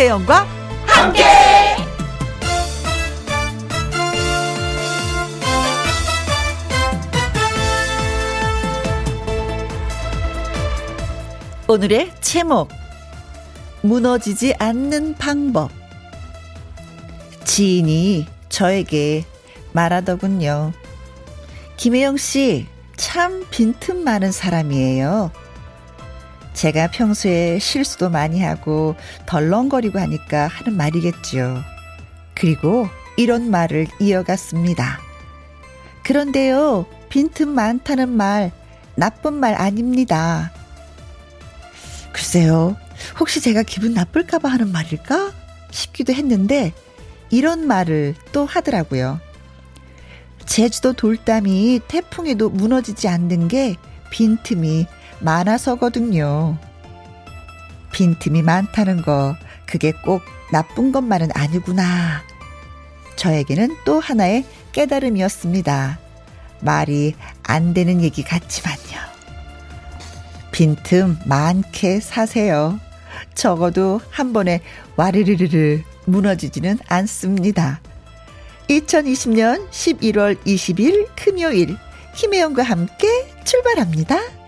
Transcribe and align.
김혜영과 0.00 0.46
함께. 0.86 1.24
오늘의 11.68 12.12
제목 12.22 12.70
무너지지 13.82 14.54
않는 14.58 15.16
방법 15.18 15.70
지인이 17.44 18.26
저에게 18.48 19.26
말하더군요. 19.72 20.72
김혜영 21.76 22.16
씨, 22.16 22.66
참 22.96 23.44
빈틈 23.50 24.02
많은 24.02 24.32
사람이에요. 24.32 25.30
제가 26.54 26.88
평소에 26.88 27.58
실수도 27.58 28.10
많이 28.10 28.42
하고 28.42 28.96
덜렁거리고 29.26 29.98
하니까 29.98 30.46
하는 30.48 30.76
말이겠죠. 30.76 31.62
그리고 32.34 32.88
이런 33.16 33.50
말을 33.50 33.86
이어갔습니다. 33.98 35.00
그런데요, 36.02 36.86
빈틈 37.08 37.50
많다는 37.50 38.08
말, 38.08 38.50
나쁜 38.94 39.34
말 39.34 39.54
아닙니다. 39.54 40.52
글쎄요, 42.12 42.76
혹시 43.18 43.40
제가 43.40 43.62
기분 43.62 43.94
나쁠까봐 43.94 44.48
하는 44.48 44.72
말일까? 44.72 45.32
싶기도 45.70 46.12
했는데, 46.12 46.72
이런 47.30 47.66
말을 47.66 48.14
또 48.32 48.44
하더라고요. 48.44 49.20
제주도 50.46 50.92
돌담이 50.94 51.80
태풍에도 51.86 52.50
무너지지 52.50 53.06
않는 53.06 53.48
게 53.48 53.76
빈틈이 54.10 54.86
많아서거든요. 55.20 56.58
빈틈이 57.92 58.42
많다는 58.42 59.02
거, 59.02 59.34
그게 59.66 59.92
꼭 59.92 60.22
나쁜 60.52 60.92
것만은 60.92 61.28
아니구나. 61.34 62.22
저에게는 63.16 63.76
또 63.84 64.00
하나의 64.00 64.44
깨달음이었습니다. 64.72 65.98
말이 66.60 67.14
안 67.42 67.74
되는 67.74 68.00
얘기 68.02 68.22
같지만요. 68.22 69.00
빈틈 70.52 71.18
많게 71.26 72.00
사세요. 72.00 72.78
적어도 73.34 74.00
한 74.10 74.32
번에 74.32 74.60
와르르르르 74.96 75.80
무너지지는 76.06 76.78
않습니다. 76.86 77.80
2020년 78.68 79.68
11월 79.70 80.38
20일 80.44 81.08
금요일 81.16 81.76
김혜영과 82.14 82.62
함께 82.62 83.08
출발합니다. 83.44 84.39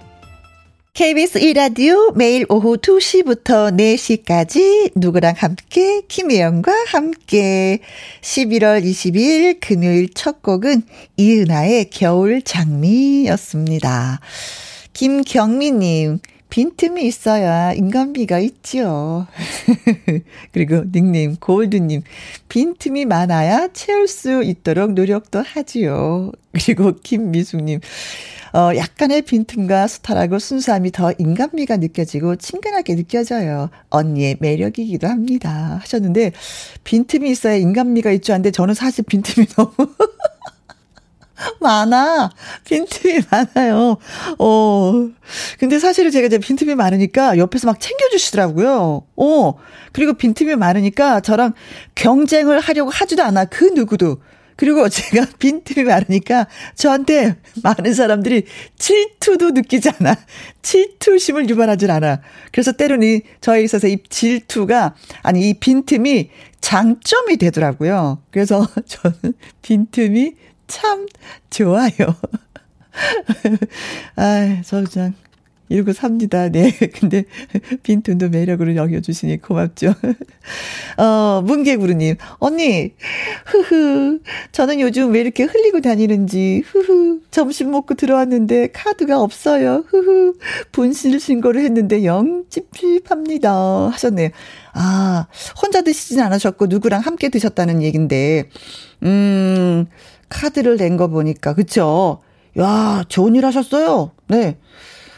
KBS 0.94 1.40
1라디오 1.40 2.14
매일 2.18 2.44
오후 2.50 2.76
2시부터 2.76 3.74
4시까지 3.74 4.92
누구랑 4.94 5.32
함께 5.38 6.02
김혜영과 6.02 6.70
함께 6.88 7.78
11월 8.20 8.84
22일 8.84 9.56
금요일 9.58 10.12
첫 10.12 10.42
곡은 10.42 10.82
이은하의 11.16 11.88
겨울 11.88 12.42
장미였습니다. 12.42 14.20
김경미님 14.92 16.18
빈틈이 16.50 17.06
있어야 17.06 17.72
인간비가 17.72 18.38
있지요. 18.40 19.26
그리고 20.52 20.84
닉님, 20.92 21.36
골드님, 21.36 22.02
빈틈이 22.50 23.06
많아야 23.06 23.68
채울 23.72 24.06
수 24.06 24.42
있도록 24.42 24.92
노력도 24.92 25.40
하지요. 25.40 26.32
그리고 26.52 26.92
김미숙님, 27.02 27.80
어, 28.54 28.76
약간의 28.76 29.22
빈틈과 29.22 29.86
수탈하고 29.86 30.38
순수함이 30.38 30.92
더 30.92 31.12
인간미가 31.18 31.78
느껴지고 31.78 32.36
친근하게 32.36 32.96
느껴져요. 32.96 33.70
언니의 33.88 34.36
매력이기도 34.40 35.08
합니다. 35.08 35.78
하셨는데, 35.80 36.32
빈틈이 36.84 37.30
있어야 37.30 37.54
인간미가 37.54 38.10
있죠. 38.12 38.34
한데 38.34 38.50
저는 38.50 38.74
사실 38.74 39.04
빈틈이 39.04 39.46
너무 39.56 39.72
많아. 41.60 42.30
빈틈이 42.64 43.20
많아요. 43.30 43.96
어. 44.38 44.92
근데 45.58 45.78
사실은 45.78 46.10
제가 46.10 46.26
이제 46.26 46.38
빈틈이 46.38 46.74
많으니까 46.74 47.38
옆에서 47.38 47.66
막 47.66 47.80
챙겨주시더라고요. 47.80 49.06
어. 49.16 49.54
그리고 49.92 50.12
빈틈이 50.14 50.56
많으니까 50.56 51.20
저랑 51.20 51.54
경쟁을 51.94 52.60
하려고 52.60 52.90
하지도 52.90 53.22
않아. 53.22 53.46
그 53.46 53.64
누구도. 53.64 54.18
그리고 54.62 54.88
제가 54.88 55.26
빈틈이 55.40 55.84
많으니까 55.84 56.46
저한테 56.76 57.34
많은 57.64 57.94
사람들이 57.94 58.44
질투도 58.78 59.50
느끼지 59.50 59.90
않아. 59.98 60.16
질투심을 60.62 61.50
유발하질 61.50 61.90
않아. 61.90 62.20
그래서 62.52 62.70
때로는 62.70 63.22
저에 63.40 63.64
있어서 63.64 63.88
이 63.88 63.98
질투가, 64.08 64.94
아니, 65.24 65.48
이 65.48 65.54
빈틈이 65.54 66.30
장점이 66.60 67.38
되더라고요. 67.38 68.22
그래서 68.30 68.68
저는 68.86 69.34
빈틈이 69.62 70.34
참 70.68 71.08
좋아요. 71.50 71.90
아, 74.14 74.62
저 74.64 74.84
그냥 74.84 75.12
이러고 75.72 75.92
삽니다. 75.94 76.48
네. 76.50 76.70
근데 77.00 77.24
빈틈도 77.82 78.28
매력으로 78.28 78.76
여겨주시니 78.76 79.40
고맙죠. 79.40 79.94
어, 80.98 81.42
문개구루님. 81.44 82.16
언니, 82.38 82.92
흐흐. 83.46 84.20
저는 84.52 84.80
요즘 84.80 85.12
왜 85.12 85.20
이렇게 85.20 85.44
흘리고 85.44 85.80
다니는지, 85.80 86.62
흐흐. 86.66 87.20
점심 87.30 87.70
먹고 87.70 87.94
들어왔는데 87.94 88.68
카드가 88.72 89.20
없어요. 89.20 89.84
흐흐. 89.88 90.34
분실 90.72 91.18
신고를 91.18 91.62
했는데 91.64 92.04
영 92.04 92.44
찝찝합니다. 92.50 93.88
하셨네요. 93.92 94.28
아, 94.74 95.26
혼자 95.62 95.80
드시진 95.82 96.20
않으셨고 96.20 96.66
누구랑 96.66 97.00
함께 97.00 97.28
드셨다는 97.30 97.82
얘긴데, 97.82 98.50
음, 99.04 99.86
카드를 100.28 100.76
낸 100.76 100.96
거 100.96 101.08
보니까, 101.08 101.54
그쵸? 101.54 102.20
야, 102.58 103.02
좋은 103.08 103.34
일 103.34 103.46
하셨어요. 103.46 104.12
네. 104.28 104.58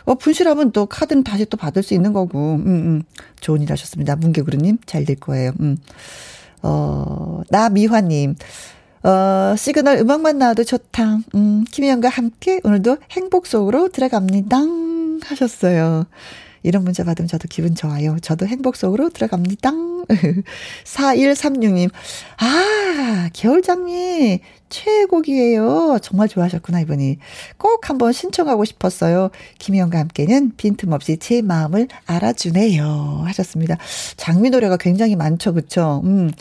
어, 0.05 0.15
분실하면 0.15 0.73
또 0.73 0.87
카드는 0.87 1.25
다시 1.25 1.45
또 1.47 1.57
받을 1.57 1.83
수 1.83 1.95
있는 1.95 2.13
거고, 2.13 2.55
음, 2.55 2.67
음. 2.67 3.03
좋은 3.41 3.63
일 3.63 3.71
하셨습니다. 3.73 4.17
문개구루님, 4.17 4.79
잘 4.87 5.05
될 5.05 5.17
거예요. 5.17 5.53
음. 5.61 5.77
어, 6.63 7.43
나미화님, 7.51 8.37
어, 9.03 9.55
시그널 9.57 9.99
음악만 9.99 10.39
나와도 10.39 10.65
좋다. 10.65 11.19
음, 11.35 11.65
김희영과 11.71 12.09
함께 12.09 12.61
오늘도 12.65 12.99
행복 13.11 13.47
속으로 13.47 13.89
들어갑니다. 13.91 14.59
하셨어요. 15.25 16.07
이런 16.63 16.85
문자 16.85 17.05
받으면 17.05 17.29
저도 17.29 17.47
기분 17.51 17.75
좋아요. 17.75 18.17
저도 18.23 18.47
행복 18.47 18.77
속으로 18.77 19.11
들어갑니다. 19.11 19.71
4136님, 20.85 21.91
아, 22.39 23.29
겨울장미 23.35 24.41
최애곡이에요. 24.75 25.99
정말 26.03 26.29
좋아하셨구나, 26.29 26.81
이분이. 26.81 27.19
꼭 27.59 27.89
한번 27.89 28.13
신청하고 28.13 28.65
싶었어요. 28.65 29.31
김희영과 29.59 29.99
함께는 30.01 30.53
빈틈없이 30.57 31.19
제 31.19 31.43
마음을 31.43 31.87
알아주네요. 32.07 33.23
하셨습니다. 33.27 33.79
장미 34.17 34.51
노래가 34.51 34.77
굉장히 34.77 35.15
많죠, 35.15 35.55
그쵸? 35.55 36.03
음. 36.05 36.33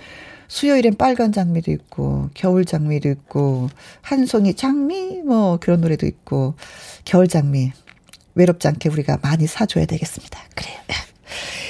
수요일엔 0.48 0.98
빨간 0.98 1.32
장미도 1.32 1.72
있고, 1.72 2.30
겨울 2.34 2.66
장미도 2.66 3.10
있고, 3.10 3.70
한 4.02 4.26
송이 4.26 4.56
장미, 4.56 5.22
뭐, 5.24 5.58
그런 5.60 5.82
노래도 5.82 6.06
있고, 6.06 6.56
겨울 7.06 7.28
장미. 7.28 7.72
외롭지 8.36 8.68
않게 8.68 8.90
우리가 8.90 9.20
많이 9.22 9.46
사줘야 9.46 9.86
되겠습니다. 9.86 10.40
그래요. 10.56 10.78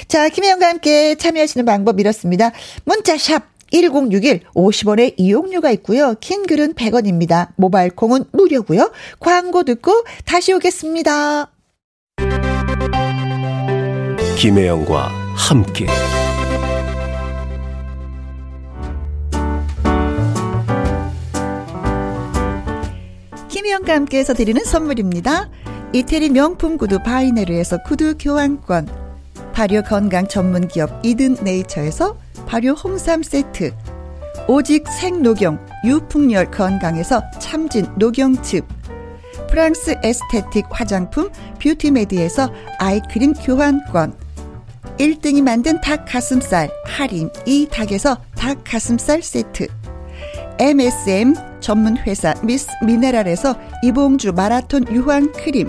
자, 0.08 0.28
김혜영과 0.28 0.68
함께 0.68 1.14
참여하시는 1.14 1.64
방법 1.64 1.98
이렇습니다. 2.00 2.52
문자샵 2.84 3.53
1061 3.74 4.40
50원의 4.54 5.14
이용료가 5.16 5.72
있고요. 5.72 6.14
긴 6.20 6.46
글은 6.46 6.74
100원입니다. 6.74 7.48
모바일 7.56 7.90
콩은 7.90 8.24
무료고요. 8.32 8.92
광고 9.18 9.64
듣고 9.64 10.04
다시 10.24 10.52
오겠습니다. 10.52 11.50
김혜영과 14.38 15.08
함께 15.36 15.86
김혜영과 23.48 23.94
함께해서 23.94 24.34
드리는 24.34 24.62
선물입니다. 24.64 25.50
이태리 25.92 26.30
명품 26.30 26.76
구두 26.76 27.00
바이네르에서 27.02 27.82
구두 27.84 28.16
교환권 28.18 29.03
발효 29.54 29.82
건강 29.82 30.26
전문 30.26 30.66
기업 30.66 30.90
이든 31.04 31.36
네이처에서 31.42 32.18
발효 32.44 32.72
홍삼 32.72 33.22
세트. 33.22 33.72
오직 34.48 34.84
생녹용 34.88 35.64
유풍열 35.84 36.50
건강에서 36.50 37.22
참진 37.38 37.86
녹용즙. 37.96 38.66
프랑스 39.48 39.94
에스테틱 40.02 40.66
화장품 40.70 41.30
뷰티메디에서 41.62 42.52
아이크림 42.80 43.34
교환권. 43.34 44.18
1등이 44.98 45.40
만든 45.40 45.80
닭 45.80 46.04
가슴살 46.04 46.68
할인. 46.84 47.30
이 47.46 47.68
닭에서 47.70 48.18
닭 48.34 48.64
가슴살 48.64 49.22
세트. 49.22 49.68
MSM 50.58 51.34
전문 51.60 51.96
회사 51.98 52.34
미스 52.42 52.66
미네랄에서 52.84 53.56
이봉주 53.84 54.32
마라톤 54.32 54.84
유황 54.92 55.30
크림 55.32 55.68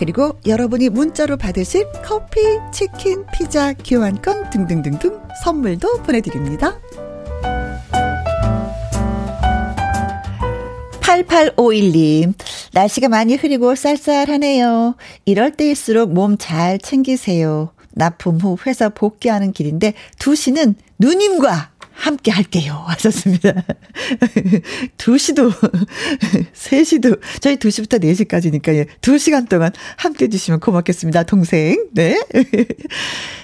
그리고 0.00 0.32
여러분이 0.46 0.88
문자로 0.88 1.36
받으실 1.36 1.86
커피, 2.02 2.40
치킨, 2.72 3.26
피자, 3.34 3.74
교환권 3.74 4.48
등등등등 4.48 5.20
선물도 5.44 6.02
보내드립니다. 6.04 6.80
8851님, 11.02 12.32
날씨가 12.72 13.10
많이 13.10 13.34
흐리고 13.34 13.74
쌀쌀하네요. 13.74 14.94
이럴 15.26 15.50
때일수록 15.50 16.14
몸 16.14 16.38
잘 16.38 16.78
챙기세요. 16.78 17.72
납품 17.92 18.38
후 18.38 18.56
회사 18.66 18.88
복귀하는 18.88 19.52
길인데 19.52 19.92
2시는 20.18 20.76
누님과 20.98 21.72
함께 22.00 22.30
할게요. 22.30 22.82
하셨습니다. 22.88 23.52
2시도, 24.96 25.52
3시도, 26.54 27.20
저희 27.40 27.56
2시부터 27.56 28.02
4시까지니까, 28.02 28.74
예, 28.74 28.86
2시간 29.02 29.48
동안 29.48 29.70
함께 29.96 30.24
해주시면 30.24 30.60
고맙겠습니다. 30.60 31.24
동생. 31.24 31.88
네. 31.92 32.18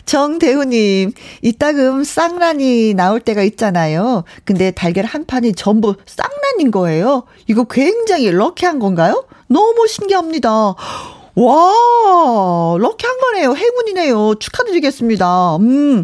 정대우님, 0.06 1.12
이따금 1.42 2.04
쌍란이 2.04 2.94
나올 2.94 3.20
때가 3.20 3.42
있잖아요. 3.42 4.24
근데 4.44 4.70
달걀 4.70 5.04
한 5.04 5.26
판이 5.26 5.54
전부 5.54 5.96
쌍란인 6.06 6.70
거예요. 6.70 7.24
이거 7.48 7.64
굉장히 7.64 8.30
럭키한 8.30 8.78
건가요? 8.78 9.26
너무 9.48 9.86
신기합니다. 9.86 10.74
와, 11.36 12.76
럭키 12.78 13.06
한 13.06 13.18
거네요. 13.18 13.54
행운이네요. 13.54 14.34
축하드리겠습니다. 14.40 15.56
음, 15.56 16.02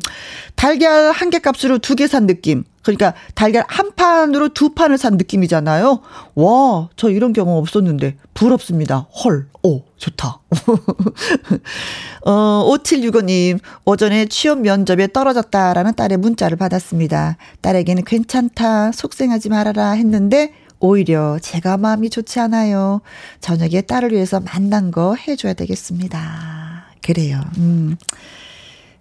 달걀 0.56 1.10
한 1.12 1.30
개 1.30 1.38
값으로 1.38 1.78
두 1.78 1.94
개 1.96 2.06
산 2.06 2.26
느낌. 2.26 2.64
그러니까 2.82 3.14
달걀 3.34 3.64
한 3.68 3.92
판으로 3.94 4.48
두 4.50 4.70
판을 4.74 4.98
산 4.98 5.16
느낌이잖아요. 5.16 6.00
와, 6.34 6.88
저 6.96 7.08
이런 7.10 7.32
경험 7.32 7.56
없었는데 7.56 8.16
부럽습니다. 8.34 9.06
헐, 9.24 9.46
오, 9.62 9.82
좋다. 9.96 10.40
어, 12.26 12.64
5765님, 12.68 13.58
오전에 13.84 14.26
취업 14.26 14.60
면접에 14.60 15.06
떨어졌다라는 15.12 15.94
딸의 15.94 16.18
문자를 16.18 16.56
받았습니다. 16.58 17.36
딸에게는 17.60 18.04
괜찮다, 18.04 18.92
속생하지 18.92 19.48
말아라 19.48 19.92
했는데 19.92 20.52
오히려 20.82 21.38
제가 21.40 21.76
마음이 21.76 22.10
좋지 22.10 22.40
않아요. 22.40 23.00
저녁에 23.40 23.82
딸을 23.82 24.12
위해서 24.12 24.40
만난 24.40 24.90
거 24.90 25.14
해줘야 25.14 25.54
되겠습니다. 25.54 26.86
그래요. 27.02 27.40
음. 27.58 27.96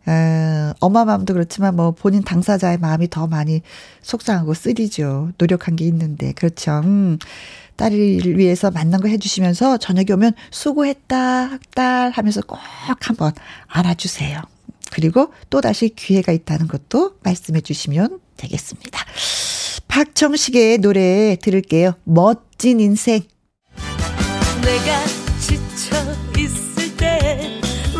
어, 0.05 0.73
엄마 0.79 1.05
마음도 1.05 1.33
그렇지만 1.33 1.75
뭐 1.75 1.91
본인 1.91 2.23
당사자의 2.23 2.77
마음이 2.77 3.09
더 3.09 3.25
많이 3.25 3.63
속상하고 4.03 4.53
쓰리죠. 4.53 5.31
노력한 5.39 5.75
게 5.75 5.85
있는데. 5.85 6.33
그렇죠. 6.33 6.81
음. 6.83 7.17
딸을 7.77 8.37
위해서 8.37 8.69
만난 8.69 9.01
거 9.01 9.07
해주시면서 9.07 9.77
저녁에 9.77 10.13
오면 10.13 10.33
수고했다, 10.51 11.57
딸 11.73 12.11
하면서 12.11 12.41
꼭 12.41 12.59
한번 12.99 13.33
안아주세요. 13.67 14.39
그리고 14.91 15.33
또 15.49 15.61
다시 15.61 15.89
기회가 15.89 16.31
있다는 16.31 16.67
것도 16.67 17.15
말씀해 17.23 17.61
주시면 17.61 18.19
되겠습니다. 18.37 19.03
박정식의 19.91 20.77
노래 20.77 21.35
들을게요. 21.35 21.95
멋진 22.05 22.79
인생. 22.79 23.23
내가 24.63 25.05
지쳐 25.41 25.97
있을 26.39 26.95
때, 26.95 27.59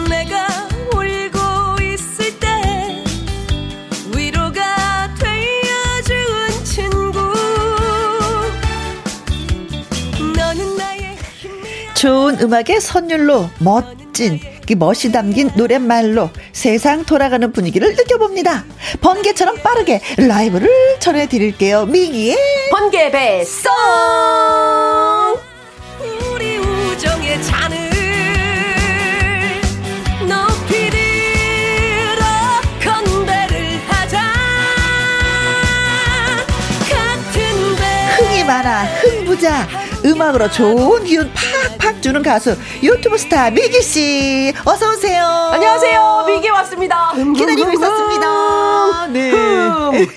내가 0.10 0.48
울고 0.96 1.84
있을 1.84 2.40
때, 2.40 3.04
위로가 4.16 5.14
되어준 5.20 6.64
친구. 6.64 7.20
너는 10.38 10.78
나의 10.78 11.18
좋은 11.94 12.40
음악의 12.40 12.80
선율로 12.80 13.50
멋진 13.60 14.40
그 14.68 14.74
멋이 14.74 15.12
담긴 15.12 15.50
노랫말로 15.56 16.30
세상 16.54 17.04
돌아가는 17.06 17.52
분위기를 17.52 17.96
느껴봅니다. 17.96 18.66
번개처럼 19.02 19.58
빠르게 19.58 20.02
라이브를 20.18 20.70
전해드릴게요. 21.00 21.86
미기의 21.86 22.38
번개 22.72 23.12
배송! 23.12 23.72
우리 26.34 26.58
우정의 26.58 27.44
잔을 27.44 27.90
높이 30.28 30.90
들어 30.90 32.24
건배를 32.84 33.80
하자 33.88 34.20
같은 36.90 37.76
배 37.76 38.24
흥이 38.24 38.44
많아 38.46 38.84
흥부자 38.86 39.68
음악으로 40.04 40.50
좋은 40.50 41.04
기운 41.04 41.32
팍팍 41.78 42.02
주는 42.02 42.22
가수 42.24 42.56
유튜브 42.82 43.18
스타 43.18 43.50
미기 43.52 43.82
씨 43.82 44.54
어서 44.66 44.90
오세요. 44.92 45.24
안녕하세요. 45.54 46.24
미기 46.28 46.50
왔습니다. 46.50 47.12
기다리고 47.36 47.72
있었습니다. 47.74 49.08
네. 49.14 49.32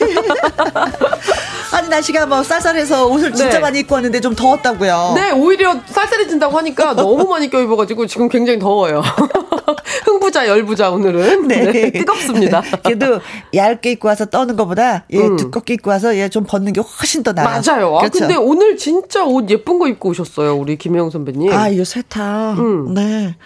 아니 1.72 1.88
날씨가 1.88 2.26
뭐 2.26 2.42
쌀쌀해서 2.42 3.06
옷을 3.08 3.32
진짜 3.32 3.54
네. 3.54 3.58
많이 3.58 3.80
입고 3.80 3.94
왔는데 3.96 4.20
좀 4.20 4.34
더웠다고요. 4.34 5.12
네, 5.16 5.32
오히려 5.32 5.74
쌀쌀해진다고 5.86 6.56
하니까 6.58 6.94
너무 6.96 7.24
많이 7.28 7.50
껴입어가지고 7.50 8.06
지금 8.06 8.28
굉장히 8.28 8.58
더워요. 8.60 9.02
흥부자 10.04 10.46
열부자 10.46 10.90
오늘은 10.90 11.48
네. 11.48 11.72
네. 11.72 11.90
뜨겁습니다. 11.90 12.62
그래도 12.84 13.20
얇게 13.54 13.92
입고 13.92 14.08
와서 14.08 14.24
떠는 14.26 14.56
것보다 14.56 15.04
예 15.10 15.18
음. 15.18 15.36
두껍게 15.36 15.74
입고 15.74 15.90
와서 15.90 16.16
예 16.16 16.28
좀 16.34 16.44
벗는 16.44 16.72
게 16.72 16.80
훨씬 16.80 17.22
더 17.22 17.32
나아요. 17.32 17.60
맞아요. 17.64 17.96
아, 17.96 18.00
그렇죠? 18.00 18.20
근데 18.20 18.34
오늘 18.34 18.76
진짜 18.76 19.22
옷 19.24 19.48
예쁜 19.50 19.73
거 19.78 19.88
입고 19.88 20.10
오셨어요, 20.10 20.56
우리 20.56 20.76
김혜영 20.76 21.10
선배님. 21.10 21.52
아, 21.52 21.68
이거 21.68 21.84
세탁. 21.84 22.58
음. 22.58 22.94
네. 22.94 23.36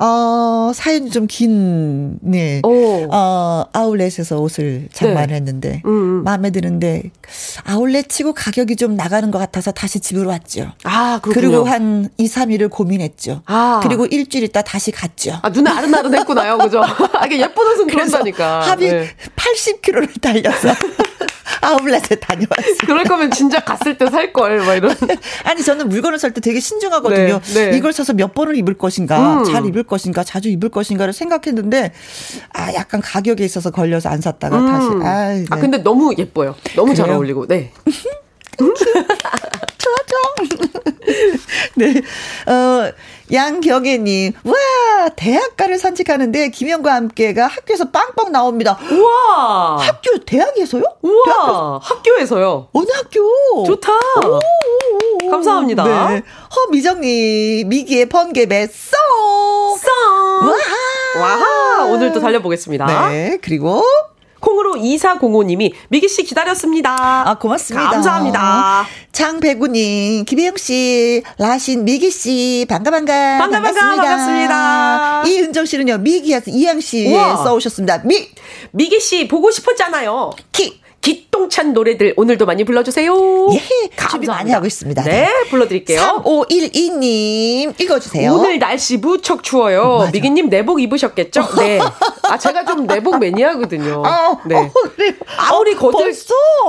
어, 0.00 0.70
사연이 0.74 1.10
좀 1.10 1.26
긴, 1.26 2.18
네. 2.20 2.60
오. 2.64 3.08
어, 3.10 3.64
아울렛에서 3.72 4.38
옷을 4.38 4.88
장만했는데, 4.92 5.68
네. 5.70 5.82
음, 5.86 5.90
음. 6.20 6.24
마음에 6.24 6.50
드는데, 6.50 7.10
아울렛 7.64 8.08
치고 8.08 8.32
가격이 8.34 8.76
좀 8.76 8.94
나가는 8.94 9.28
것 9.32 9.38
같아서 9.38 9.72
다시 9.72 9.98
집으로 9.98 10.28
왔죠. 10.30 10.72
아, 10.84 11.18
그렇군요. 11.20 11.48
그리고 11.50 11.64
한 11.64 12.08
2, 12.16 12.26
3일을 12.28 12.70
고민했죠. 12.70 13.42
아. 13.46 13.80
그리고 13.82 14.06
일주일 14.06 14.44
있다 14.44 14.62
다시 14.62 14.92
갔죠. 14.92 15.38
아, 15.42 15.48
눈에 15.48 15.68
아른아른 15.70 16.14
했구나요, 16.14 16.58
그죠? 16.58 16.80
아, 16.82 17.26
이게 17.26 17.40
예쁜 17.40 17.66
옷은 17.66 17.88
그런다니까. 17.88 18.60
합이 18.60 18.88
네. 18.88 19.08
80kg를 19.34 20.20
달려서. 20.20 20.68
아울렛에 21.60 22.14
다녀왔어요. 22.20 22.76
그럴 22.86 23.04
거면 23.04 23.30
진짜 23.32 23.58
갔을 23.60 23.98
때 23.98 24.06
살 24.08 24.32
걸, 24.32 24.58
막 24.64 24.74
이런. 24.74 24.94
아니, 25.44 25.62
저는 25.64 25.88
물건을 25.88 26.18
살 26.18 26.32
때 26.32 26.40
되게 26.40 26.60
신중하거든요. 26.60 27.40
네, 27.54 27.70
네. 27.70 27.76
이걸 27.76 27.92
사서 27.92 28.12
몇 28.12 28.32
번을 28.34 28.54
입을 28.56 28.74
것인가, 28.74 29.38
음. 29.40 29.44
잘 29.44 29.66
입을 29.66 29.82
것인가, 29.88 30.22
자주 30.22 30.48
입을 30.48 30.68
것인가를 30.68 31.12
생각했는데, 31.12 31.92
아, 32.52 32.72
약간 32.74 33.00
가격에 33.00 33.44
있어서 33.44 33.70
걸려서 33.70 34.08
안 34.08 34.20
샀다가 34.20 34.58
음. 34.58 34.66
다시. 34.66 34.86
아, 35.04 35.28
네. 35.34 35.44
아, 35.50 35.56
근데 35.56 35.78
너무 35.78 36.14
예뻐요. 36.16 36.54
너무 36.76 36.92
그래요? 36.92 37.06
잘 37.06 37.10
어울리고, 37.10 37.46
네. 37.46 37.72
좋아, 38.58 39.94
좋아. 40.06 40.84
네. 41.76 42.02
어, 42.46 42.92
양경애님, 43.32 44.32
와, 44.44 45.08
대학가를 45.16 45.78
산책하는데 45.78 46.50
김영과 46.50 46.94
함께가 46.94 47.46
학교에서 47.46 47.90
빵빵 47.90 48.32
나옵니다. 48.32 48.78
우와! 48.90 49.78
학교, 49.80 50.18
대학에서요? 50.24 50.82
우와! 51.02 51.80
학교에서요. 51.82 52.68
어느 52.72 52.86
학교? 52.94 53.64
좋다. 53.66 53.92
오, 53.92 55.30
감사합니다. 55.30 55.84
네. 56.10 56.22
허미정님, 56.56 57.68
미기의 57.68 58.06
번개배, 58.06 58.66
쏙! 58.68 59.78
쏙! 59.78 59.90
와하! 60.42 61.20
와하! 61.20 61.84
오늘도 61.86 62.20
달려보겠습니다. 62.20 63.08
네. 63.08 63.38
그리고, 63.42 63.82
콩으로 64.58 64.74
2405님이 64.74 65.72
미기 65.88 66.08
씨 66.08 66.24
기다렸습니다. 66.24 66.96
아, 66.98 67.38
고맙습니다. 67.38 67.90
감사합니다. 67.90 68.86
장배구님, 69.12 70.24
김혜영 70.24 70.56
씨, 70.56 71.22
라신, 71.38 71.84
미기 71.84 72.10
씨, 72.10 72.66
반가, 72.68 72.90
반가. 72.90 73.38
반가, 73.38 73.60
반가, 73.62 73.80
반갑습니다. 73.80 75.22
이은정 75.26 75.64
씨는요, 75.64 75.98
미기에서 75.98 76.50
이양 76.50 76.80
씨 76.80 77.10
써오셨습니다. 77.10 78.02
미! 78.04 78.28
미기 78.72 79.00
씨 79.00 79.28
보고 79.28 79.50
싶었잖아요. 79.50 80.32
키! 80.52 80.80
기똥찬 81.00 81.72
노래들 81.72 82.14
오늘도 82.16 82.44
많이 82.44 82.64
불러주세요. 82.64 83.12
예, 83.52 83.58
감사합니다. 83.96 84.08
준비 84.08 84.26
많이 84.26 84.50
하고 84.50 84.66
있습니다. 84.66 85.02
네, 85.04 85.28
불러드릴게요. 85.48 86.00
3512님 86.24 87.80
읽어주세요. 87.80 88.32
오늘 88.32 88.58
날씨 88.58 88.96
무척 88.96 89.42
추워요. 89.42 89.98
맞아. 89.98 90.10
미기님 90.10 90.48
내복 90.48 90.80
입으셨겠죠? 90.82 91.48
네. 91.58 91.78
아 92.24 92.36
제가 92.36 92.64
좀 92.64 92.86
내복 92.86 93.18
매니아거든요. 93.18 94.02
어, 94.04 94.40
네. 94.46 94.56
어, 94.56 94.70
그래. 94.96 95.14
아무리 95.38 95.74
어, 95.74 95.78
겉을 95.78 96.12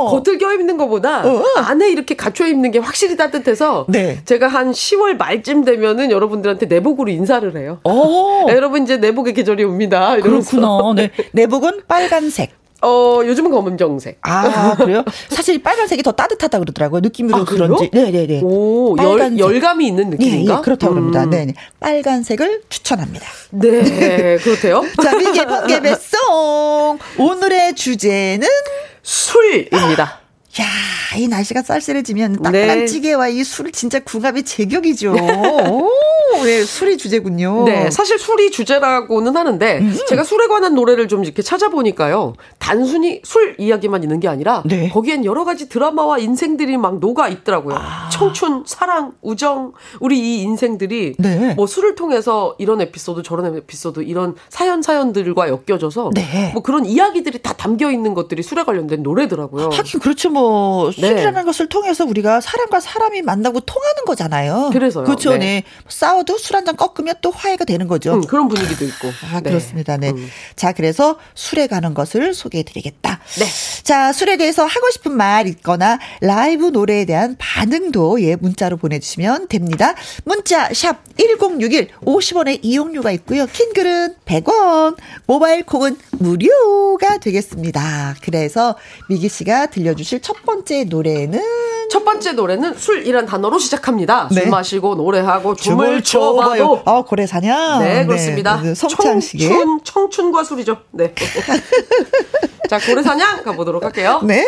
겉을 0.09 0.37
껴 0.37 0.53
입는 0.53 0.77
것보다 0.77 1.25
어. 1.27 1.43
안에 1.57 1.89
이렇게 1.89 2.15
갖춰 2.15 2.47
입는 2.47 2.71
게 2.71 2.79
확실히 2.79 3.17
따뜻해서 3.17 3.85
네. 3.89 4.21
제가 4.25 4.47
한 4.47 4.71
10월 4.71 5.17
말쯤 5.17 5.65
되면은 5.65 6.11
여러분들한테 6.11 6.67
내복으로 6.67 7.09
인사를 7.09 7.57
해요. 7.57 7.79
네, 8.47 8.53
여러분 8.55 8.83
이제 8.83 8.97
내복의 8.97 9.33
계절이 9.33 9.63
옵니다. 9.63 10.15
이러면서. 10.15 10.51
그렇구나. 10.51 10.93
네. 10.95 11.11
내복은 11.31 11.81
빨간색. 11.87 12.58
어, 12.81 13.21
요즘은 13.25 13.51
검은정색. 13.51 14.19
아, 14.21 14.75
그래요? 14.75 15.03
사실 15.29 15.61
빨간색이 15.61 16.03
더 16.03 16.11
따뜻하다 16.11 16.59
그러더라고요. 16.59 17.01
느낌으로 17.01 17.37
아, 17.39 17.45
그런지. 17.45 17.89
네네네. 17.91 18.41
오, 18.43 18.95
열, 18.97 19.37
열감이 19.37 19.85
있는 19.85 20.09
느낌인가? 20.11 20.53
예, 20.53 20.57
예 20.57 20.61
그렇다고 20.61 20.93
음. 20.93 20.97
합니다. 20.97 21.25
네네. 21.25 21.53
빨간색을 21.79 22.63
추천합니다. 22.69 23.25
네, 23.51 24.37
그렇대요. 24.37 24.83
자, 25.01 25.15
미개 25.15 25.45
번개 25.45 25.81
배송. 25.81 26.99
오늘의 27.17 27.75
주제는 27.75 28.47
술입니다. 29.01 30.18
야, 30.59 30.65
이 31.17 31.27
날씨가 31.27 31.61
쌀쌀해지면 31.61 32.41
따끈한 32.41 32.79
네. 32.79 32.85
찌개와 32.87 33.27
이 33.29 33.43
술 33.43 33.71
진짜 33.71 33.99
궁합이 33.99 34.43
제격이죠. 34.43 35.11
오, 35.13 35.89
네, 36.43 36.63
술이 36.63 36.97
주제군요. 36.97 37.65
네, 37.65 37.89
사실 37.91 38.17
술이 38.19 38.51
주제라고는 38.51 39.35
하는데 39.35 39.77
음. 39.79 39.95
제가 40.07 40.23
술에 40.23 40.47
관한 40.47 40.73
노래를 40.75 41.07
좀 41.07 41.23
이렇게 41.23 41.41
찾아보니까요. 41.41 42.33
단순히 42.57 43.21
술 43.23 43.55
이야기만 43.59 44.03
있는 44.03 44.19
게 44.19 44.27
아니라 44.27 44.63
네. 44.65 44.89
거기엔 44.89 45.23
여러 45.25 45.45
가지 45.45 45.69
드라마와 45.69 46.19
인생들이 46.19 46.77
막 46.77 46.99
녹아 46.99 47.27
있더라고요. 47.29 47.75
아. 47.77 48.09
청춘, 48.11 48.63
사랑, 48.65 49.13
우정, 49.21 49.73
우리 49.99 50.19
이 50.19 50.41
인생들이 50.41 51.15
네. 51.19 51.53
뭐 51.55 51.67
술을 51.67 51.95
통해서 51.95 52.55
이런 52.59 52.81
에피소드, 52.81 53.23
저런 53.23 53.55
에피소드, 53.57 54.01
이런 54.01 54.35
사연 54.49 54.81
사연들과 54.81 55.47
엮여져서 55.49 56.11
네. 56.15 56.51
뭐 56.53 56.61
그런 56.63 56.85
이야기들이 56.85 57.39
다 57.41 57.53
담겨 57.53 57.91
있는 57.91 58.13
것들이 58.13 58.43
술에 58.43 58.63
관련된 58.63 59.03
노래더라고요. 59.03 59.69
하긴 59.73 59.99
그렇죠. 59.99 60.29
뭐 60.29 60.38
네. 60.97 61.01
술이라는 61.07 61.45
것을 61.45 61.67
통해서 61.67 62.05
우리가 62.05 62.41
사람과 62.41 62.79
사람이 62.79 63.21
만나고 63.21 63.59
통하는 63.61 64.05
거잖아요. 64.05 64.69
그래서요. 64.73 65.03
그렇죠. 65.05 65.31
네. 65.31 65.37
네. 65.37 65.63
싸워도 65.87 66.37
술 66.37 66.55
한 66.55 66.65
잔 66.65 66.75
꺾으면 66.75 67.15
또 67.21 67.31
화해가 67.31 67.65
되는 67.65 67.87
거죠. 67.87 68.13
음, 68.15 68.21
그런 68.25 68.47
분위기도 68.47 68.83
있고. 68.85 69.07
아, 69.31 69.39
네. 69.41 69.49
그렇습니다. 69.49 69.97
네. 69.97 70.09
음. 70.09 70.29
자, 70.55 70.73
그래서 70.73 71.17
술에 71.35 71.67
가는 71.67 71.93
것을 71.93 72.33
소개해 72.33 72.63
드리겠다. 72.63 73.19
네. 73.39 73.45
자, 73.83 74.11
술에 74.13 74.35
대해서 74.37 74.65
하고 74.65 74.89
싶은 74.91 75.15
말 75.15 75.47
있거나 75.47 75.99
라이브 76.21 76.67
노래에 76.67 77.05
대한 77.05 77.35
반응도 77.39 78.21
예, 78.21 78.35
문자로 78.35 78.77
보내 78.77 78.99
주시면 78.99 79.47
됩니다. 79.47 79.95
문자 80.25 80.69
샵 80.73 80.97
1061 81.17 81.89
50원의 82.05 82.59
이용료가 82.61 83.11
있고요. 83.11 83.45
킹글은 83.47 84.15
100원, 84.25 84.97
모바일 85.25 85.65
콩은 85.65 85.97
무료가 86.19 87.17
되겠습니다. 87.17 88.15
그래서 88.21 88.75
미기 89.07 89.29
씨가 89.29 89.67
들려 89.67 89.93
주실 89.93 90.21
첫 90.29 90.45
번째 90.45 90.83
노래는 90.83 91.41
첫 91.89 92.05
번째 92.05 92.33
노래는 92.33 92.75
술이란 92.75 93.25
단어로 93.25 93.57
시작합니다. 93.57 94.27
네. 94.31 94.41
술 94.41 94.49
마시고 94.51 94.93
노래하고 94.93 95.55
춤을 95.55 96.03
춰봐도 96.03 96.83
아 96.85 97.01
고래사냥 97.01 97.79
네 97.79 98.05
그렇습니다. 98.05 98.61
네, 98.61 98.75
성창식의 98.75 99.49
청춘 99.49 99.79
청춘과 99.83 100.43
술이죠. 100.43 100.77
네. 100.91 101.15
자 102.69 102.77
고래 102.77 103.01
사냥 103.01 103.41
가보도록 103.41 103.83
할게요. 103.83 104.21
네. 104.23 104.45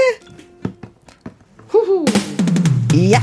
후후. 1.69 2.05
이야. 2.93 3.19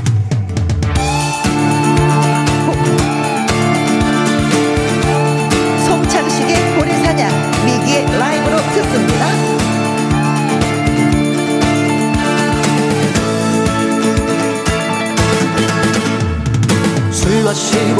술 17.53 17.95
마시 17.95 17.98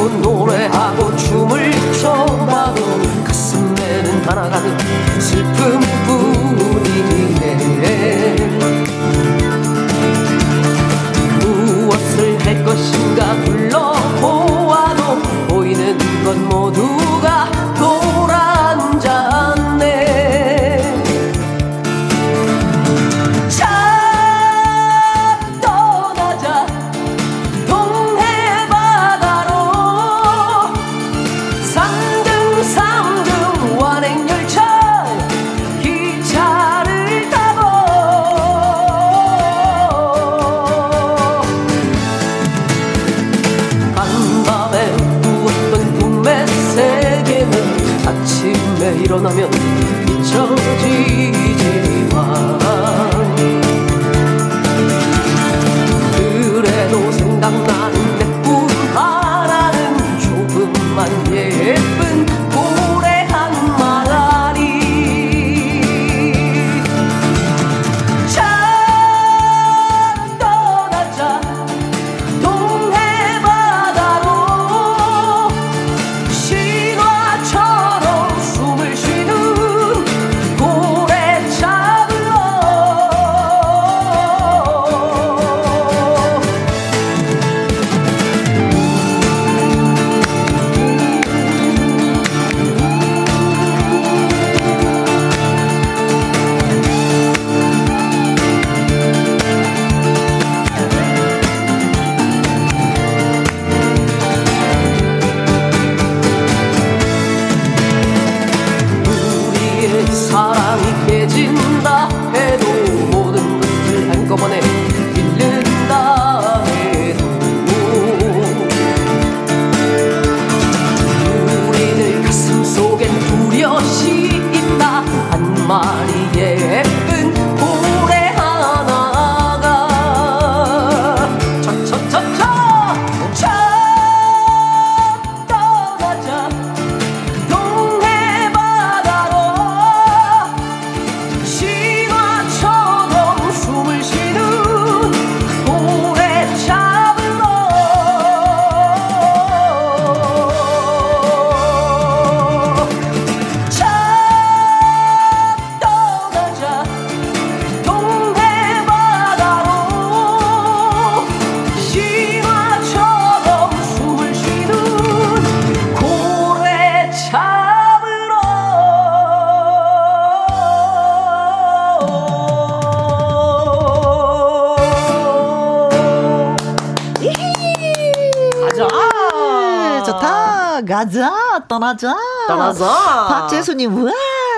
떠나자. 181.89 182.15
떠나자. 182.47 182.85
박재수님, 183.27 183.95
우와, 183.95 184.11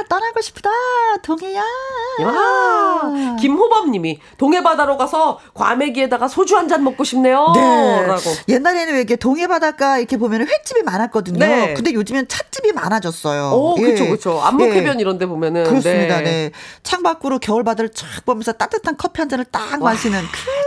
떠나고 0.09 0.41
싶다. 0.41 0.69
동해야. 1.23 1.61
야. 2.21 3.35
김호범님이 3.39 4.19
동해바다로 4.37 4.97
가서 4.97 5.39
과메기에다가 5.53 6.27
소주 6.27 6.57
한 6.57 6.71
잔 6.71 6.83
먹고 6.85 7.03
싶네요. 7.03 7.51
네. 7.53 8.05
라고. 8.07 8.21
옛날에는 8.47 8.95
이렇게 8.95 9.17
동해바닷가 9.17 9.97
이렇게 9.97 10.15
보면 10.15 10.47
횟집이 10.47 10.83
많았거든요. 10.83 11.39
네. 11.39 11.73
근데 11.73 11.91
요즘엔 11.93 12.27
찻집이 12.29 12.71
많아졌어요. 12.71 13.51
오, 13.53 13.75
그렇죠, 13.75 14.05
그렇죠. 14.05 14.41
안목해변 14.41 14.95
예. 14.97 15.01
이런 15.01 15.17
데 15.17 15.25
보면은. 15.25 15.65
그렇습니다. 15.65 16.19
네. 16.19 16.23
네. 16.23 16.51
창밖으로 16.83 17.39
겨울바다를 17.39 17.89
쫙 17.93 18.07
보면서 18.25 18.53
따뜻한 18.53 18.95
커피 18.97 19.19
한 19.21 19.27
잔을 19.27 19.43
딱 19.45 19.81
와, 19.81 19.91
마시는. 19.91 20.21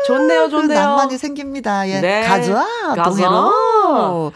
좋네요, 0.07 0.51
좋네요. 0.51 0.69
그 0.69 0.73
낭만이 0.75 1.17
생깁니다. 1.17 1.89
예. 1.89 2.01
네. 2.01 2.23
가자, 2.27 2.67
동해로. 3.05 4.33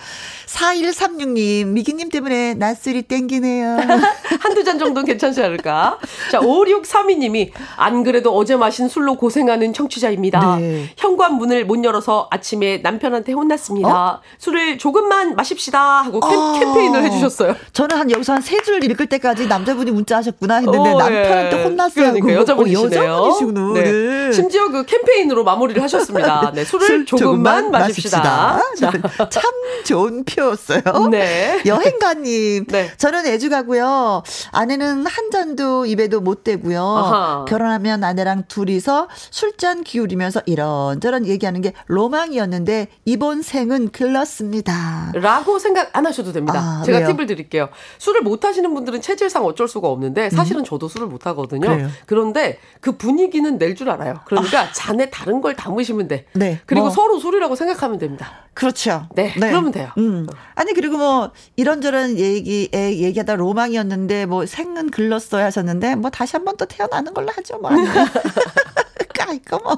4136님, 0.48 1.66
미기님 1.68 2.08
때문에 2.08 2.54
낮술이 2.54 3.02
땡기네요. 3.02 3.76
한두 4.40 4.64
잔 4.64 4.78
정도는 4.78 5.06
괜찮지 5.06 5.42
않을까? 5.42 5.98
자, 6.32 6.40
5632님이, 6.40 7.50
안 7.76 8.02
그래도 8.02 8.34
어제 8.34 8.56
마신 8.56 8.88
술로 8.88 9.16
고생하는 9.16 9.72
청취자입니다. 9.74 10.56
네. 10.56 10.90
현관문을 10.96 11.66
못 11.66 11.84
열어서 11.84 12.28
아침에 12.30 12.78
남편한테 12.78 13.32
혼났습니다. 13.32 13.88
어? 13.88 14.20
술을 14.38 14.78
조금만 14.78 15.36
마십시다. 15.36 15.78
하고 16.02 16.20
캠, 16.20 16.38
어. 16.38 16.52
캠페인을 16.58 17.02
해주셨어요. 17.04 17.54
저는 17.72 17.96
한 17.96 18.10
여기서 18.10 18.32
한 18.34 18.42
세 18.42 18.58
줄 18.64 18.82
읽을 18.82 19.06
때까지 19.06 19.46
남자분이 19.46 19.90
문자 19.90 20.16
하셨구나 20.16 20.56
했는데, 20.56 20.78
어, 20.78 20.98
남편한테 20.98 21.58
예. 21.58 21.62
혼났어요. 21.64 22.12
그러니까 22.12 22.34
여자분이시네요. 22.34 23.02
여자분이시구나. 23.02 23.72
네. 23.74 23.82
네. 23.92 24.32
심지어 24.32 24.68
그 24.70 24.84
캠페인으로 24.86 25.44
마무리를 25.44 25.80
하셨습니다. 25.82 26.50
네, 26.56 26.64
술을 26.64 26.86
술 26.86 27.06
조금만, 27.06 27.62
조금만 27.64 27.70
마십시다. 27.70 28.60
마십시다. 28.80 29.28
참 29.28 29.42
좋은 29.84 30.24
표 30.24 30.37
표였어요. 30.42 31.08
네. 31.10 31.62
여행가님. 31.66 32.66
네. 32.66 32.90
저는 32.96 33.26
애주 33.26 33.50
가고요. 33.50 34.22
아내는 34.52 35.06
한 35.06 35.30
잔도 35.30 35.86
입에도 35.86 36.20
못 36.20 36.44
대고요. 36.44 36.82
아하. 36.82 37.44
결혼하면 37.48 38.04
아내랑 38.04 38.44
둘이서 38.48 39.08
술잔 39.30 39.82
기울이면서 39.84 40.42
이런저런 40.46 41.26
얘기하는 41.26 41.60
게 41.60 41.72
로망이었는데 41.86 42.88
이번 43.04 43.42
생은 43.42 43.90
글렀습니다. 43.90 45.12
라고 45.14 45.58
생각 45.58 45.90
안 45.96 46.06
하셔도 46.06 46.32
됩니다. 46.32 46.58
아, 46.58 46.82
제가 46.84 46.98
왜요? 46.98 47.08
팁을 47.08 47.26
드릴게요. 47.26 47.68
술을 47.98 48.22
못 48.22 48.44
하시는 48.44 48.72
분들은 48.72 49.00
체질상 49.00 49.44
어쩔 49.44 49.68
수가 49.68 49.88
없는데 49.88 50.30
사실은 50.30 50.62
음. 50.62 50.64
저도 50.64 50.88
술을 50.88 51.06
못 51.06 51.26
하거든요. 51.26 51.68
그래요. 51.68 51.88
그런데 52.06 52.58
그 52.80 52.92
분위기는 52.96 53.56
낼 53.56 53.78
줄 53.78 53.90
알아요. 53.90 54.14
그러니까 54.24 54.60
아. 54.62 54.72
잔에 54.72 55.08
다른 55.08 55.40
걸 55.40 55.54
담으시면 55.54 56.08
돼. 56.08 56.24
네. 56.32 56.58
그리고 56.66 56.86
뭐. 56.86 56.90
서로 56.90 57.20
술이라고 57.20 57.54
생각하면 57.54 57.98
됩니다. 58.00 58.32
그렇죠. 58.54 59.06
네. 59.14 59.32
네. 59.38 59.50
그러면 59.50 59.70
돼요. 59.70 59.90
음. 59.98 60.26
아니 60.54 60.72
그리고 60.72 60.96
뭐 60.98 61.30
이런저런 61.56 62.18
얘기 62.18 62.68
에 62.72 62.98
얘기하다 62.98 63.36
로망이었는데 63.36 64.26
뭐 64.26 64.46
생은 64.46 64.90
글렀어야 64.90 65.44
하셨는데 65.46 65.94
뭐 65.96 66.10
다시 66.10 66.32
한 66.36 66.44
번 66.44 66.56
또 66.56 66.64
태어나는 66.66 67.14
걸로 67.14 67.28
하죠 67.32 67.58
뭐. 67.58 67.70
까이거 69.14 69.58
뭐. 69.62 69.76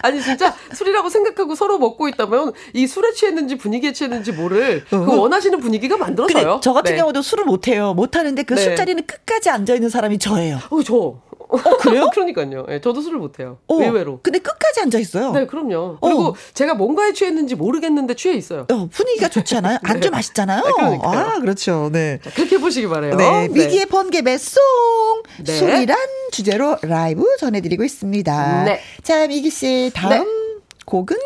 아니 0.00 0.22
진짜 0.22 0.54
술이라고 0.72 1.10
생각하고 1.10 1.54
서로 1.54 1.78
먹고 1.78 2.08
있다면 2.08 2.52
이 2.72 2.86
술에 2.86 3.12
취했는지 3.12 3.56
분위기에 3.58 3.92
취했는지 3.92 4.32
모를 4.32 4.84
그 4.88 4.96
어. 4.96 5.20
원하시는 5.20 5.60
분위기가 5.60 5.96
만들어져요. 5.98 6.60
저 6.62 6.72
같은 6.72 6.92
네. 6.92 6.98
경우도 6.98 7.20
술을 7.20 7.44
못 7.44 7.68
해요. 7.68 7.92
못 7.94 8.16
하는데 8.16 8.42
그 8.42 8.54
네. 8.54 8.62
술자리는 8.62 9.04
끝까지 9.06 9.50
앉아 9.50 9.74
있는 9.74 9.90
사람이 9.90 10.18
저예요. 10.18 10.58
어, 10.70 10.82
저. 10.82 11.20
어, 11.48 11.56
그래요? 11.78 12.08
그러니까요. 12.14 12.66
네, 12.66 12.80
저도 12.80 13.00
술을 13.00 13.18
못해요. 13.18 13.58
어, 13.68 13.74
의외로. 13.80 14.20
근데 14.22 14.38
끝까지 14.38 14.80
앉아 14.80 14.98
있어요. 14.98 15.32
네, 15.32 15.46
그럼요. 15.46 15.98
그리고 16.00 16.22
어. 16.28 16.34
제가 16.54 16.74
뭔가에 16.74 17.12
취했는지 17.12 17.54
모르겠는데 17.54 18.14
취해 18.14 18.34
있어요. 18.34 18.66
어, 18.70 18.88
분위기가 18.90 19.28
좋지 19.28 19.56
않아요? 19.56 19.78
네. 19.84 19.90
안주 19.90 20.10
맛있잖아요. 20.10 20.62
네, 20.64 20.98
아, 21.02 21.38
그렇죠. 21.40 21.90
네. 21.92 22.18
자, 22.22 22.30
그렇게 22.30 22.58
보시기 22.58 22.88
바래요. 22.88 23.14
네, 23.16 23.48
네. 23.48 23.84
번개 23.86 24.22
배송 24.22 24.62
네. 25.44 25.52
술이란 25.52 25.96
주제로 26.32 26.76
라이브 26.82 27.24
전해드리고 27.38 27.84
있습니다. 27.84 28.64
네. 28.64 28.80
자, 29.02 29.26
미기 29.26 29.50
씨 29.50 29.90
다음 29.94 30.10
네. 30.10 30.24
곡은 30.86 31.16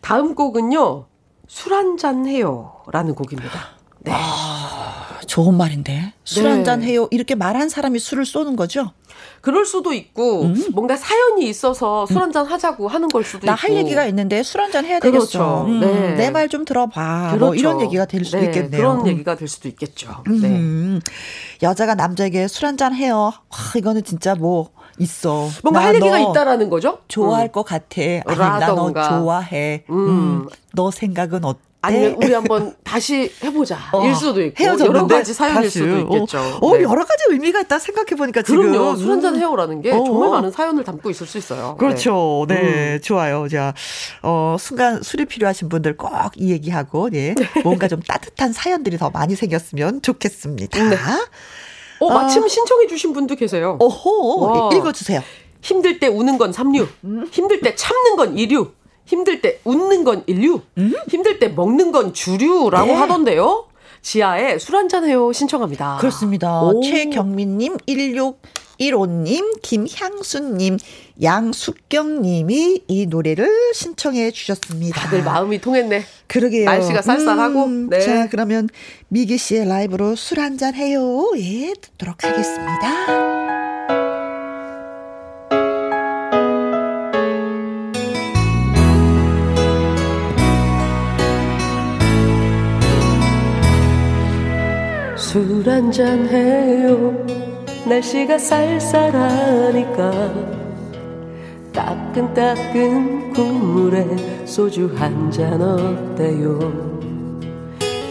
다음 0.00 0.34
곡은요. 0.34 1.06
술 1.48 1.72
한 1.72 1.96
잔 1.96 2.26
해요라는 2.26 3.14
곡입니다. 3.14 3.76
네. 4.00 4.12
아, 4.14 4.85
좋은 5.36 5.54
말인데. 5.54 6.14
술 6.24 6.46
한잔 6.48 6.82
해요. 6.82 7.08
이렇게 7.10 7.34
말한 7.34 7.68
사람이 7.68 7.98
술을 7.98 8.24
쏘는 8.24 8.56
거죠? 8.56 8.92
그럴 9.42 9.66
수도 9.66 9.92
있고 9.92 10.44
음? 10.44 10.64
뭔가 10.72 10.96
사연이 10.96 11.46
있어서 11.46 12.06
술 12.06 12.22
한잔 12.22 12.46
하자고 12.46 12.88
하는 12.88 13.06
걸 13.08 13.22
수도 13.22 13.46
나 13.46 13.52
있고. 13.52 13.60
나 13.68 13.68
할 13.68 13.76
얘기가 13.76 14.06
있는데 14.06 14.42
술 14.42 14.62
한잔 14.62 14.86
해야 14.86 14.98
되겠어. 14.98 15.18
그렇죠. 15.38 15.64
음, 15.68 15.80
네. 15.80 16.14
내말 16.14 16.48
좀 16.48 16.64
들어봐. 16.64 17.32
그렇죠. 17.32 17.44
뭐 17.44 17.54
이런 17.54 17.82
얘기가 17.82 18.06
될 18.06 18.24
수도 18.24 18.38
네. 18.38 18.46
있겠네요. 18.46 18.70
그런 18.80 19.00
음. 19.00 19.06
얘기가 19.08 19.36
될 19.36 19.46
수도 19.46 19.68
있겠죠. 19.68 20.08
음. 20.26 20.40
네. 21.02 21.66
여자가 21.66 21.94
남자에게 21.94 22.48
술 22.48 22.64
한잔 22.64 22.94
해요. 22.94 23.30
와, 23.50 23.58
이거는 23.76 24.04
진짜 24.04 24.34
뭐 24.34 24.70
있어. 24.98 25.50
뭔가 25.62 25.80
할 25.84 25.94
얘기가 25.96 26.18
있다라는 26.18 26.70
거죠? 26.70 27.00
좋아할 27.08 27.48
음. 27.48 27.52
것 27.52 27.62
같아. 27.62 28.00
나너 28.26 28.90
좋아해. 28.94 29.84
음. 29.90 29.96
음. 30.08 30.48
너 30.72 30.90
생각은 30.90 31.44
어때? 31.44 31.65
아니면 31.82 32.18
네. 32.18 32.26
우리 32.26 32.34
한번 32.34 32.74
다시 32.82 33.30
해보자. 33.44 33.78
어, 33.92 34.04
일 34.06 34.14
수도 34.14 34.42
있고? 34.42 34.64
여러 34.64 35.06
가지 35.06 35.32
사연일 35.32 35.62
다시. 35.62 35.78
수도 35.78 35.98
있겠죠. 35.98 36.38
어, 36.38 36.58
어 36.66 36.76
네. 36.76 36.82
여러 36.82 37.04
가지 37.04 37.24
의미가 37.28 37.60
있다 37.60 37.78
생각해 37.78 38.16
보니까 38.16 38.42
지금 38.42 38.72
그럼요. 38.72 38.96
술 38.96 39.12
한잔 39.12 39.36
해요라는 39.36 39.82
게 39.82 39.92
어. 39.92 40.04
정말 40.04 40.30
많은 40.30 40.50
사연을 40.50 40.82
담고 40.84 41.10
있을 41.10 41.26
수 41.26 41.38
있어요. 41.38 41.76
그렇죠. 41.78 42.44
네, 42.48 42.54
네. 42.54 42.94
음. 42.94 43.00
좋아요. 43.02 43.46
자, 43.48 43.72
어, 44.22 44.56
순간 44.58 45.02
술이 45.02 45.26
필요하신 45.26 45.68
분들 45.68 45.96
꼭 45.96 46.10
이 46.36 46.50
얘기하고 46.50 47.08
예, 47.14 47.34
뭔가 47.62 47.88
좀 47.88 48.00
따뜻한 48.00 48.52
사연들이 48.52 48.98
더 48.98 49.10
많이 49.10 49.34
생겼으면 49.34 50.02
좋겠습니다. 50.02 50.88
네. 50.88 50.96
어, 52.00 52.10
마침 52.10 52.42
어. 52.42 52.48
신청해 52.48 52.86
주신 52.88 53.12
분도 53.12 53.34
계세요. 53.36 53.78
오호, 53.80 54.40
와. 54.40 54.74
읽어주세요. 54.74 55.22
힘들 55.62 55.98
때 55.98 56.06
우는 56.08 56.38
건 56.38 56.52
3류, 56.52 56.86
음. 57.04 57.26
힘들 57.30 57.60
때 57.60 57.74
참는 57.74 58.16
건 58.16 58.34
2류, 58.34 58.70
힘들 59.06 59.40
때 59.40 59.60
웃는 59.64 60.04
건 60.04 60.22
인류, 60.26 60.60
음? 60.76 60.92
힘들 61.08 61.38
때 61.38 61.48
먹는 61.48 61.92
건 61.92 62.12
주류라고 62.12 62.86
네. 62.86 62.92
하던데요. 62.92 63.66
지하에 64.02 64.58
술 64.58 64.76
한잔 64.76 65.04
해요 65.04 65.32
신청합니다. 65.32 65.96
그렇습니다. 65.98 66.62
오. 66.62 66.80
최경민님, 66.80 67.78
1615님, 67.88 69.62
김향수님, 69.62 70.78
양숙경님이 71.22 72.82
이 72.86 73.06
노래를 73.06 73.48
신청해 73.74 74.30
주셨습니다. 74.30 75.00
다들 75.00 75.24
마음이 75.24 75.60
통했네. 75.60 76.04
그러게요. 76.28 76.66
날씨가 76.66 77.02
쌀쌀하고. 77.02 77.64
음, 77.64 77.88
네. 77.90 78.00
자, 78.00 78.28
그러면 78.28 78.68
미기 79.08 79.38
씨의 79.38 79.66
라이브로 79.66 80.14
술 80.14 80.38
한잔 80.40 80.74
해요. 80.74 81.32
예, 81.38 81.72
듣도록 81.80 82.22
하겠습니다. 82.22 83.45
술 95.36 95.68
한잔 95.68 96.26
해요. 96.28 97.14
날씨가 97.86 98.38
쌀쌀하니까. 98.38 100.10
따끈따끈 101.74 103.34
국물에 103.34 104.06
소주 104.46 104.90
한잔 104.96 105.60
어때요? 105.60 106.58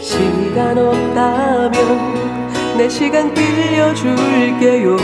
시간 0.00 0.78
없다면 0.78 1.72
내 2.78 2.88
시간 2.88 3.34
빌려줄게요. 3.34 4.96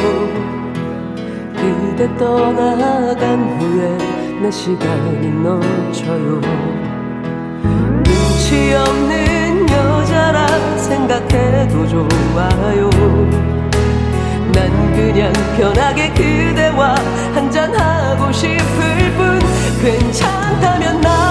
그대 1.56 2.16
떠나간 2.18 3.58
후에 3.58 3.98
내 4.40 4.48
시간이 4.48 5.28
넘쳐요. 5.42 6.40
눈치 8.04 8.74
없는 8.74 9.31
여자라 9.82 10.46
생각해도 10.78 11.86
좋아요. 11.88 12.90
난 14.52 14.92
그냥 14.94 15.32
편하게 15.56 16.12
그대와 16.12 16.94
한잔하고 17.34 18.30
싶을 18.32 19.12
뿐 19.16 19.38
괜찮다면 19.82 21.00
나 21.00 21.21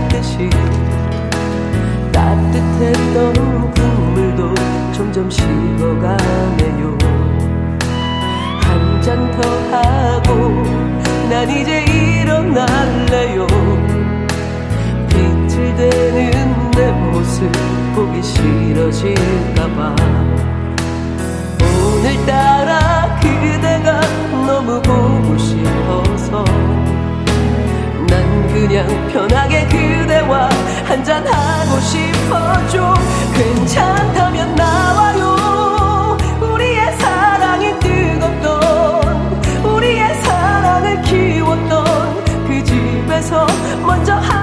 식어가듯이 0.00 0.48
따뜻했던 2.12 3.32
꿈을 3.74 4.36
점점 4.92 5.30
식어가네요. 5.30 6.96
한 8.62 9.02
잔 9.02 9.30
더 9.32 9.40
하고 9.70 10.62
난 11.28 11.48
이제 11.50 11.84
일어날래요. 11.84 13.46
비틀대는 15.08 16.70
내 16.72 16.92
모습 16.92 17.50
보기 17.94 18.22
싫어질까봐. 18.22 19.96
오늘따라 21.82 23.18
그대가 23.20 24.00
너무 24.46 24.80
보고 24.82 25.36
싶어서 25.38 26.44
난 28.10 28.48
그냥 28.48 28.86
편하게 29.08 29.66
그대와 29.68 30.48
한잔하고 30.84 31.80
싶어죠 31.80 32.92
괜찮다면 33.32 34.54
나와요. 34.56 36.16
우리의 36.40 36.92
사랑이 36.98 37.78
뜨겁던 37.78 39.64
우리의 39.64 40.14
사랑을 40.22 41.00
키웠던 41.02 42.24
그 42.46 42.64
집에서 42.64 43.46
먼저 43.86 44.14
한 44.14 44.39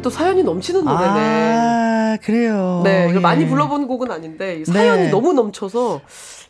이것도 0.00 0.10
사연이 0.10 0.42
넘치는 0.42 0.82
노래네. 0.84 1.54
아, 1.54 2.16
그래요. 2.22 2.80
네, 2.84 3.12
예. 3.14 3.18
많이 3.18 3.46
불러본 3.46 3.86
곡은 3.86 4.10
아닌데 4.10 4.60
이 4.60 4.64
사연이 4.64 5.04
네. 5.04 5.10
너무 5.10 5.32
넘쳐서 5.34 6.00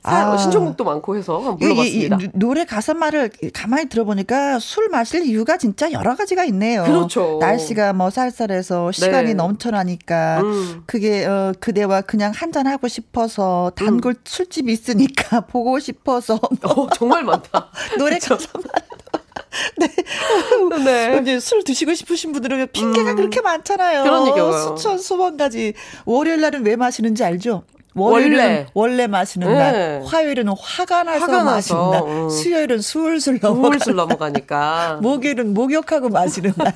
사- 0.02 0.32
아. 0.32 0.36
신청곡도 0.36 0.82
많고 0.84 1.16
해서 1.16 1.38
한번 1.40 1.58
이- 1.60 1.64
이- 1.64 1.66
이 2.04 2.08
불러봤습니다. 2.08 2.16
노- 2.16 2.46
노래 2.48 2.64
가사 2.64 2.94
말을 2.94 3.30
가만히 3.52 3.88
들어보니까 3.88 4.58
술 4.60 4.88
마실 4.88 5.26
이유가 5.26 5.56
진짜 5.58 5.90
여러 5.92 6.14
가지가 6.14 6.44
있네요. 6.44 6.84
그렇죠. 6.84 7.38
날씨가 7.40 7.92
뭐 7.92 8.08
쌀쌀해서 8.08 8.92
시간이 8.92 9.28
네. 9.28 9.34
넘쳐나니까 9.34 10.40
음. 10.42 10.82
그게 10.86 11.26
어 11.26 11.52
그대와 11.60 12.02
그냥 12.02 12.32
한잔 12.34 12.66
하고 12.68 12.88
싶어서 12.88 13.72
단골 13.74 14.14
술집이 14.24 14.72
있으니까 14.72 15.40
보고 15.50 15.78
싶어서 15.80 16.36
어, 16.62 16.88
정말 16.94 17.24
많다. 17.24 17.68
노래 17.98 18.18
가사 18.18 18.46
말 18.54 18.62
네. 20.84 21.18
이제 21.22 21.40
술 21.40 21.64
드시고 21.64 21.94
싶으신 21.94 22.32
분들은 22.32 22.68
핑계가 22.72 23.10
음. 23.10 23.16
그렇게 23.16 23.40
많잖아요. 23.40 24.04
그러니까요. 24.04 24.52
수천 24.52 24.98
수만 24.98 25.36
가지. 25.36 25.74
월요일 26.04 26.40
날은 26.40 26.64
왜 26.64 26.76
마시는지 26.76 27.24
알죠? 27.24 27.64
월요일은 27.94 28.38
원래. 28.38 28.66
원래, 28.72 29.06
마시는 29.08 29.48
네. 29.48 29.54
날, 29.54 30.02
화요일은 30.06 30.46
화가 30.48 31.02
나서 31.02 31.24
화가 31.26 31.42
마시는 31.44 31.90
나서, 31.90 31.90
날, 31.90 32.02
음. 32.08 32.30
수요일은 32.30 32.80
술술 32.80 33.40
넘어가. 33.42 33.72
술술 33.78 33.96
넘어가니까. 33.96 35.00
목요일은 35.02 35.54
목욕하고 35.54 36.08
마시는 36.08 36.52
날, 36.56 36.72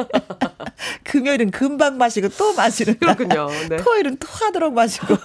금요일은 1.04 1.52
금방 1.52 1.98
마시고 1.98 2.30
또 2.30 2.52
마시는 2.54 2.96
날, 3.00 3.16
그렇군요. 3.16 3.48
네. 3.68 3.76
토요일은 3.76 4.16
또 4.18 4.26
하도록 4.28 4.74
마시고. 4.74 5.16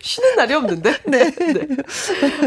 쉬는 0.00 0.36
날이 0.36 0.54
없는데. 0.54 0.96
네. 1.06 1.32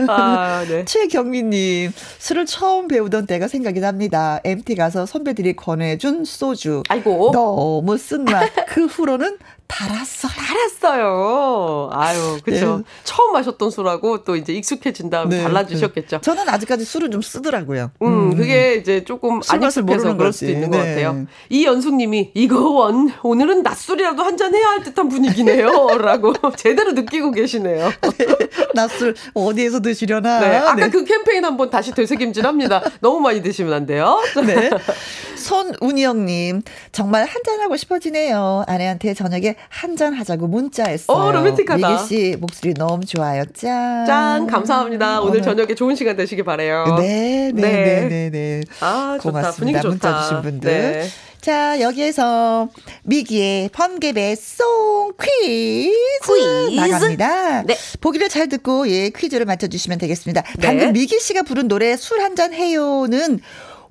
아, 0.08 0.66
네. 0.68 0.86
최경민님, 0.86 1.92
술을 2.20 2.46
처음 2.46 2.88
배우던 2.88 3.26
때가 3.26 3.48
생각이 3.48 3.80
납니다. 3.80 4.40
MT 4.44 4.76
가서 4.76 5.06
선배들이 5.06 5.56
권해준 5.56 6.26
소주. 6.26 6.84
아이고. 6.90 7.32
너무 7.32 7.98
쓴맛. 7.98 8.52
그 8.68 8.86
후로는 8.86 9.38
달았어요. 9.70 10.32
잘했어요. 10.36 11.90
아유, 11.94 12.40
그쵸. 12.44 12.78
네. 12.80 12.84
처음 13.04 13.34
마셨던 13.34 13.70
술하고 13.70 14.24
또 14.24 14.36
이제 14.36 14.52
익숙해진 14.52 15.10
다음에 15.12 15.38
네, 15.38 15.44
달라지셨겠죠. 15.44 16.18
네. 16.18 16.22
저는 16.22 16.50
아직까지 16.50 16.84
술은 16.84 17.12
좀 17.12 17.22
쓰더라고요. 17.22 17.92
음, 18.02 18.36
그게 18.36 18.76
이제 18.76 19.04
조금 19.06 19.42
술안 19.42 19.64
익숙해서 19.64 20.18
그럴. 20.18 20.34
수도 20.34 20.52
있는 20.52 20.70
것 20.72 20.78
네. 20.78 20.90
같아요. 20.90 21.26
이연숙님이 21.50 22.32
이거 22.34 22.70
원 22.70 23.12
오늘은 23.24 23.62
낮술이라도 23.64 24.24
한 24.24 24.40
잔 24.40 24.56
해야 24.56 24.68
할 24.68 24.84
듯한 24.84 25.10
분위기네요.라고 25.10 26.34
제대로 26.56 26.94
느끼고 26.94 27.32
계시네요. 27.32 27.92
낮술 28.74 29.14
어디에서 29.34 29.82
드시려나. 29.82 30.40
네, 30.40 30.56
아까 30.56 30.76
네. 30.76 30.90
그 30.90 31.04
캠페인 31.04 31.44
한번 31.44 31.70
다시 31.70 31.92
되새김질합니다. 31.94 32.82
너무 33.02 33.20
많이 33.20 33.42
드시면 33.44 33.74
안 33.74 33.86
돼요. 33.86 34.18
네. 34.46 34.70
손운영님, 35.40 36.62
정말 36.92 37.26
한잔하고 37.26 37.78
싶어지네요. 37.78 38.66
아내한테 38.68 39.14
저녁에 39.14 39.56
한잔하자고 39.70 40.48
문자했어요. 40.48 41.18
어, 41.18 41.32
로맨틱하다. 41.32 41.90
미기 41.90 42.08
씨 42.08 42.36
목소리 42.40 42.74
너무 42.74 43.06
좋아요. 43.06 43.44
짠. 43.54 44.06
짠 44.06 44.48
감사합니다. 44.48 45.22
오늘 45.22 45.42
저녁에 45.42 45.74
좋은 45.76 45.96
시간 45.96 46.16
되시길 46.16 46.44
바래요. 46.44 46.98
네, 47.00 47.52
네, 47.54 47.62
네, 47.62 48.08
네, 48.10 48.30
네. 48.30 48.62
아 48.82 49.18
좋다 49.22 49.30
고맙습니다. 49.40 49.82
분위기 49.82 49.82
좋다. 49.82 49.90
문자 49.90 50.22
주신 50.22 50.42
분들. 50.42 50.70
네. 50.72 51.08
자, 51.42 51.80
여기에서 51.80 52.68
미기의 53.04 53.70
번개배 53.70 54.36
송 54.36 55.14
퀴즈, 55.18 55.94
퀴즈. 56.26 56.76
나갑니다. 56.76 57.64
네. 57.64 57.78
보기를 58.02 58.28
잘 58.28 58.50
듣고 58.50 58.90
예, 58.90 59.10
퀴즈를 59.10 59.46
맞춰주시면 59.46 60.00
되겠습니다. 60.00 60.42
네. 60.42 60.68
방금 60.68 60.92
미기 60.92 61.18
씨가 61.20 61.44
부른 61.44 61.70
노래 61.70 61.96
술 61.96 62.20
한잔 62.20 62.54
해요는 62.54 63.40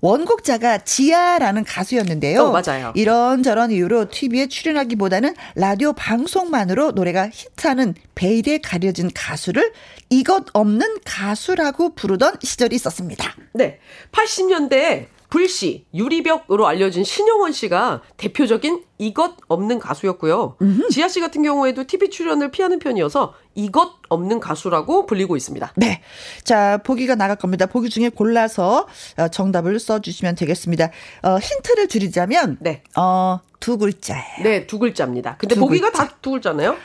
원곡자가 0.01 0.79
지아라는 0.79 1.65
가수였는데요. 1.65 2.43
어, 2.43 2.53
맞아요. 2.53 2.93
이런저런 2.95 3.71
이유로 3.71 4.09
TV에 4.11 4.47
출연하기보다는 4.47 5.35
라디오 5.57 5.93
방송만으로 5.93 6.93
노래가 6.93 7.29
히트하는 7.33 7.95
베일에 8.15 8.59
가려진 8.59 9.11
가수를 9.13 9.73
이것 10.11 10.45
없는 10.53 10.99
가수라고 11.05 11.95
부르던 11.95 12.37
시절이 12.43 12.77
있었습니다. 12.77 13.35
네. 13.53 13.79
80년대에 14.13 15.07
불씨, 15.31 15.85
유리벽으로 15.95 16.67
알려진 16.67 17.05
신영원 17.05 17.53
씨가 17.53 18.01
대표적인 18.17 18.83
이것 18.97 19.35
없는 19.49 19.79
가수였고요. 19.79 20.57
지아 20.91 21.09
씨 21.09 21.21
같은 21.21 21.43
경우에도 21.43 21.85
TV 21.85 22.09
출연을 22.11 22.51
피하는 22.51 22.79
편이어서 22.79 23.35
이것 23.55 23.97
없는 24.09 24.41
가수라고 24.41 25.05
불리고 25.07 25.37
있습니다. 25.37 25.73
네. 25.77 26.01
자, 26.45 26.79
보기가 26.79 27.15
나갈 27.15 27.37
겁니다. 27.37 27.67
보기 27.67 27.91
중에 27.91 28.09
골라서 28.09 28.87
어, 29.19 29.29
정답을 29.29 29.79
써주시면 29.79 30.35
되겠습니다. 30.37 30.91
어, 31.23 31.39
힌트를 31.39 31.89
드리자면, 31.89 32.57
네. 32.61 32.83
어, 32.97 33.41
두 33.61 33.77
글자예요. 33.77 34.43
네, 34.45 34.67
두 34.67 34.79
글자입니다. 34.79 35.37
근데 35.39 35.55
두 35.57 35.61
보기가 35.61 35.91
글자. 35.91 36.09
다두 36.09 36.31
글자네요. 36.31 36.77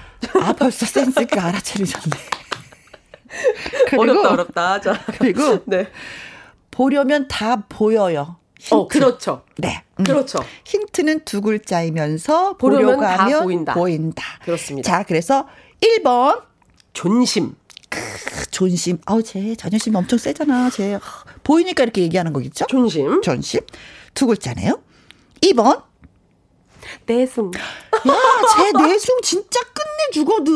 아, 0.42 0.54
벌써 0.54 0.86
센스 0.86 1.22
있게 1.22 1.40
알아차리셨네. 1.40 2.18
어렵다, 3.98 4.32
어렵다. 4.32 4.82
자. 4.82 5.00
그리고 5.20 5.60
네. 5.66 5.88
보려면 6.74 7.28
다 7.28 7.66
보여요. 7.70 8.38
힌트. 8.60 8.74
어, 8.76 8.88
그렇죠. 8.88 9.44
네. 9.58 9.84
음. 10.00 10.04
그렇죠. 10.04 10.40
힌트는 10.66 11.22
두 11.24 11.42
글자이면서 11.42 12.58
보려면 12.58 12.86
보려고 12.98 13.02
다 13.04 13.24
하면 13.26 13.44
보인다. 13.44 13.74
보인다. 13.76 14.24
그렇습니다. 14.44 14.90
자, 14.90 15.04
그래서 15.04 15.48
1번 15.82 16.42
존심. 16.94 17.56
그 17.90 18.00
존심. 18.50 18.98
아우, 19.06 19.22
쟤 19.22 19.56
자존심 19.56 19.96
엄청 19.96 20.18
세잖아. 20.18 20.72
쟤 20.72 20.98
보이니까 21.44 21.84
이렇게 21.84 22.02
얘기하는 22.02 22.34
거겠죠? 22.34 22.66
존심. 22.68 23.22
존심. 23.22 23.62
두 24.16 24.26
글자네요. 24.26 24.82
2번 25.42 25.84
내숭. 27.06 27.52
야, 27.56 27.62
제 28.56 28.72
내숭 28.72 29.22
진짜 29.22 29.60
끝내주거든. 30.12 30.54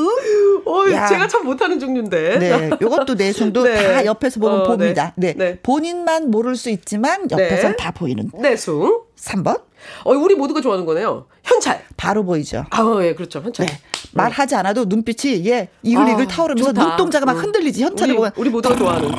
어, 0.65 0.91
야. 0.91 1.08
제가 1.08 1.28
참 1.28 1.45
못하는 1.45 1.80
종류인데. 1.80 2.39
네, 2.39 2.69
요것도 2.82 3.15
내숭도 3.15 3.63
네. 3.67 3.93
다 3.93 4.06
옆에서 4.06 4.39
보면 4.39 4.62
어, 4.62 4.63
봅니다. 4.63 5.13
네. 5.15 5.34
네. 5.34 5.45
네. 5.52 5.60
본인만 5.62 6.32
모를 6.32 6.56
수 6.56 6.69
있지만 6.69 7.28
네. 7.28 7.76
다 7.76 7.91
보이는. 7.91 8.30
내숭. 8.34 9.02
3번. 9.17 9.62
어, 10.04 10.12
우리 10.12 10.36
모두가 10.36 10.62
좋아하는 10.62 10.86
거네요. 10.86 11.28
현찰. 11.43 11.84
바로 11.95 12.23
보이죠. 12.23 12.65
아, 12.69 13.00
예, 13.02 13.13
그렇죠. 13.13 13.39
현찰. 13.39 13.65
네. 13.65 13.80
말하지 14.13 14.56
않아도 14.56 14.86
눈빛이 14.86 15.47
예 15.47 15.69
이글이글 15.84 16.23
아, 16.26 16.28
타오르면서 16.28 16.73
좋다. 16.73 16.88
눈동자가 16.88 17.26
막 17.26 17.34
음. 17.38 17.43
흔들리지 17.43 17.84
현찰을 17.84 18.12
우리, 18.13 18.17
보면. 18.17 18.32
우리 18.38 18.50
모두가 18.50 18.76
좋아하는. 18.76 19.12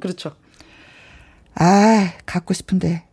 그렇죠. 0.00 0.32
아, 1.58 2.12
갖고 2.26 2.52
싶은데 2.52 3.04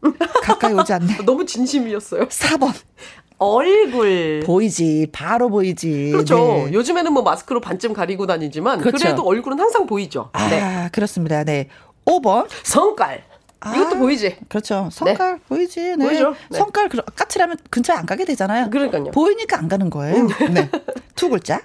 가까이 0.43 0.73
오지 0.73 0.91
않네. 0.93 1.17
너무 1.25 1.45
진심이었어요. 1.45 2.27
4번. 2.27 2.73
얼굴 3.43 4.41
보이지 4.45 5.07
바로 5.11 5.49
보이지 5.49 6.11
그렇죠 6.11 6.35
네. 6.37 6.73
요즘에는 6.73 7.11
뭐 7.13 7.23
마스크로 7.23 7.59
반쯤 7.59 7.93
가리고 7.93 8.25
다니지만 8.25 8.79
그렇죠. 8.79 8.97
그래도 8.97 9.23
얼굴은 9.23 9.59
항상 9.59 9.85
보이죠 9.85 10.29
아 10.33 10.49
네. 10.49 10.89
그렇습니다 10.91 11.43
네 11.43 11.69
5번 12.05 12.47
성깔 12.63 13.23
아, 13.65 13.73
이것도 13.77 13.97
보이지. 13.97 14.35
그렇죠. 14.49 14.89
성깔 14.91 15.35
네. 15.35 15.39
보이지. 15.47 15.79
네. 15.79 15.95
보이죠. 15.95 16.35
네. 16.51 16.57
성깔 16.57 16.89
까칠하면 16.89 17.55
근처에 17.69 17.95
안 17.95 18.05
가게 18.05 18.25
되잖아요. 18.25 18.69
그러니까요. 18.69 19.11
보이니까 19.11 19.57
안 19.57 19.69
가는 19.69 19.89
거예요. 19.89 20.27
네. 20.53 20.69
두 21.15 21.29
글자. 21.29 21.61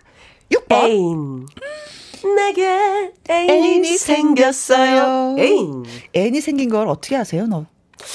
6번. 0.52 0.72
애인. 0.84 1.46
내게 2.36 3.12
애인이, 3.28 3.52
애인이 3.52 3.98
생겼어요. 3.98 5.36
애인. 5.38 5.84
애인이 6.14 6.40
생긴 6.40 6.68
걸 6.68 6.86
어떻게 6.86 7.16
아세요, 7.16 7.46
너? 7.48 7.66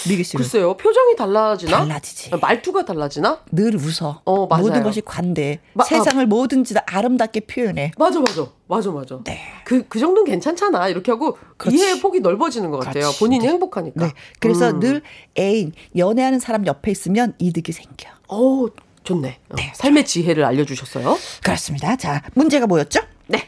미기 0.07 0.23
씨. 0.23 0.37
글쎄요, 0.37 0.75
표정이 0.77 1.15
달라지나? 1.15 1.79
달라지지. 1.79 2.31
말투가 2.39 2.85
달라지나? 2.85 3.41
늘 3.51 3.75
웃어. 3.75 4.21
어, 4.25 4.47
맞아요. 4.47 4.63
모든 4.63 4.83
것이 4.83 5.01
관대. 5.01 5.59
마, 5.73 5.83
세상을 5.83 6.23
아, 6.23 6.27
뭐든지 6.27 6.73
다 6.73 6.83
아름답게 6.85 7.41
표현해. 7.41 7.91
맞아, 7.97 8.19
맞아. 8.19 8.47
맞아, 8.67 8.91
맞아. 8.91 9.19
네. 9.25 9.41
그, 9.65 9.85
그 9.87 9.99
정도는 9.99 10.25
괜찮잖아. 10.25 10.87
이렇게 10.87 11.11
하고 11.11 11.37
그렇지. 11.57 11.77
이해의 11.77 11.99
폭이 11.99 12.19
넓어지는 12.21 12.71
것 12.71 12.77
같아요. 12.79 13.03
그렇지. 13.03 13.19
본인이 13.19 13.45
네. 13.45 13.51
행복하니까. 13.51 14.05
네. 14.05 14.13
그래서 14.39 14.69
음. 14.71 14.79
늘 14.79 15.01
애인, 15.37 15.73
연애하는 15.95 16.39
사람 16.39 16.65
옆에 16.65 16.91
있으면 16.91 17.33
이득이 17.39 17.71
생겨. 17.71 18.09
어 18.29 18.67
좋네. 19.03 19.39
어, 19.49 19.55
네. 19.55 19.71
삶의 19.75 20.05
지혜를 20.05 20.45
알려주셨어요. 20.45 21.17
그렇습니다. 21.43 21.95
자, 21.97 22.21
문제가 22.33 22.67
뭐였죠? 22.67 23.01
네. 23.27 23.47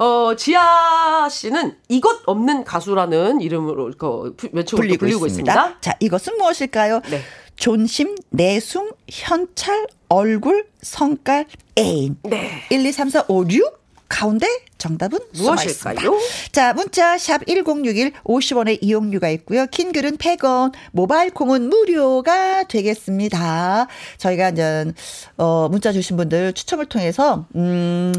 어, 0.00 0.34
지아 0.34 1.28
씨는 1.30 1.76
이것 1.90 2.22
없는 2.24 2.64
가수라는 2.64 3.42
이름으로 3.42 3.92
그 3.98 4.34
외치고 4.50 4.78
불리고, 4.78 4.98
불리고 5.00 5.26
있습니다. 5.26 5.52
있습니다. 5.52 5.80
자, 5.82 5.92
이것은 6.00 6.38
무엇일까요? 6.38 7.02
네. 7.10 7.20
존심, 7.56 8.16
내숭, 8.30 8.92
현찰, 9.10 9.86
얼굴, 10.08 10.66
성깔, 10.80 11.44
애인. 11.78 12.16
네. 12.22 12.62
1, 12.70 12.86
2, 12.86 12.92
3, 12.92 13.10
4, 13.10 13.24
5, 13.28 13.44
6 13.50 13.78
가운데 14.08 14.48
정답은 14.78 15.18
무엇일까요? 15.34 16.18
자, 16.50 16.72
문자 16.72 17.18
샵 17.18 17.46
1061 17.46 18.12
50원의 18.24 18.78
이용료가 18.80 19.28
있고요. 19.28 19.66
긴 19.66 19.92
글은 19.92 20.16
100원, 20.16 20.72
모바일 20.92 21.30
콩은 21.30 21.68
무료가 21.68 22.64
되겠습니다. 22.64 23.86
저희가 24.16 24.48
이제 24.48 24.92
어 25.36 25.68
문자 25.70 25.92
주신 25.92 26.16
분들 26.16 26.54
추첨을 26.54 26.86
통해서 26.86 27.44
음 27.54 28.14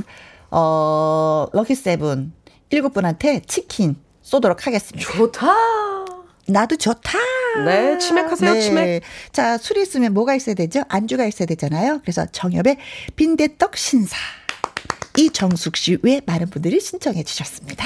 어, 0.51 1.47
럭키 1.53 1.75
세븐 1.75 2.33
일곱 2.69 2.93
분한테 2.93 3.41
치킨 3.47 3.95
쏘도록 4.21 4.67
하겠습니다. 4.67 5.11
좋다. 5.13 5.47
나도 6.47 6.77
좋다. 6.77 7.17
네, 7.65 7.97
치맥하세요, 7.97 8.53
네. 8.53 8.61
치맥. 8.61 9.03
자, 9.31 9.57
술이 9.57 9.81
있으면 9.83 10.13
뭐가 10.13 10.35
있어야 10.35 10.55
되죠? 10.55 10.83
안주가 10.89 11.25
있어야 11.25 11.45
되잖아요. 11.45 11.99
그래서 12.01 12.25
정엽의 12.31 12.77
빈대떡 13.15 13.75
신사. 13.77 14.15
이정숙 15.17 15.75
씨 15.75 15.97
외 16.03 16.21
많은 16.25 16.49
분들이 16.49 16.79
신청해 16.79 17.23
주셨습니다. 17.23 17.85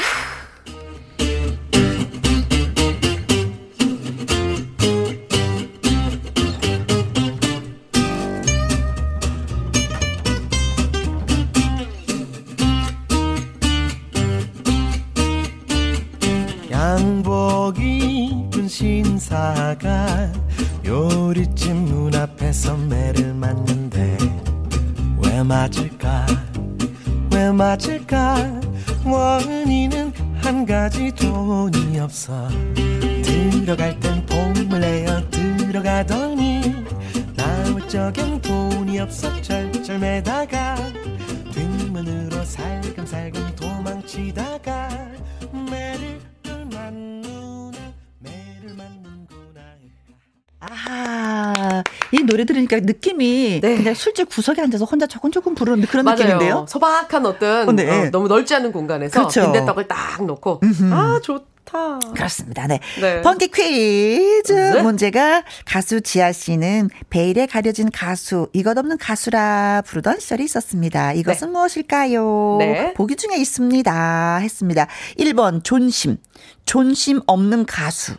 느낌이 53.05 53.59
네. 53.61 53.77
그냥 53.77 53.93
술집 53.93 54.29
구석에 54.29 54.61
앉아서 54.61 54.85
혼자 54.85 55.05
조금 55.05 55.31
조금 55.31 55.53
부르는 55.53 55.87
그런 55.87 56.05
맞아요. 56.05 56.17
느낌인데요. 56.17 56.65
소박한 56.67 57.25
어떤 57.25 57.69
어, 57.69 57.71
네. 57.71 58.07
어, 58.07 58.09
너무 58.11 58.27
넓지 58.27 58.55
않은 58.55 58.71
공간에서 58.71 59.11
그렇죠. 59.19 59.43
빈대떡을 59.43 59.87
딱 59.87 60.25
놓고 60.25 60.61
음흠. 60.63 60.93
아 60.93 61.19
좋다. 61.21 61.99
그렇습니다. 62.15 62.67
네. 62.67 62.79
네. 62.99 63.21
펑키 63.21 63.49
퀴즈 63.49 64.53
네. 64.53 64.81
문제가 64.81 65.43
가수 65.65 66.01
지아 66.01 66.31
씨는 66.31 66.89
베일에 67.09 67.45
가려진 67.45 67.91
가수 67.91 68.49
이것 68.53 68.77
없는 68.77 68.97
가수라 68.97 69.83
부르던 69.85 70.19
시절이 70.19 70.43
있었습니다. 70.43 71.13
이것은 71.13 71.47
네. 71.49 71.51
무엇일까요? 71.53 72.55
네. 72.59 72.93
보기 72.95 73.15
중에 73.15 73.37
있습니다. 73.37 74.37
했습니다. 74.37 74.87
1번 75.19 75.63
존심. 75.63 76.17
존심 76.65 77.21
없는 77.27 77.65
가수. 77.65 78.13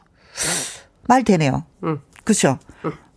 말 1.08 1.24
되네요. 1.24 1.64
음. 1.84 2.00
그죠? 2.24 2.58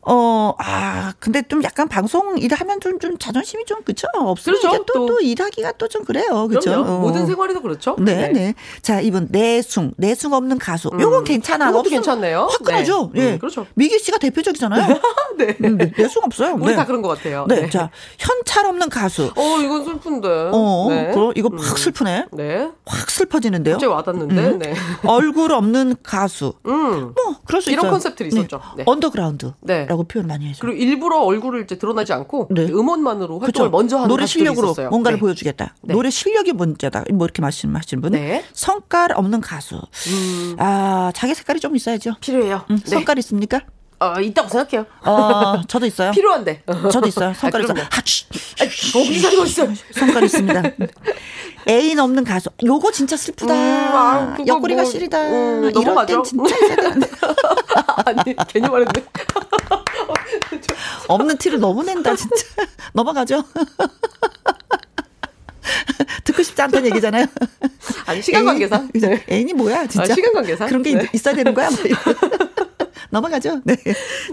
어, 0.02 0.54
아, 0.58 1.14
근데 1.20 1.42
좀 1.44 1.62
약간 1.64 1.88
방송 1.90 2.38
일하면 2.38 2.80
좀, 2.80 3.00
좀 3.00 3.18
자존심이 3.18 3.66
좀, 3.66 3.84
그쵸? 3.84 4.08
없으니까 4.16 4.70
그렇죠. 4.70 4.86
또, 4.86 5.06
또 5.06 5.20
일하기가 5.22 5.74
또 5.74 5.90
좀 5.90 6.04
그래요. 6.06 6.48
그죠? 6.48 6.72
어. 6.72 7.00
모든 7.00 7.26
생활에서 7.26 7.62
그렇죠. 7.62 7.96
네, 8.00 8.28
네, 8.28 8.32
네. 8.32 8.54
자, 8.84 9.02
이번 9.02 9.28
내숭, 9.32 9.94
내숭 9.98 10.34
없는 10.34 10.60
가수. 10.60 10.90
음. 10.94 11.02
요건 11.02 11.24
괜찮아. 11.24 11.70
이것도 11.72 11.90
괜찮네요. 11.90 12.48
화끈하죠? 12.52 13.10
네. 13.14 13.22
예. 13.22 13.32
음, 13.34 13.40
그렇죠. 13.40 13.66
미기 13.74 13.98
씨가 13.98 14.20
대표적이잖아요. 14.20 15.00
네. 15.38 15.58
음, 15.64 15.78
네. 15.78 15.92
내숭 15.98 16.24
없어요. 16.24 16.54
우리 16.56 16.68
네. 16.72 16.76
다 16.76 16.86
그런 16.86 17.02
것 17.02 17.10
같아요. 17.10 17.46
네. 17.50 17.62
네. 17.62 17.70
자, 17.72 17.90
현찰 18.20 18.66
없는 18.68 18.90
가수. 18.90 19.32
어, 19.36 19.58
이건 19.64 19.84
슬픈데. 19.84 20.28
어, 20.54 20.86
네. 20.90 21.12
그럼 21.12 21.34
이거 21.36 21.50
확 21.58 21.72
음. 21.72 21.78
슬프네. 21.78 22.26
네. 22.34 22.70
확 22.86 23.10
슬퍼지는데요. 23.10 23.74
갑자기 23.76 23.92
와닿는데, 23.92 24.36
음. 24.48 24.60
네. 24.60 24.74
얼굴 25.06 25.52
없는 25.54 25.96
가수. 26.04 26.54
음. 26.68 27.14
뭐, 27.16 27.36
그럴 27.46 27.62
수 27.64 27.72
이런 27.72 27.86
있어요. 27.86 27.92
컨셉들이 27.92 28.30
있었죠. 28.30 28.62
네. 28.78 28.84
언더그라운드. 28.86 29.54
네. 29.62 29.88
라고 29.90 30.04
표현 30.04 30.28
많이 30.28 30.46
해서. 30.48 30.60
그리고 30.62 30.78
일부러 30.78 31.18
얼굴을 31.22 31.64
이제 31.64 31.80
드러나지 31.80 32.14
않고 32.14 32.50
네. 32.52 32.66
음원만으로 32.66 33.40
활동을 33.40 33.70
그쵸. 33.70 33.70
먼저 33.72 33.98
하는 33.98 34.08
노래 34.08 34.28
실력으로 34.28 34.68
있었어요. 34.68 34.90
뭔가를 34.92 35.18
네. 35.18 35.20
보여주겠다. 35.20 35.74
네. 35.82 35.94
노래 35.96 36.12
실력이 36.12 36.54
문제다. 36.54 37.06
뭐 37.12 37.26
이렇게 37.26 37.42
말씀하시는 37.42 38.00
분은 38.00 38.20
네. 38.20 38.46
성깔 38.54 39.14
없는 39.14 39.42
가수. 39.42 39.78
음. 39.78 40.56
아 40.60 41.12
자기 41.16 41.34
색깔이 41.34 41.60
좀 41.60 41.76
있어야죠. 41.76 42.18
필요해요. 42.22 42.66
음, 42.70 42.78
성깔 42.86 43.18
있습니까? 43.18 43.62
어, 44.00 44.20
있다고 44.20 44.48
생각해요. 44.48 44.86
어, 45.02 45.62
저도 45.68 45.86
있어요. 45.86 46.12
필요한데. 46.12 46.64
저도 46.92 47.08
있어요. 47.08 47.34
성깔 47.34 47.62
아, 47.62 47.64
있어요. 47.66 47.86
하치. 47.92 48.26
어, 48.96 49.00
있어요. 49.44 49.74
성깔 49.94 50.24
있습니다. 50.24 50.64
애인 51.68 52.00
없는 52.00 52.24
가수. 52.24 52.50
요거 52.64 52.92
진짜 52.92 53.18
슬프다. 53.18 53.54
음, 53.54 53.58
아, 53.60 54.38
옆구리가 54.48 54.84
뭐, 54.84 54.90
시리다. 54.92 55.22
음, 55.22 55.72
이럴 55.76 56.06
땐 56.06 56.24
진짜. 56.24 56.56
아니, 58.06 58.36
괜히 58.48 58.70
말했네. 58.70 58.92
없는 61.10 61.38
티를 61.38 61.60
너무 61.60 61.84
낸다, 61.84 62.16
진짜. 62.16 62.36
넘어가죠. 62.94 63.44
듣고 66.24 66.42
싶지 66.42 66.62
않다는 66.62 66.86
얘기잖아요. 66.92 67.26
아니, 68.06 68.22
시간 68.22 68.46
관계상. 68.46 68.90
네. 68.94 69.26
애인이 69.30 69.54
뭐야, 69.54 69.88
진짜. 69.88 70.14
아, 70.14 70.16
시간 70.16 70.32
관계상. 70.34 70.70
그런 70.70 70.82
게 70.84 70.94
네. 70.94 71.10
있어야 71.14 71.36
되는 71.36 71.54
거야? 71.54 71.70
넘어가죠? 73.10 73.62
네. 73.64 73.76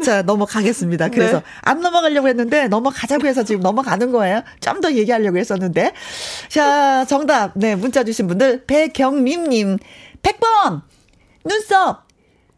자, 0.04 0.22
넘어가겠습니다. 0.22 1.08
그래서 1.08 1.38
네. 1.38 1.44
안 1.62 1.80
넘어가려고 1.80 2.28
했는데 2.28 2.68
넘어가자고 2.68 3.26
해서 3.26 3.42
지금 3.44 3.60
넘어가는 3.62 4.10
거예요. 4.12 4.42
좀 4.60 4.80
더 4.80 4.92
얘기하려고 4.92 5.38
했었는데. 5.38 5.92
자, 6.48 7.04
정답. 7.06 7.52
네, 7.54 7.74
문자 7.74 8.04
주신 8.04 8.26
분들. 8.26 8.64
배경림 8.66 9.48
님. 9.48 9.78
100번! 10.22 10.82
눈썹! 11.44 12.06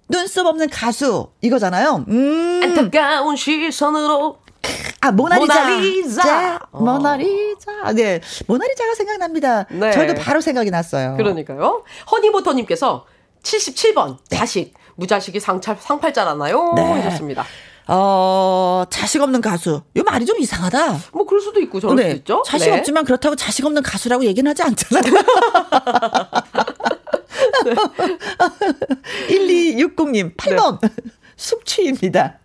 눈썹 0.08 0.46
없는 0.46 0.68
가수. 0.70 1.28
이거잖아요. 1.42 2.04
음. 2.08 2.60
안타까운 2.64 3.36
시선으로 3.36 4.38
아, 5.00 5.12
모나리자. 5.12 5.54
모나리자. 5.64 6.60
어. 6.72 6.80
모나리자. 6.82 7.92
네. 7.94 8.20
모나리자가 8.46 8.94
생각납니다. 8.94 9.66
네. 9.70 9.92
저희도 9.92 10.14
바로 10.14 10.40
생각이 10.40 10.70
났어요. 10.70 11.16
그러니까요. 11.16 11.84
허니버터님께서 12.10 13.06
77번. 13.42 14.18
네. 14.30 14.36
자식. 14.36 14.74
무자식이 14.98 15.38
상찰, 15.38 15.76
상팔자라나요? 15.78 16.72
네. 16.74 16.82
하셨습니다. 16.82 17.44
어, 17.86 18.84
자식 18.90 19.22
없는 19.22 19.40
가수. 19.40 19.82
이 19.94 20.02
말이 20.02 20.26
좀 20.26 20.38
이상하다. 20.40 20.98
뭐 21.12 21.24
그럴 21.24 21.40
수도 21.40 21.60
있고 21.60 21.78
저럴 21.80 21.96
네. 21.96 22.02
수도 22.02 22.16
있죠. 22.16 22.42
자식 22.44 22.70
네. 22.70 22.76
없지만 22.78 23.04
그렇다고 23.04 23.36
자식 23.36 23.64
없는 23.64 23.82
가수라고 23.82 24.24
얘기는 24.24 24.48
하지 24.48 24.62
않잖아요. 24.62 25.02
네. 27.64 27.74
1260님, 29.30 30.36
8번. 30.36 30.80
네. 30.82 30.88
숙취입니다. 31.36 32.38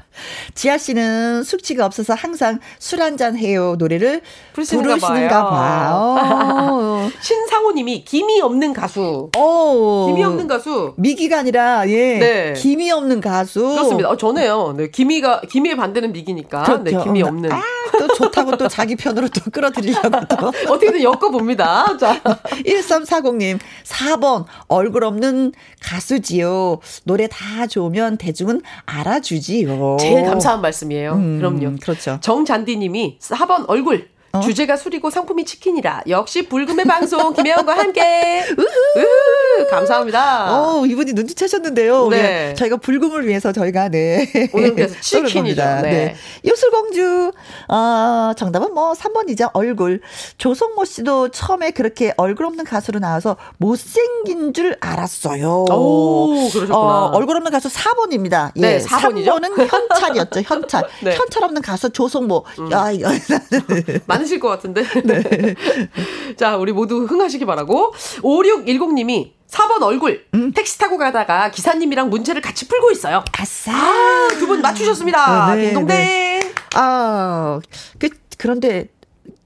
지아 0.56 0.78
씨는 0.78 1.43
숙취가 1.43 1.86
없어서 1.86 2.13
항상 2.13 2.60
술 2.80 3.02
한잔 3.02 3.38
해요 3.38 3.76
노래를 3.78 4.21
부르시는가, 4.54 4.95
부르시는가 4.95 5.49
봐요. 5.49 6.15
봐요. 6.19 7.12
신상호님이 7.21 8.04
김이 8.06 8.41
없는 8.41 8.73
가수. 8.73 9.30
오. 9.38 10.06
김이 10.08 10.23
없는 10.23 10.47
가수. 10.47 10.93
미기가 10.97 11.39
아니라 11.39 11.88
예. 11.89 12.19
네. 12.19 12.54
김이 12.54 12.91
없는 12.91 13.21
가수. 13.21 13.62
그렇습니다. 13.62 14.10
어, 14.10 14.17
전에요. 14.17 14.73
네, 14.78 14.89
김이가 14.89 15.41
김이의 15.49 15.76
반대는 15.76 16.13
미기니까. 16.13 16.63
그렇죠. 16.63 16.84
네, 16.84 17.04
김이 17.04 17.23
없는. 17.23 17.52
아, 17.52 17.62
또 17.97 18.08
좋다고 18.08 18.58
또 18.58 18.67
자기 18.67 18.95
편으로 18.95 19.28
또 19.30 19.49
끌어들이려고 19.52 20.10
또. 20.30 20.47
어떻게든 20.73 21.02
엮어 21.04 21.30
봅니다. 21.32 21.97
자. 21.99 22.21
1340님 22.65 23.60
4번 23.84 24.45
얼굴 24.67 25.04
없는 25.04 25.54
가수지요. 25.82 26.80
노래 27.04 27.28
다 27.28 27.67
좋으면 27.67 28.17
대중은 28.17 28.62
알아주지요. 28.86 29.97
제일 30.03 30.23
감사한 30.25 30.61
말씀이에요. 30.61 31.13
음, 31.13 31.37
그럼요. 31.39 31.77
그렇죠. 31.81 32.17
정잔디님이 32.21 33.17
4번 33.19 33.65
얼굴 33.67 34.09
어? 34.35 34.39
주제가 34.39 34.77
술이고 34.77 35.11
상품이 35.11 35.45
치킨이라 35.45 36.01
역시 36.07 36.47
불금의 36.49 36.85
방송 36.85 37.33
김혜원과 37.37 37.77
함께 37.77 38.43
우후, 38.57 39.67
감사합니다. 39.69 40.59
어 40.59 40.85
이분이 40.87 41.13
눈치채셨는데요. 41.13 42.07
네. 42.09 42.21
네. 42.21 42.53
저희가 42.55 42.77
불금을 42.77 43.27
위해서 43.27 43.51
저희가 43.51 43.89
네 43.89 44.27
오늘 44.51 44.73
그래서 44.73 44.95
치킨이죠. 45.01 45.61
네. 45.63 45.81
네. 45.83 46.15
요술공주 46.49 47.31
어, 47.67 48.31
정답은 48.35 48.73
뭐 48.73 48.93
3번이죠. 48.93 49.51
얼굴 49.53 50.01
조성모 50.39 50.85
씨도 50.85 51.29
처음에 51.29 51.69
그렇게 51.69 52.11
얼굴 52.17 52.47
없는 52.47 52.65
가수로 52.65 52.97
나와서 52.97 53.37
못생긴 53.57 54.51
줄 54.55 54.75
알았어요. 54.79 55.65
오 55.69 56.33
그러셨구나. 56.51 56.75
어, 56.75 57.11
얼굴 57.13 57.35
없는 57.37 57.51
가수 57.51 57.69
4번입니다. 57.69 58.51
예, 58.55 58.61
네, 58.61 58.77
4번이죠. 58.79 59.27
3번은 59.27 59.67
현찰이었죠. 59.69 60.41
현찰. 60.43 60.87
네. 61.03 61.15
현찰 61.15 61.43
없는 61.43 61.61
가수 61.61 61.91
조성모. 61.91 62.45
음. 62.57 62.71
야 62.71 62.89
이거 62.89 63.09
많 64.07 64.22
으실 64.23 64.39
것 64.39 64.47
같은데. 64.49 64.83
네. 65.03 65.55
자, 66.38 66.57
우리 66.57 66.71
모두 66.71 67.05
흥하시기 67.05 67.45
바라고. 67.45 67.93
5610님이 68.21 69.31
4번 69.49 69.83
얼굴. 69.83 70.25
음? 70.33 70.51
택시 70.51 70.77
타고 70.79 70.97
가다가 70.97 71.51
기사님이랑 71.51 72.09
문제를 72.09 72.41
같이 72.41 72.67
풀고 72.67 72.91
있어요. 72.91 73.23
아싸. 73.33 73.71
아, 73.73 74.27
두 74.39 74.47
분 74.47 74.62
맞추셨습니다. 74.62 75.55
네, 75.55 75.65
딩동댕. 75.67 75.88
네. 75.97 76.53
아, 76.75 77.59
그, 77.99 78.09
그런데 78.38 78.88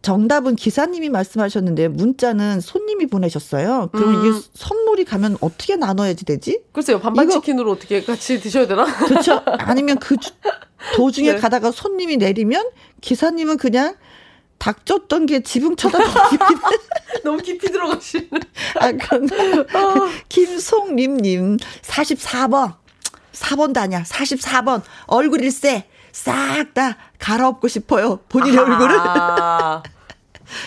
정답은 0.01 0.55
기사님이 0.55 1.09
말씀하셨는데 1.09 1.89
문자는 1.89 2.61
손님이 2.61 3.07
보내셨어요. 3.07 3.89
그럼 3.91 4.15
음. 4.15 4.25
이게 4.25 4.39
선물이 4.53 5.03
가면 5.03 5.35
어떻게 5.41 5.75
나눠야지 5.75 6.23
되지? 6.23 6.61
글쎄요. 6.71 6.99
반반 7.01 7.25
이거, 7.25 7.33
치킨으로 7.33 7.71
어떻게 7.73 8.01
같이 8.01 8.39
드셔야 8.39 8.67
되나? 8.67 8.85
그렇죠. 8.85 9.41
아니면 9.45 9.97
그 9.99 10.15
도중에 10.95 11.33
네. 11.33 11.37
가다가 11.39 11.71
손님이 11.71 12.15
내리면 12.15 12.69
기사님은 13.01 13.57
그냥 13.57 13.95
닭 14.57 14.85
쫓던 14.85 15.25
게 15.25 15.41
지붕 15.41 15.75
쳐다보기 15.75 16.37
너무 17.23 17.37
깊이 17.39 17.71
들어가시는. 17.71 18.29
아, 18.79 18.91
그런가? 18.91 19.35
어. 19.79 20.09
김송림님, 20.29 21.57
44번. 21.57 22.75
4번도 23.33 23.77
아니야. 23.77 24.03
44번. 24.03 24.81
얼굴 25.05 25.41
일세. 25.43 25.85
싹 26.11 26.73
다 26.73 26.97
갈아엎고 27.19 27.67
싶어요. 27.67 28.17
본인의 28.29 28.59
아하. 28.59 28.71
얼굴을. 28.73 29.91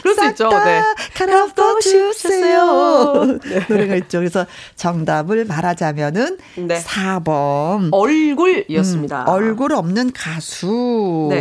그럴 0.03 0.15
수 0.15 0.27
있죠. 0.31 0.49
네. 0.51 0.83
갈아엎어 1.15 1.81
주세요. 1.81 3.39
네. 3.45 3.67
노래가 3.69 3.97
있죠. 3.97 4.19
그래서 4.19 4.47
정답을 4.77 5.45
말하자면은 5.45 6.39
네. 6.57 6.81
4번. 6.81 7.89
얼굴이었습니다. 7.93 9.23
음, 9.23 9.29
얼굴 9.29 9.73
없는 9.73 10.13
가수. 10.13 11.29
네. 11.31 11.41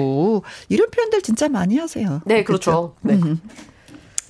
이런 0.69 0.89
표현들 0.89 1.21
진짜 1.21 1.49
많이 1.49 1.77
하세요. 1.77 2.21
네, 2.25 2.43
그렇죠. 2.43 2.71
그렇죠? 2.71 2.95
네. 3.01 3.13
음. 3.15 3.41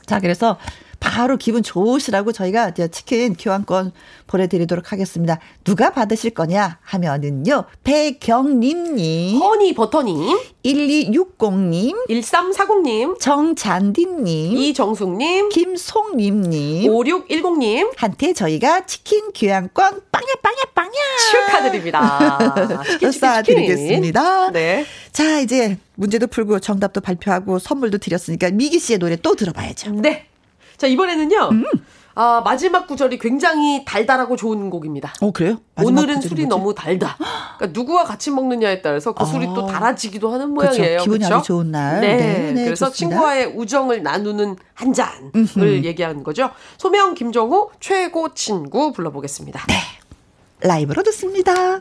자, 0.05 0.19
그래서 0.19 0.57
바로 0.99 1.37
기분 1.37 1.63
좋으시라고 1.63 2.31
저희가 2.31 2.69
이제 2.69 2.87
치킨 2.89 3.33
교환권 3.35 3.93
보내드리도록 4.27 4.91
하겠습니다. 4.91 5.39
누가 5.63 5.91
받으실 5.91 6.31
거냐 6.31 6.79
하면은요. 6.81 7.65
배경림님. 7.83 9.39
허니버터님. 9.39 10.37
1260님. 10.65 12.07
1340님. 12.09 13.19
정잔디님. 13.19 14.57
이정숙님. 14.57 15.49
김송림님. 15.49 16.91
5610님. 16.91 17.91
한테 17.95 18.33
저희가 18.33 18.85
치킨 18.85 19.31
교환권 19.33 20.01
빵야 20.11 20.25
빵야 20.41 20.57
빵야. 20.75 20.91
축하드립니다. 21.31 22.37
치킨 22.89 23.11
치킨 23.11 23.21
쏴드리겠습니다. 23.21 24.51
네. 24.51 24.85
자 25.11 25.39
이제 25.39 25.77
문제도 25.95 26.27
풀고 26.27 26.59
정답도 26.59 27.01
발표하고 27.01 27.59
선물도 27.59 27.97
드렸으니까 27.97 28.51
미기 28.51 28.79
씨의 28.79 28.99
노래 28.99 29.15
또 29.15 29.35
들어봐야죠. 29.35 29.91
네. 29.91 30.28
자, 30.79 30.87
이번에는요. 30.87 31.49
음. 31.51 31.65
아, 32.15 32.41
마지막 32.43 32.87
구절이 32.87 33.17
굉장히 33.19 33.85
달달하고 33.85 34.35
좋은 34.35 34.69
곡입니다. 34.69 35.13
어, 35.21 35.31
그래요? 35.31 35.57
오늘은 35.81 36.19
술이 36.21 36.45
뭐지? 36.45 36.47
너무 36.47 36.73
달다. 36.73 37.17
그러니까 37.57 37.79
누구와 37.79 38.03
같이 38.03 38.31
먹느냐에 38.31 38.81
따라서 38.81 39.13
그 39.13 39.23
아. 39.23 39.25
술이 39.25 39.45
또 39.47 39.67
달아지기도 39.67 40.31
하는 40.31 40.49
모양이에요. 40.49 40.99
기분이 40.99 41.19
그렇죠? 41.19 41.35
아주 41.35 41.47
좋은 41.47 41.71
날. 41.71 42.01
네. 42.01 42.17
네, 42.17 42.51
네 42.51 42.63
그래서 42.65 42.87
좋습니다. 42.87 43.15
친구와의 43.15 43.53
우정을 43.55 44.03
나누는 44.03 44.57
한 44.73 44.93
잔을 44.93 45.31
음흠. 45.33 45.85
얘기하는 45.85 46.23
거죠. 46.23 46.49
소명 46.77 47.13
김정우 47.13 47.69
최고 47.79 48.33
친구 48.33 48.91
불러보겠습니다. 48.91 49.65
네. 49.67 49.75
라이브로 50.61 51.03
듣습니다. 51.03 51.79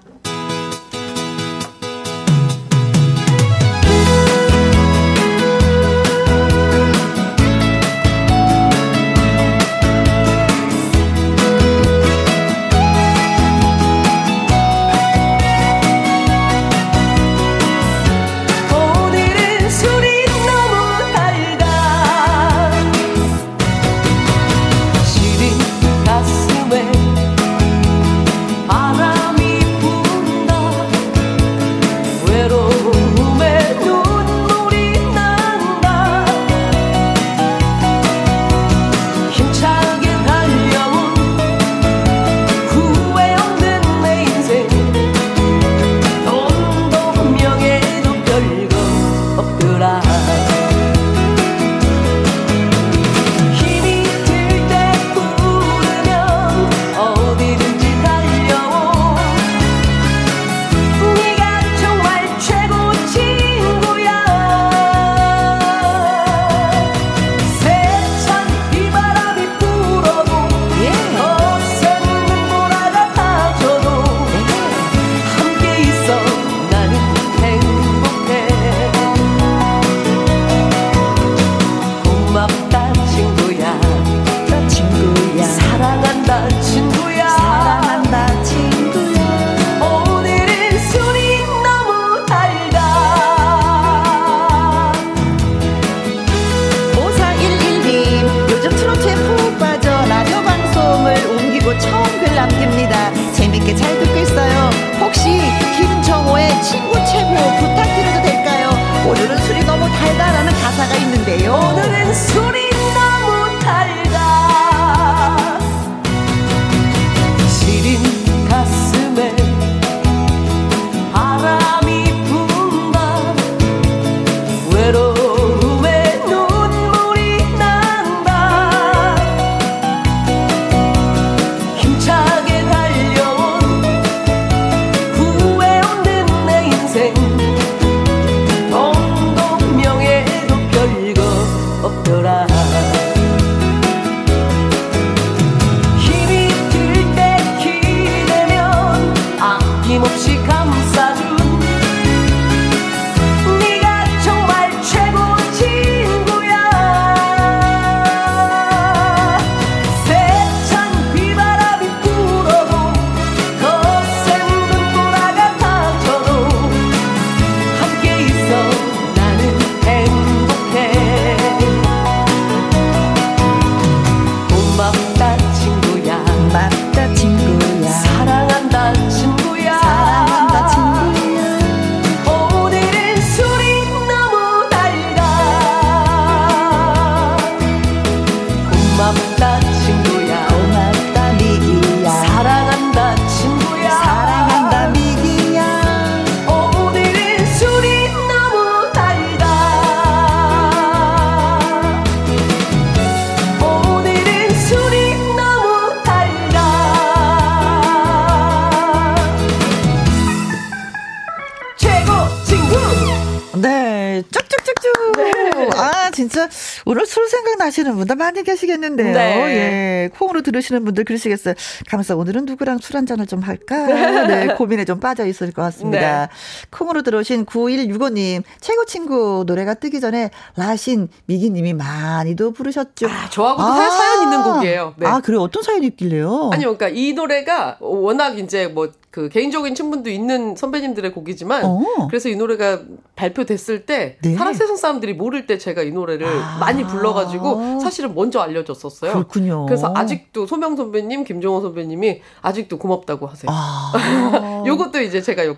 분들 218.09 218.17
많이 218.17 218.43
계시겠는데요. 218.43 219.13
네. 219.13 219.55
예, 219.55 220.09
콩으로 220.17 220.41
들으시는 220.41 220.85
분들 220.85 221.05
그러시겠어요. 221.05 221.55
가면서 221.89 222.17
오늘은 222.17 222.47
누구랑 222.47 222.79
술 222.79 222.97
한잔을 222.97 223.27
좀 223.27 223.41
할까? 223.41 223.87
네, 224.27 224.47
고민에 224.57 224.85
좀 224.87 224.99
빠져 224.99 225.27
있을 225.27 225.53
것 225.53 225.63
같습니다. 225.63 226.27
네. 226.27 226.33
콩으로 226.71 227.03
들어오신 227.03 227.45
9165님, 227.45 228.43
최고 228.61 228.85
친구 228.87 229.45
노래가 229.47 229.75
뜨기 229.75 230.01
전에 230.01 230.31
라신 230.57 231.09
미기님이 231.27 231.75
많이도 231.75 232.53
부르셨죠. 232.53 233.07
아, 233.07 233.29
저하고도 233.31 233.69
아. 233.69 233.91
사연 233.91 234.23
있는 234.23 234.43
곡이에요. 234.43 234.95
네. 234.97 235.07
아, 235.07 235.21
그래요? 235.21 235.43
어떤 235.43 235.63
사연이 235.63 235.87
있길래요? 235.89 236.51
아니요, 236.53 236.77
그러니까 236.77 236.89
이 236.89 237.13
노래가 237.13 237.77
워낙 237.81 238.39
이제 238.39 238.67
뭐 238.67 238.91
그 239.11 239.31
개인적인 239.31 239.75
친분도 239.75 240.11
있는 240.11 240.55
선배님들의 240.55 241.13
곡이지만 241.13 241.65
어. 241.65 242.07
그래서 242.09 242.29
이 242.29 242.37
노래가 242.37 242.83
발표됐을 243.17 243.87
때 243.87 244.19
네. 244.23 244.35
사랑 244.35 244.53
세상 244.53 244.77
사람들이 244.77 245.15
모를 245.15 245.47
때 245.47 245.57
제가 245.57 245.83
이 245.83 245.91
노래를 245.91 246.27
아. 246.27 246.59
많이 246.61 246.85
불러가지고 246.85 247.81
사실은 247.81 248.15
먼저 248.15 248.41
알려줬었어요. 248.41 249.13
그렇군요. 249.13 249.65
그래서 249.67 249.93
아직도 249.97 250.47
소명 250.47 250.77
선배님, 250.77 251.25
김종호 251.25 251.63
선배님이 251.63 252.21
아직도 252.43 252.79
고맙다고 252.79 253.27
하세요. 253.27 253.51
아. 253.51 254.63
요것도 254.67 255.01
이제 255.01 255.23
제가 255.23 255.55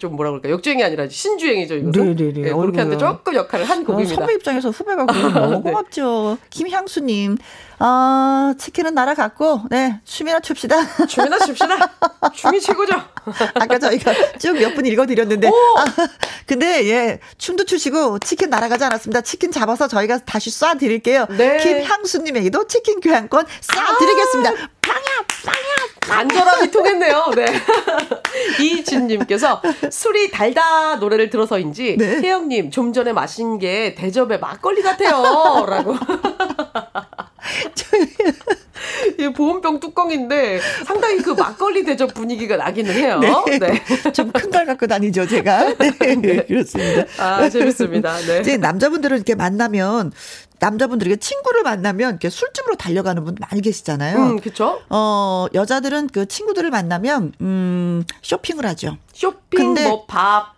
좀 0.00 0.16
뭐라 0.16 0.30
그럴까 0.30 0.48
역주행이 0.50 0.82
아니라 0.82 1.06
신주행이죠 1.08 1.74
이거죠. 1.76 2.02
네네네. 2.04 2.32
네, 2.32 2.52
그렇게 2.52 2.78
하는데 2.78 2.96
조금 2.96 3.34
역할을 3.34 3.66
한 3.66 3.84
곡입니다. 3.84 4.14
선배 4.16 4.32
입장에서 4.34 4.70
후배가 4.70 5.04
너무 5.30 5.56
네. 5.56 5.60
고맙죠. 5.70 6.38
김향수님, 6.48 7.36
아 7.78 8.54
치킨은 8.58 8.94
날아갔고, 8.94 9.62
네 9.70 10.00
춤이나 10.04 10.40
춥시다. 10.40 10.76
춤이나 11.06 11.38
춥시다. 11.38 11.76
춤이 12.32 12.60
최고죠. 12.60 12.94
아까 13.54 13.78
저희가 13.78 14.12
쭉 14.38 14.56
몇 14.56 14.74
분 14.74 14.86
읽어드렸는데, 14.86 15.48
아, 15.48 15.84
근데 16.46 16.86
예 16.88 17.20
춤도 17.36 17.64
추시고 17.64 18.18
치킨 18.20 18.48
날아가지 18.50 18.84
않았습니다. 18.84 19.20
치킨 19.20 19.52
잡아서 19.52 19.86
저희가 19.86 20.18
다시 20.24 20.48
쏴드릴게요. 20.50 21.30
네. 21.36 21.58
김향수님에게도 21.58 22.66
치킨 22.66 23.00
교환권 23.00 23.44
쏴드리겠습니다. 23.44 24.46
아~ 24.46 24.79
빵야 24.90 25.24
빵야. 25.44 25.70
간절함이 26.00 26.70
통했네요. 26.70 27.32
네. 27.36 27.46
이진님께서 28.64 29.62
술이 29.90 30.30
달다 30.30 30.96
노래를 30.96 31.30
들어서인지 31.30 31.96
네. 31.98 32.20
혜영님 32.22 32.70
좀 32.70 32.92
전에 32.92 33.12
마신 33.12 33.58
게 33.58 33.94
대접에 33.94 34.38
막걸리 34.38 34.82
같아요. 34.82 35.64
라고. 35.66 35.94
이 39.18 39.28
보온병 39.32 39.80
뚜껑인데 39.80 40.60
상당히 40.86 41.18
그 41.18 41.30
막걸리 41.32 41.84
대접 41.84 42.14
분위기가 42.14 42.56
나기는 42.56 42.92
해요. 42.94 43.20
네. 43.20 43.58
네. 43.58 43.82
좀 44.12 44.32
큰 44.32 44.50
걸 44.50 44.64
갖고 44.66 44.86
다니죠, 44.86 45.26
제가. 45.26 45.74
네. 45.78 45.90
네. 46.16 46.44
그렇습니다. 46.46 47.04
아, 47.18 47.48
재밌습니다. 47.48 48.16
네. 48.26 48.40
이제 48.40 48.56
남자분들은 48.56 49.16
이렇게 49.18 49.34
만나면 49.34 50.12
남자분들에게 50.60 51.16
친구를 51.16 51.62
만나면 51.62 52.10
이렇게 52.10 52.30
술집으로 52.30 52.76
달려가는 52.76 53.24
분 53.24 53.34
많이 53.40 53.60
계시잖아요. 53.60 54.16
음, 54.16 54.40
그렇죠. 54.40 54.80
어, 54.90 55.46
여자들은 55.52 56.08
그 56.08 56.26
친구들을 56.26 56.70
만나면 56.70 57.32
음, 57.40 58.04
쇼핑을 58.22 58.64
하죠. 58.66 58.96
쇼핑 59.12 59.74
근데, 59.74 59.88
뭐 59.88 60.06
밥, 60.06 60.54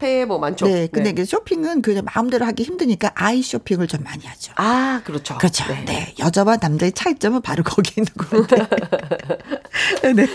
카페 0.00 0.24
뭐 0.24 0.38
많죠. 0.38 0.66
네, 0.66 0.88
근데 0.90 1.12
네. 1.12 1.24
쇼핑은 1.24 1.82
그냥 1.82 2.04
마음대로 2.12 2.46
하기 2.46 2.62
힘드니까 2.62 3.12
아이 3.14 3.42
쇼핑을 3.42 3.86
좀 3.86 4.02
많이 4.02 4.24
하죠. 4.24 4.52
아, 4.56 5.02
그렇죠. 5.04 5.36
그렇죠. 5.36 5.64
네, 5.68 5.84
네. 5.84 6.14
여자와 6.18 6.56
남자의 6.56 6.92
차이점은 6.92 7.42
바로 7.42 7.62
거기 7.62 8.00
있는 8.00 8.10
것 8.16 8.48
같아요. 8.48 8.66
네. 10.16 10.26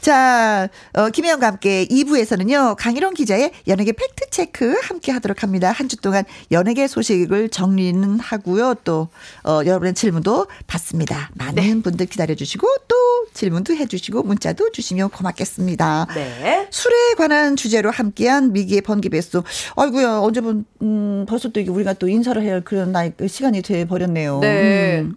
자, 0.00 0.68
어, 0.94 1.08
김혜영과 1.10 1.46
함께 1.46 1.86
2부에서는요, 1.86 2.74
강일원 2.76 3.14
기자의 3.14 3.52
연예계 3.68 3.92
팩트체크 3.92 4.80
함께 4.82 5.12
하도록 5.12 5.40
합니다. 5.42 5.70
한 5.70 5.92
주 5.92 5.98
동안 5.98 6.24
연예계 6.50 6.86
소식을 6.88 7.50
정리는 7.50 8.18
하고요. 8.18 8.74
또, 8.82 9.08
어, 9.44 9.60
여러분의 9.66 9.92
질문도 9.92 10.46
받습니다. 10.66 11.28
많은 11.34 11.54
네. 11.54 11.82
분들 11.82 12.06
기다려주시고, 12.06 12.66
또 12.88 12.96
질문도 13.34 13.74
해주시고, 13.74 14.22
문자도 14.22 14.72
주시면 14.72 15.10
고맙겠습니다. 15.10 16.06
네. 16.14 16.66
술에 16.70 16.94
관한 17.18 17.56
주제로 17.56 17.90
함께한 17.90 18.52
미기 18.54 18.71
의 18.76 18.82
번개 18.82 19.08
배수. 19.08 19.42
아이고야, 19.76 20.18
언제 20.18 20.40
본, 20.40 20.64
음, 20.82 21.26
벌써 21.28 21.48
또 21.50 21.60
이게 21.60 21.70
우리가 21.70 21.94
또 21.94 22.08
인사를 22.08 22.40
해야 22.42 22.54
할 22.54 22.60
그런 22.64 22.92
나이, 22.92 23.10
그 23.16 23.28
시간이 23.28 23.62
돼 23.62 23.86
버렸네요. 23.86 24.38
네. 24.40 25.00
음. 25.00 25.16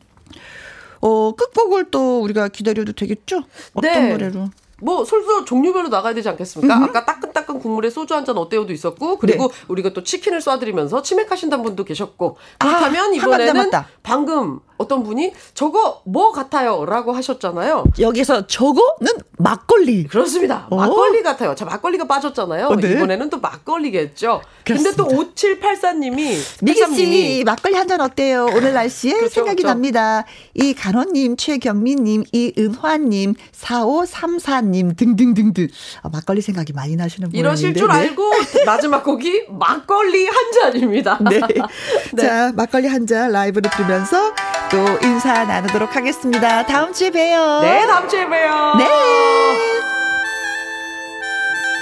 어, 1.01 1.33
끝곡을 1.35 1.91
또 1.91 2.21
우리가 2.21 2.47
기다려도 2.47 2.93
되겠죠? 2.93 3.43
어떤 3.73 3.91
네. 3.91 4.09
노래로? 4.11 4.49
뭐 4.81 5.05
솔솔 5.05 5.45
종류별로 5.45 5.87
나가야 5.87 6.13
되지 6.13 6.27
않겠습니까? 6.29 6.75
음흠. 6.77 6.83
아까 6.85 7.05
따끈따끈 7.05 7.59
국물에 7.59 7.89
소주 7.89 8.13
한 8.13 8.25
잔 8.25 8.37
어때요도 8.37 8.73
있었고 8.73 9.19
그리고 9.19 9.47
네. 9.47 9.53
우리가 9.67 9.93
또 9.93 10.03
치킨을 10.03 10.39
쏴드리면서 10.39 11.01
치맥하신다는 11.03 11.63
분도 11.63 11.85
계셨고 11.85 12.37
그렇다면 12.59 13.11
아, 13.11 13.15
이번에는 13.15 13.71
방금 14.03 14.59
어떤 14.77 15.03
분이 15.03 15.33
저거 15.53 16.01
뭐 16.05 16.31
같아요? 16.31 16.85
라고 16.85 17.11
하셨잖아요. 17.13 17.85
여기서 17.99 18.47
저거는 18.47 19.13
막걸리. 19.37 20.03
그렇습니다. 20.05 20.67
어? 20.69 20.75
막걸리 20.75 21.23
같아요. 21.23 21.55
자, 21.55 21.65
막걸리가 21.65 22.05
빠졌잖아요. 22.07 22.67
어, 22.67 22.75
네? 22.75 22.91
이번에는 22.93 23.29
또 23.29 23.39
막걸리겠죠. 23.39 24.41
그렇습니다. 24.65 25.03
근데 25.03 25.15
또 25.17 25.25
5784님이 25.33 26.37
미기 26.63 26.95
씨 26.95 27.43
막걸리 27.45 27.75
한 27.75 27.85
잔 27.85 28.01
어때요? 28.01 28.47
오늘 28.55 28.73
날씨에 28.73 29.13
그렇죠, 29.13 29.29
생각이 29.35 29.57
그렇죠. 29.61 29.67
납니다. 29.67 30.25
이 30.55 30.73
간호님, 30.73 31.37
최경민님, 31.37 32.23
이은화님, 32.31 33.35
4534님 33.55 34.97
등등등등. 34.97 35.67
아, 36.01 36.09
막걸리 36.09 36.41
생각이 36.41 36.73
많이 36.73 36.95
나시는 36.95 37.29
분이 37.29 37.39
이러실 37.39 37.75
줄 37.75 37.87
네. 37.87 37.93
알고 37.93 38.23
마지막 38.65 39.03
곡이 39.03 39.45
막걸리 39.49 40.25
한 40.25 40.51
잔입니다. 40.51 41.19
네. 41.29 41.39
네. 42.13 42.21
자, 42.27 42.51
막걸리 42.55 42.87
한 42.87 43.05
잔 43.05 43.31
라이브를 43.31 43.69
들으면서 43.69 44.33
또 44.71 44.77
인사 45.07 45.43
나누도록 45.45 45.95
하겠습니다. 45.95 46.65
다음 46.65 46.91
주에 46.91 47.09
봬요. 47.11 47.61
네, 47.61 47.85
다음 47.85 48.09
주에 48.09 48.27
봬요. 48.27 48.75
네. 48.77 48.85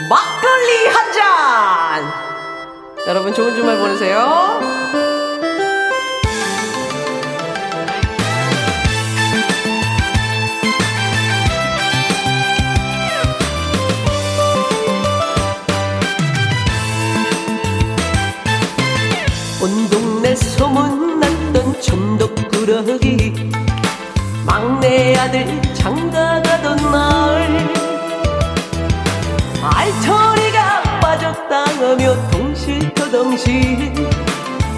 막걸리 0.10 0.88
한 0.88 1.12
잔. 1.14 2.14
여러분 3.08 3.34
좋은 3.34 3.56
주말 3.56 3.78
보내세요. 3.78 4.60
온 19.62 19.90
동네 19.90 20.36
소문났던 20.36 21.82
천덕 21.82 22.43
꾸러기. 22.66 23.52
막내 24.46 25.18
아들 25.18 25.62
장가가던 25.74 26.92
날 26.92 27.70
알터리가 29.62 31.00
빠졌다하며 31.02 32.30
동실터덩실 32.32 33.94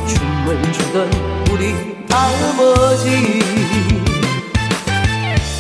춤을 0.08 0.74
추던 0.74 1.12
우리 1.52 1.76
아버지. 2.12 3.40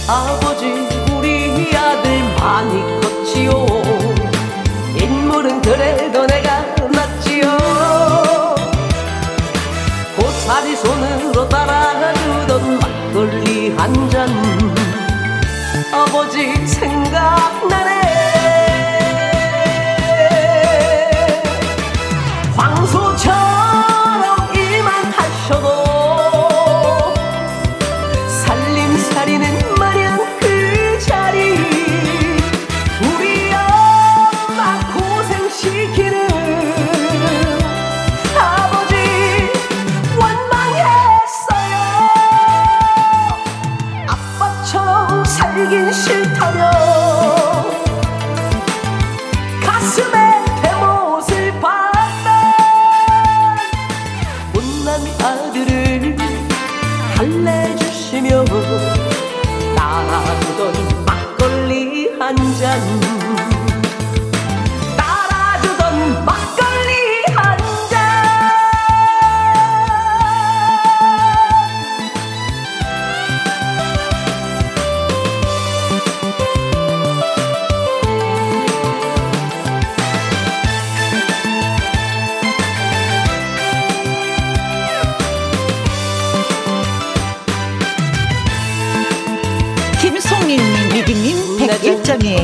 아버지 0.08 0.66
우리 1.14 1.78
아들 1.78 2.24
많이 2.40 3.02
컸지요. 3.02 3.68
인물은 5.00 5.62
그래도 5.62 6.26
내가 6.26 6.62
낫지요. 6.88 7.46
고사리 10.18 10.76
손으로 10.76 11.46
막걸리 11.50 12.15
한 13.78 14.10
잔. 14.10 14.30
아버지 15.94 16.68
생각나네 16.68 18.05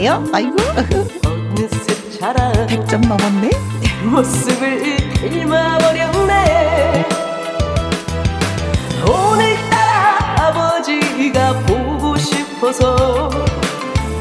100점이에요. 0.01 0.33
아이고. 0.33 0.57
어느새 1.25 2.19
자라 2.19 2.51
100점 2.67 3.07
넘었네. 3.07 3.49
모습을 4.03 4.97
닮아버렸네. 5.13 7.05
오늘따라 9.07 10.47
아버지가 10.47 11.53
보고 11.67 12.17
싶어서 12.17 13.29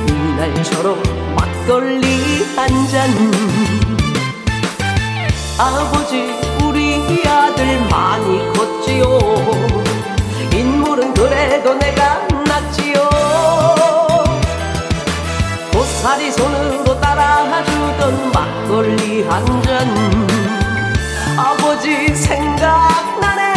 그날처럼 0.06 1.02
막걸리 1.34 2.44
한 2.56 2.68
잔. 2.88 3.10
아버지 5.58 6.30
우리 6.64 7.22
아들 7.26 7.80
많이 7.88 8.52
컸지요. 8.52 9.18
인물은 10.52 11.14
그래도 11.14 11.74
내가 11.74 12.26
고사리 16.00 16.32
손으로 16.32 16.98
따라주던 16.98 18.32
막걸리 18.32 19.22
한 19.24 19.44
잔. 19.62 19.86
아버지 21.36 22.14
생각나네 22.14 23.49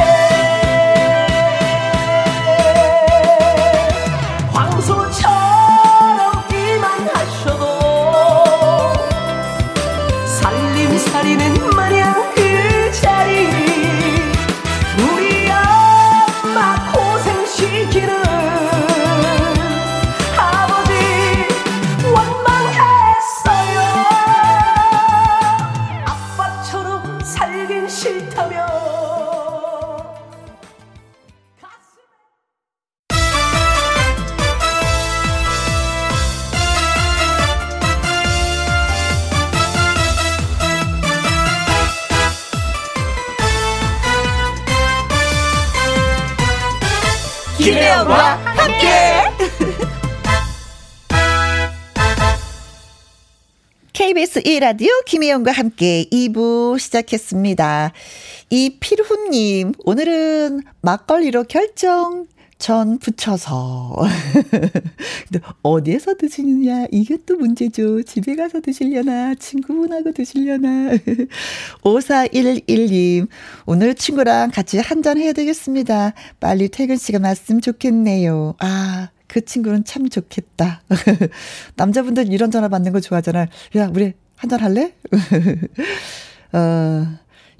KBS 54.34 54.42
1라디오 54.42 55.06
김혜영과 55.06 55.52
함께 55.52 56.06
2부 56.12 56.80
시작했습니다. 56.80 57.94
이필훈님, 58.50 59.74
오늘은 59.86 60.62
막걸리로 60.82 61.44
결정. 61.44 62.26
전 62.58 62.98
붙여서. 62.98 63.96
근데 65.30 65.46
어디에서 65.62 66.16
드시느냐? 66.16 66.88
이게 66.92 67.18
또 67.26 67.36
문제죠. 67.36 68.04
집에 68.04 68.36
가서 68.36 68.62
드시려나? 68.62 69.36
친구분하고 69.36 70.14
드시려나? 70.14 70.92
5411님, 71.84 73.28
오늘 73.66 73.94
친구랑 73.94 74.52
같이 74.52 74.80
한잔 74.80 75.18
해야 75.18 75.34
되겠습니다. 75.34 76.14
빨리 76.40 76.70
퇴근 76.70 76.96
시간 76.96 77.24
왔으면 77.26 77.62
좋겠네요. 77.62 78.56
아, 78.60 79.10
그 79.28 79.44
친구는 79.44 79.84
참 79.84 80.08
좋겠다. 80.10 80.84
남자분들 81.76 82.32
이런 82.32 82.50
전화 82.52 82.68
받는 82.68 82.94
거 82.94 83.00
좋아하잖아요. 83.00 83.48
야, 83.76 83.90
우리 83.94 84.14
한잔 84.44 84.60
할래? 84.60 84.94
어, 86.52 87.08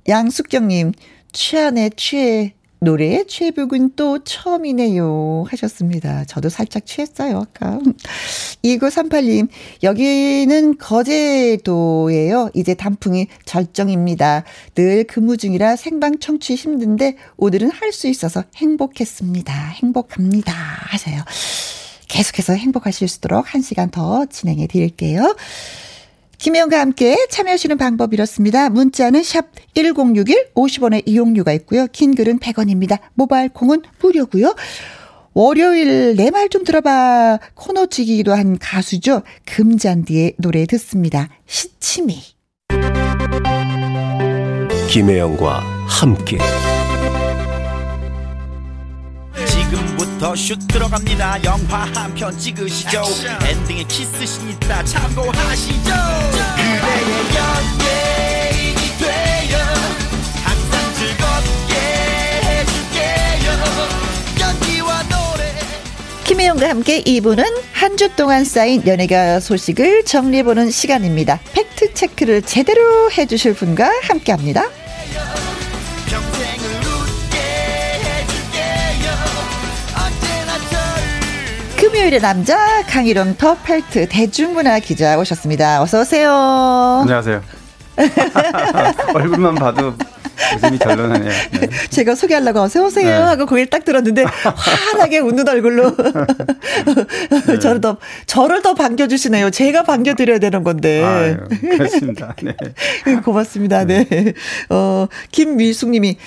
양숙경님, 0.08 0.92
취하네, 1.32 1.92
취해. 1.96 2.54
노래의 2.82 3.28
최북은 3.28 3.92
또 3.96 4.22
처음이네요. 4.26 5.46
하셨습니다. 5.48 6.26
저도 6.26 6.50
살짝 6.50 6.86
취했어요, 6.86 7.38
아까. 7.38 7.80
2938님, 8.66 9.48
여기는 9.84 10.78
거제도예요. 10.78 12.50
이제 12.54 12.74
단풍이 12.74 13.28
절정입니다. 13.46 14.44
늘 14.76 15.06
근무 15.06 15.38
중이라 15.38 15.78
생방 15.78 16.20
청취 16.20 16.56
힘든데 16.56 17.16
오늘은 17.38 17.72
할 17.72 17.94
수 17.94 18.08
있어서 18.10 18.44
행복했습니다. 18.58 19.54
행복합니다. 19.54 20.52
하세요. 20.52 21.24
계속해서 22.10 22.54
행복하실 22.54 23.08
수 23.08 23.20
있도록 23.20 23.54
한 23.54 23.62
시간 23.62 23.90
더 23.92 24.26
진행해 24.26 24.68
드릴게요. 24.68 25.38
김혜영과 26.44 26.78
함께 26.78 27.16
참여하시는 27.30 27.78
방법 27.78 28.14
이렇습니다. 28.14 28.68
문자는 28.70 29.24
샵 29.24 29.46
1061, 29.76 30.50
50원의 30.54 31.04
이용료가 31.06 31.54
있고요. 31.54 31.88
긴 31.94 32.16
글은 32.16 32.40
100원입니다. 32.40 33.00
모바일 33.14 33.48
콩은 33.48 33.82
무료고요. 34.02 34.54
월요일 35.34 36.18
내 36.18 36.32
말 36.32 36.50
좀 36.50 36.66
들어봐 36.66 37.40
코너지기도 37.54 38.34
한 38.34 38.58
가수죠. 38.60 39.22
금잔디의 39.46 40.34
노래 40.38 40.66
듣습니다. 40.66 41.30
시치미. 41.48 42.22
김혜영과 44.90 45.62
함께. 45.88 46.40
지금부터 50.04 50.36
슛 50.36 50.60
들어갑니다. 50.68 51.44
영화 51.46 51.86
한 51.96 52.14
편 52.14 52.38
찍으시죠. 52.38 53.04
엔딩에 53.48 53.84
키스신 53.86 54.50
있다 54.52 54.84
참고하시죠. 54.84 55.92
그대의 56.56 57.24
연예인이 57.36 58.82
되어 59.00 59.58
항상 60.44 60.94
즐겁게 60.96 61.74
해줄게요. 62.44 63.52
연기와 64.42 65.04
노래. 65.04 65.54
김혜영과 66.26 66.70
함께 66.70 67.02
2부는 67.04 67.44
한 67.72 67.96
주 67.98 68.10
동안 68.16 68.44
쌓인 68.44 68.86
연예가 68.88 69.40
소식을 69.40 70.04
정리해보는 70.06 70.72
시간입니다. 70.72 71.40
팩트체크를 71.54 72.42
제대로 72.42 73.10
해주실 73.12 73.54
분과 73.56 73.90
함께합니다. 74.04 74.66
금요일의 81.94 82.22
남자 82.22 82.82
강희룡 82.88 83.36
더 83.38 83.56
펠트 83.56 84.08
대중문화 84.10 84.80
기자 84.80 85.20
오셨습니다. 85.20 85.80
어서 85.80 86.02
오세요. 86.02 86.32
안녕하세요. 87.04 87.44
얼굴만 89.14 89.54
봐도 89.54 89.94
웃음이 90.56 90.80
절로 90.80 91.08
나네요. 91.08 91.30
네. 91.30 91.70
제가 91.92 92.16
소개하려고 92.16 92.62
어서 92.62 92.84
오세요 92.84 93.08
네. 93.08 93.14
하고 93.14 93.46
고개를 93.46 93.70
딱 93.70 93.86
들었는데 93.86 94.24
환하게 94.24 95.20
웃는 95.20 95.48
얼굴로 95.48 95.96
네. 97.46 97.60
저를 97.60 97.80
더 97.80 97.98
저를 98.26 98.64
더 98.64 98.74
반겨주시네요. 98.74 99.52
제가 99.52 99.84
반겨드려야 99.84 100.40
되는 100.40 100.64
건데. 100.64 101.04
아유, 101.04 101.38
그렇습니다. 101.62 102.34
네. 102.42 102.56
고맙습니다. 103.24 103.86
네. 103.86 104.34
어 104.70 105.06
김미숙님이 105.32 106.18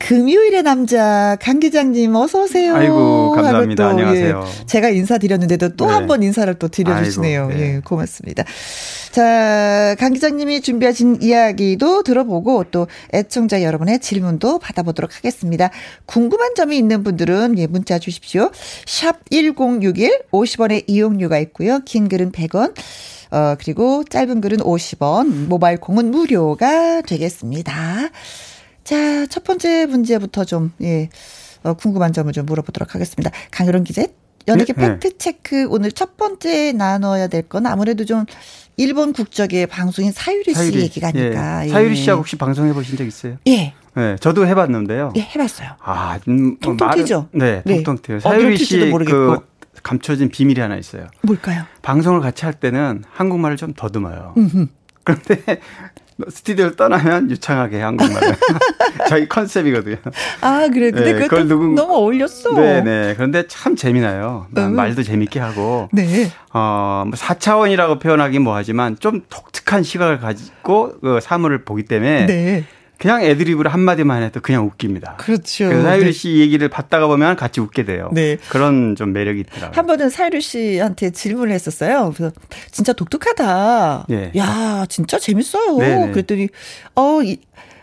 금요일의 0.00 0.62
남자 0.62 1.36
강 1.40 1.60
기장님 1.60 2.16
어서 2.16 2.42
오세요. 2.42 2.74
아이고 2.74 3.32
감사합니다. 3.32 3.84
또, 3.84 3.90
안녕하세요. 3.90 4.44
예, 4.44 4.66
제가 4.66 4.88
인사드렸는데도 4.88 5.76
또 5.76 5.86
한번 5.86 6.20
네. 6.20 6.26
인사를 6.26 6.52
또 6.54 6.68
드려주시네요. 6.68 7.42
아이고, 7.42 7.54
네. 7.54 7.60
예, 7.76 7.80
고맙습니다. 7.84 8.44
자, 9.12 9.94
강 9.98 10.14
기장님이 10.14 10.62
준비하신 10.62 11.18
이야기도 11.20 12.02
들어보고 12.02 12.64
또 12.70 12.88
애청자 13.12 13.62
여러분의 13.62 14.00
질문도 14.00 14.58
받아보도록 14.58 15.14
하겠습니다. 15.16 15.70
궁금한 16.06 16.54
점이 16.54 16.78
있는 16.78 17.04
분들은 17.04 17.58
예, 17.58 17.66
문자 17.66 17.98
주십시오. 17.98 18.50
샵 18.86 19.18
1061, 19.30 20.22
50원의 20.32 20.84
이용료가 20.86 21.38
있고요. 21.38 21.80
긴 21.84 22.08
글은 22.08 22.32
100원. 22.32 22.74
어, 23.32 23.54
그리고 23.60 24.02
짧은 24.08 24.40
글은 24.40 24.58
50원, 24.58 25.46
모바일 25.46 25.78
공은 25.78 26.10
무료가 26.10 27.02
되겠습니다. 27.02 28.10
자, 28.84 29.26
첫 29.26 29.44
번째 29.44 29.86
문제부터 29.86 30.44
좀, 30.44 30.72
예, 30.82 31.08
어, 31.62 31.74
궁금한 31.74 32.12
점을 32.12 32.32
좀 32.32 32.46
물어보도록 32.46 32.94
하겠습니다. 32.94 33.30
강유론 33.50 33.84
기자, 33.84 34.04
연예계 34.48 34.72
네, 34.72 34.98
팩트체크 34.98 35.54
네. 35.54 35.64
오늘 35.68 35.92
첫 35.92 36.16
번째 36.16 36.72
나눠야 36.72 37.28
될 37.28 37.42
건 37.42 37.66
아무래도 37.66 38.04
좀 38.06 38.24
일본 38.76 39.12
국적의 39.12 39.66
방송인 39.66 40.12
사유리 40.12 40.44
씨 40.46 40.54
사유리. 40.54 40.80
얘기가 40.80 41.08
아닐까. 41.08 41.62
예. 41.64 41.68
예. 41.68 41.72
사유리 41.72 41.94
씨하고 41.96 42.20
혹시 42.20 42.36
방송해 42.36 42.72
보신 42.72 42.96
적 42.96 43.04
있어요? 43.06 43.36
예. 43.46 43.74
네, 43.94 44.16
저도 44.20 44.46
해봤는데요. 44.46 45.12
예, 45.16 45.20
해봤어요. 45.20 45.70
아, 45.82 46.18
음, 46.28 46.56
뭐 46.62 46.76
통통 46.76 46.90
튀죠? 46.92 47.28
네, 47.32 47.62
네, 47.66 47.74
통통 47.82 47.98
튀요. 48.02 48.20
사유리 48.20 48.56
씨그 48.56 49.40
감춰진 49.82 50.28
비밀이 50.30 50.58
하나 50.60 50.76
있어요. 50.76 51.08
뭘까요? 51.22 51.64
방송을 51.82 52.20
같이 52.20 52.44
할 52.44 52.54
때는 52.54 53.04
한국말을 53.10 53.56
좀 53.56 53.74
더듬어요. 53.74 54.34
그런데 55.04 55.60
스튜디오를 56.28 56.76
떠나면 56.76 57.30
유창하게 57.30 57.80
한국말을. 57.80 58.36
저희 59.08 59.28
컨셉이거든요. 59.28 59.96
아, 60.40 60.68
그래. 60.72 60.90
근데 60.90 61.12
네, 61.12 61.18
그걸 61.20 61.48
누군... 61.48 61.74
너무 61.74 61.94
어울렸어. 61.94 62.54
네네. 62.54 63.14
그런데 63.16 63.46
참 63.48 63.76
재미나요. 63.76 64.46
음. 64.56 64.74
말도 64.74 65.02
재밌게 65.02 65.40
하고. 65.40 65.88
네. 65.92 66.30
어, 66.52 67.04
뭐 67.06 67.14
4차원이라고 67.14 68.00
표현하기 68.00 68.38
뭐 68.40 68.54
하지만 68.54 68.98
좀 68.98 69.22
독특한 69.28 69.82
시각을 69.82 70.18
가지고 70.20 70.98
그 71.00 71.20
사물을 71.20 71.64
보기 71.64 71.84
때문에. 71.84 72.26
네. 72.26 72.64
그냥 73.00 73.22
애드립으로 73.22 73.70
한마디만 73.70 74.22
해도 74.22 74.40
그냥 74.40 74.66
웃깁니다. 74.66 75.16
그렇죠. 75.16 75.68
그래서 75.68 75.82
사유리 75.84 76.04
네. 76.04 76.12
씨 76.12 76.36
얘기를 76.36 76.68
받다가 76.68 77.06
보면 77.06 77.34
같이 77.34 77.58
웃게 77.58 77.86
돼요. 77.86 78.10
네. 78.12 78.36
그런 78.50 78.94
좀 78.94 79.14
매력이 79.14 79.40
있더라고요. 79.40 79.70
한 79.72 79.86
번은 79.86 80.10
사유리 80.10 80.42
씨한테 80.42 81.08
질문을 81.08 81.54
했었어요. 81.54 82.12
그래서 82.14 82.34
진짜 82.70 82.92
독특하다. 82.92 84.04
네. 84.10 84.32
야, 84.36 84.84
진짜 84.90 85.18
재밌어요. 85.18 85.78
네네. 85.78 86.06
네. 86.06 86.12
그랬더니, 86.12 86.48
어, 86.94 87.22
이, 87.22 87.38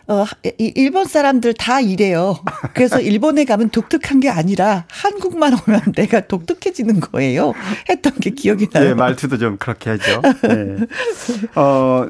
어, 0.06 0.24
일본 0.60 1.06
사람들 1.06 1.56
다 1.56 1.82
이래요. 1.82 2.38
그래서 2.76 3.02
일본에 3.02 3.44
가면 3.44 3.72
독특한 3.72 4.20
게 4.20 4.30
아니라 4.30 4.86
한국만 4.88 5.54
오면 5.54 5.82
내가 5.98 6.28
독특해지는 6.28 7.00
거예요. 7.00 7.54
했던 7.90 8.14
게 8.22 8.30
기억이 8.30 8.70
나요. 8.70 8.90
네, 8.90 8.94
말투도 8.94 9.40
좀 9.40 9.58
그렇게 9.58 9.90
하죠. 9.90 10.22
네. 10.44 10.86
어, 11.60 12.08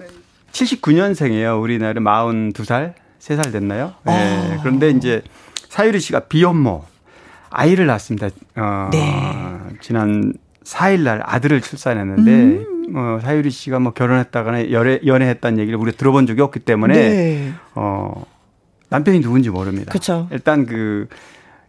79년생이에요. 0.58 1.62
우리 1.62 1.78
나이 1.78 1.94
42살, 1.94 2.94
3살 3.20 3.52
됐나요? 3.52 3.94
네. 4.06 4.14
아. 4.14 4.60
그런데 4.62 4.90
이제 4.90 5.22
사유리 5.70 6.00
씨가 6.00 6.22
비혼모 6.22 6.84
아이를 7.50 7.86
낳았습니다. 7.86 8.30
어, 8.56 8.90
네. 8.92 9.58
지난 9.82 10.34
4일 10.64 11.02
날 11.02 11.22
아들을 11.24 11.62
출산했는데 11.62 12.32
음. 12.32 12.94
어, 12.96 13.20
사유리 13.22 13.52
씨가 13.52 13.80
뭐 13.80 13.94
결혼했다거나 13.94 14.72
연애, 14.72 15.00
연애했다는 15.06 15.60
얘기를 15.60 15.80
우리가 15.80 15.98
들어본 15.98 16.28
적이 16.28 16.42
없기 16.42 16.60
때문에 16.62 16.94
네. 16.94 17.54
어, 17.76 18.26
남편이 18.90 19.22
누군지 19.22 19.50
모릅니다. 19.50 19.92
그쵸. 19.92 20.28
일단 20.32 20.66
그 20.66 21.08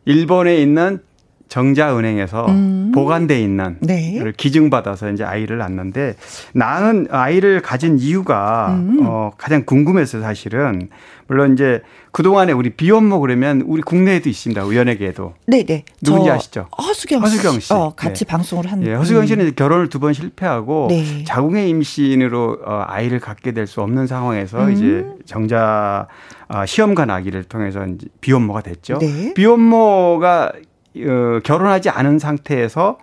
일본에 0.05 0.57
있는 0.57 1.01
정자은행에서 1.49 2.47
음. 2.47 2.93
보관돼 2.95 3.41
있는 3.41 3.77
네. 3.81 4.21
기증받아서 4.37 5.11
이제 5.11 5.25
아이를 5.25 5.59
낳는데 5.59 6.15
나는 6.53 7.07
아이를 7.11 7.61
가진 7.61 7.99
이유가 7.99 8.69
음. 8.79 8.99
어 9.03 9.31
가장 9.39 9.65
궁금했어요 9.65 10.23
사실은 10.23 10.89
물론 11.27 11.53
이제 11.53 11.83
그 12.11 12.23
동안에 12.23 12.53
우리 12.53 12.71
비혼모 12.71 13.21
그러면 13.21 13.63
우리 13.67 13.83
국내에도 13.83 14.29
있습니다 14.31 14.75
연예계에도 14.75 15.35
네네 15.47 15.85
누군지 16.03 16.31
아시죠 16.31 16.69
허수경, 16.79 17.23
허수경 17.23 17.61
씨 17.61 17.73
어, 17.73 17.93
같이 17.95 18.25
네. 18.25 18.31
방송을 18.31 18.71
한 18.73 18.87
예, 18.87 18.95
허수경 18.95 19.27
씨는 19.27 19.47
음. 19.47 19.53
결혼을 19.55 19.89
두 19.89 19.99
번 19.99 20.13
실패하고 20.13 20.87
네. 20.91 21.25
자궁의 21.25 21.69
임신으로 21.71 22.59
어, 22.65 22.85
아이를 22.87 23.21
갖게 23.21 23.53
될 23.53 23.67
수 23.67 23.83
없는 23.83 24.07
상황에서 24.07 24.65
음. 24.65 24.73
이제 24.73 25.07
정자 25.27 26.07
어, 26.49 26.65
시험관 26.65 27.11
아기를 27.11 27.45
통해서 27.45 27.85
이제 27.87 28.07
비혼모가 28.23 28.63
됐죠 28.63 28.99
네. 28.99 29.35
비혼모가 29.35 30.53
어, 31.07 31.41
결혼하지 31.43 31.91
않은 31.91 32.19
상태에서 32.19 32.99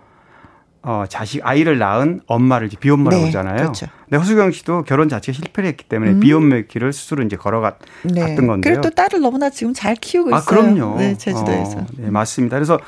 어, 0.88 1.06
자식, 1.10 1.42
아이를 1.44 1.80
낳은 1.80 2.22
엄마를 2.28 2.68
이제 2.68 2.78
비혼모라고 2.78 3.20
네, 3.20 3.28
하잖아요. 3.28 3.58
그렇죠. 3.58 3.88
근데 4.04 4.18
허수경 4.18 4.52
씨도 4.52 4.84
결혼 4.84 5.10
자체가 5.10 5.36
실패를 5.36 5.68
했기 5.68 5.84
때문에 5.86 6.12
음. 6.12 6.20
비혼모 6.20 6.68
길을 6.68 6.94
스스로 6.94 7.24
이제 7.24 7.36
걸어갔던 7.36 7.88
네. 8.14 8.36
건데요. 8.36 8.60
그리고 8.62 8.82
또 8.82 8.90
딸을 8.92 9.20
너무나 9.20 9.50
지금 9.50 9.74
잘 9.74 9.96
키우고 9.96 10.36
아, 10.36 10.38
있어요. 10.38 10.62
그럼요. 10.62 11.00
네, 11.00 11.18
제주도에서. 11.18 11.80
어, 11.80 11.86
네, 11.98 12.12
맞습니다. 12.12 12.56
그래서 12.56 12.80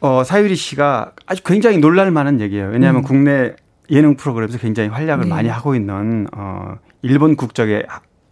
어, 0.00 0.24
사유리 0.24 0.54
씨가 0.56 1.12
아주 1.24 1.42
굉장히 1.42 1.78
놀랄 1.78 2.10
만한 2.10 2.38
얘기예요. 2.38 2.68
왜냐하면 2.68 3.00
음. 3.00 3.04
국내 3.04 3.54
예능 3.90 4.16
프로그램에서 4.16 4.58
굉장히 4.58 4.90
활약을 4.90 5.24
네. 5.24 5.30
많이 5.30 5.48
하고 5.48 5.74
있는 5.74 6.26
어, 6.36 6.76
일본 7.00 7.34
국적의 7.34 7.86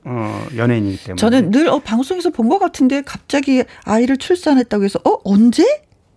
어, 0.05 0.47
연예인이기 0.57 1.05
때문에. 1.05 1.17
저는 1.19 1.51
늘 1.51 1.69
어, 1.69 1.79
방송에서 1.81 2.31
본 2.31 2.49
것 2.49 2.59
같은데 2.59 3.03
갑자기 3.05 3.65
아이를 3.85 4.17
출산했다고 4.17 4.85
해서 4.85 4.99
어 5.05 5.19
언제? 5.25 5.65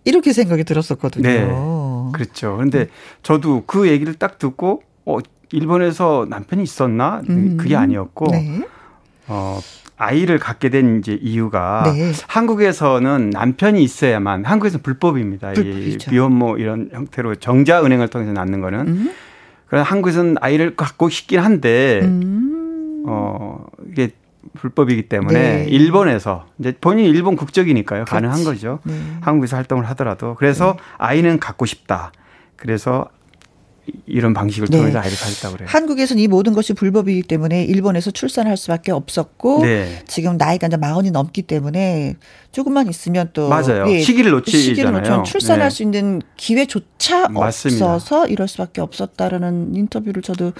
이렇게 0.04 0.32
생각이 0.32 0.64
들었었거든요. 0.64 1.22
네. 1.28 1.46
그렇죠. 2.12 2.56
그런데 2.56 2.88
저도 3.22 3.64
그 3.66 3.88
얘기를 3.88 4.14
딱 4.14 4.38
듣고 4.38 4.82
어 5.04 5.18
일본에서 5.52 6.26
남편이 6.28 6.62
있었나? 6.62 7.22
음. 7.28 7.56
그게 7.58 7.76
아니었고 7.76 8.26
네. 8.32 8.62
어 9.28 9.60
아이를 9.96 10.38
갖게 10.38 10.70
된 10.70 10.98
이제 10.98 11.16
이유가 11.20 11.82
네. 11.94 12.12
한국에서는 12.26 13.30
남편이 13.30 13.82
있어야만 13.84 14.44
한국에서는 14.44 14.82
불법입니다. 14.82 15.52
불법이죠. 15.52 16.08
이 16.08 16.10
비혼모 16.10 16.56
이런 16.58 16.88
형태로 16.92 17.36
정자 17.36 17.84
은행을 17.84 18.08
통해서 18.08 18.32
낳는 18.32 18.60
거는. 18.60 18.80
음. 18.88 19.12
그래서 19.68 19.84
한국에서는 19.84 20.36
아이를 20.40 20.74
갖고 20.76 21.08
싶긴 21.08 21.40
한데 21.40 22.00
음. 22.02 22.61
어 23.06 23.64
이게 23.90 24.10
불법이기 24.54 25.08
때문에 25.08 25.64
네. 25.64 25.64
일본에서 25.68 26.46
이제 26.58 26.74
본인이 26.80 27.08
일본 27.08 27.36
국적이니까요. 27.36 28.04
그렇지. 28.04 28.10
가능한 28.10 28.44
거죠. 28.44 28.80
네. 28.84 28.94
한국에서 29.20 29.56
활동을 29.56 29.84
하더라도 29.90 30.34
그래서 30.34 30.72
네. 30.76 30.82
아이는 30.98 31.38
갖고 31.38 31.66
싶다. 31.66 32.12
그래서 32.56 33.08
이런 34.06 34.32
방식을 34.32 34.68
네. 34.68 34.76
통해서 34.78 35.00
아이를 35.00 35.16
가졌다고 35.16 35.54
그래요. 35.54 35.68
한국에서는 35.68 36.22
이 36.22 36.28
모든 36.28 36.52
것이 36.52 36.72
불법이기 36.72 37.22
때문에 37.22 37.64
일본에서 37.64 38.12
출산할 38.12 38.56
수밖에 38.56 38.92
없었고 38.92 39.62
네. 39.62 40.02
지금 40.06 40.36
나이가 40.36 40.68
이제 40.68 40.76
마흔이 40.76 41.10
넘기 41.10 41.42
때문에 41.42 42.14
조금만 42.52 42.88
있으면 42.88 43.30
또 43.32 43.48
맞아요. 43.48 43.88
예, 43.88 44.00
시기를 44.00 44.30
놓치잖아요. 44.32 44.98
놓치면 44.98 45.24
출산할 45.24 45.68
네. 45.68 45.74
수 45.74 45.82
있는 45.82 46.22
기회조차 46.36 47.28
맞습니다. 47.28 47.94
없어서 47.94 48.28
이럴 48.28 48.46
수밖에 48.46 48.80
없었다라는 48.80 49.74
인터뷰를 49.74 50.22
저도 50.22 50.52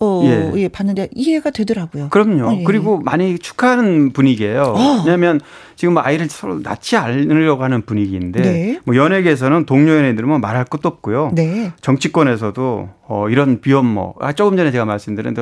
어, 0.00 0.22
예. 0.24 0.52
예. 0.56 0.68
봤는데 0.68 1.08
이해가 1.14 1.50
되더라고요. 1.50 2.08
그럼요. 2.10 2.48
어, 2.48 2.56
예. 2.60 2.64
그리고 2.64 2.98
많이 2.98 3.38
축하하는 3.38 4.12
분위기예요. 4.12 4.62
어. 4.62 5.02
왜냐하면 5.04 5.40
지금 5.76 5.94
뭐 5.94 6.02
아이를 6.04 6.28
서로 6.28 6.60
낳지 6.60 6.96
않으려고 6.96 7.64
하는 7.64 7.82
분위기인데 7.82 8.40
네. 8.40 8.80
뭐 8.84 8.96
연예계에서는 8.96 9.66
동료 9.66 9.92
연예인들은 9.96 10.28
뭐 10.28 10.38
말할 10.38 10.64
것도 10.64 10.88
없고요. 10.88 11.32
네. 11.34 11.72
정치권에서도 11.80 12.88
어, 13.08 13.28
이런 13.28 13.60
비혼모 13.60 14.16
아, 14.20 14.32
조금 14.32 14.56
전에 14.56 14.70
제가 14.70 14.84
말씀드린 14.84 15.34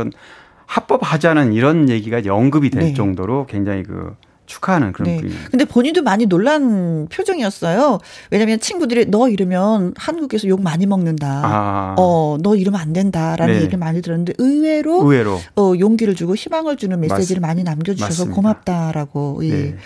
합법하자는 0.67 1.53
이런 1.53 1.89
얘기가 1.89 2.21
언급이 2.29 2.71
될 2.71 2.83
네. 2.83 2.95
정도로 2.95 3.47
굉장히 3.47 3.83
그 3.83 4.15
축하하는 4.47 4.93
그런 4.93 5.11
네. 5.11 5.17
분위기. 5.21 5.37
근데 5.51 5.65
본인도 5.65 6.03
많이 6.03 6.27
놀란 6.27 7.07
표정이었어요. 7.09 7.99
왜냐하면 8.31 8.61
친구들이 8.61 9.07
너 9.07 9.29
이러면 9.29 9.95
한국에서 9.97 10.49
욕 10.49 10.63
많이 10.63 10.87
먹는다. 10.87 11.43
아. 11.45 11.95
어, 11.99 12.39
너 12.41 12.57
이러면 12.57 12.81
안 12.81 12.93
된다라는 12.93 13.55
네. 13.55 13.61
얘기를 13.61 13.79
많이 13.79 14.01
들었는데 14.03 14.35
의외로, 14.39 15.03
의외로. 15.03 15.41
어, 15.57 15.73
용기를 15.79 16.15
주고 16.15 16.35
희망을 16.35 16.77
주는 16.77 16.99
메시지를 17.01 17.41
맞, 17.41 17.49
많이 17.49 17.65
남겨주셔서 17.65 18.25
맞습니다. 18.25 18.35
고맙다라고 18.35 19.41
예, 19.45 19.51
네. 19.51 19.77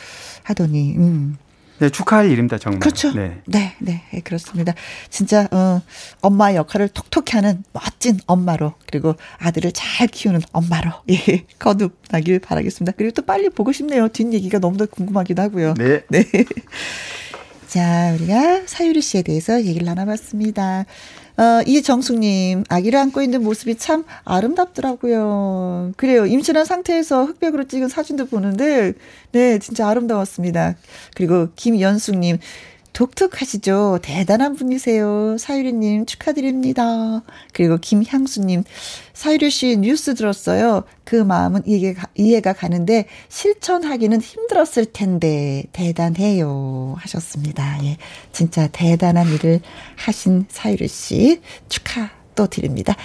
하더니. 0.44 0.96
음. 0.96 1.38
네, 1.80 1.88
축하할 1.88 2.30
일입니다, 2.30 2.58
정말. 2.58 2.80
그렇죠. 2.80 3.12
네, 3.14 3.40
네, 3.46 3.74
네, 3.78 4.02
네 4.12 4.20
그렇습니다. 4.20 4.74
진짜 5.08 5.48
어, 5.50 5.80
엄마의 6.20 6.56
역할을 6.56 6.88
톡톡히 6.88 7.36
하는 7.36 7.64
멋진 7.72 8.18
엄마로 8.26 8.74
그리고 8.86 9.14
아들을 9.38 9.72
잘 9.72 10.06
키우는 10.06 10.42
엄마로 10.52 10.90
예, 11.10 11.46
거듭나길 11.58 12.40
바라겠습니다. 12.40 12.92
그리고 12.98 13.12
또 13.12 13.22
빨리 13.22 13.48
보고 13.48 13.72
싶네요. 13.72 14.08
뒷 14.08 14.30
얘기가 14.32 14.58
너무나 14.58 14.84
궁금하기도 14.84 15.40
하고요. 15.40 15.74
네. 15.74 16.02
네. 16.08 16.24
자, 17.66 18.12
우리가 18.14 18.62
사유리 18.66 19.00
씨에 19.00 19.22
대해서 19.22 19.62
얘기를 19.64 19.86
나눠봤습니다. 19.86 20.84
어, 21.40 21.62
이정숙님, 21.66 22.64
아기를 22.68 22.98
안고 22.98 23.22
있는 23.22 23.42
모습이 23.42 23.76
참 23.76 24.04
아름답더라고요. 24.24 25.92
그래요. 25.96 26.26
임신한 26.26 26.66
상태에서 26.66 27.24
흑백으로 27.24 27.64
찍은 27.64 27.88
사진도 27.88 28.26
보는데, 28.26 28.92
네, 29.32 29.58
진짜 29.58 29.88
아름다웠습니다. 29.88 30.76
그리고 31.14 31.48
김연숙님, 31.56 32.36
독특하시죠? 32.92 34.00
대단한 34.02 34.56
분이세요. 34.56 35.36
사유리님 35.38 36.06
축하드립니다. 36.06 37.22
그리고 37.52 37.78
김향수님, 37.78 38.64
사유리 39.14 39.50
씨 39.50 39.76
뉴스 39.76 40.14
들었어요. 40.14 40.84
그 41.04 41.16
마음은 41.16 41.62
이해가, 41.66 42.08
이해가 42.14 42.52
가는데 42.52 43.06
실천하기는 43.28 44.20
힘들었을 44.20 44.86
텐데 44.92 45.64
대단해요. 45.72 46.96
하셨습니다. 46.98 47.84
예. 47.84 47.96
진짜 48.32 48.66
대단한 48.68 49.28
일을 49.32 49.60
하신 49.96 50.46
사유리 50.48 50.88
씨 50.88 51.40
축하 51.68 52.10
또 52.34 52.46
드립니다. 52.46 52.96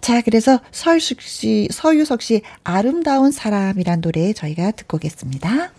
자, 0.00 0.20
그래서 0.20 0.60
서유석 0.70 1.22
씨, 1.22 1.68
서유석 1.70 2.20
씨 2.22 2.42
아름다운 2.64 3.30
사람이란 3.30 4.00
노래 4.00 4.32
저희가 4.32 4.72
듣고 4.72 4.96
오겠습니다. 4.96 5.72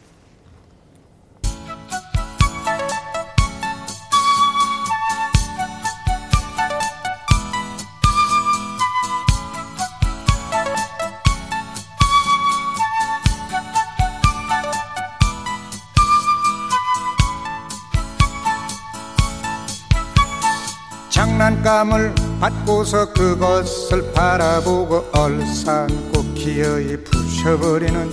장난감을 21.64 22.14
받고서 22.40 23.14
그것을 23.14 24.12
바라보고 24.12 25.06
얼싸안고 25.14 26.34
기어이 26.36 26.98
부셔버리는 26.98 28.10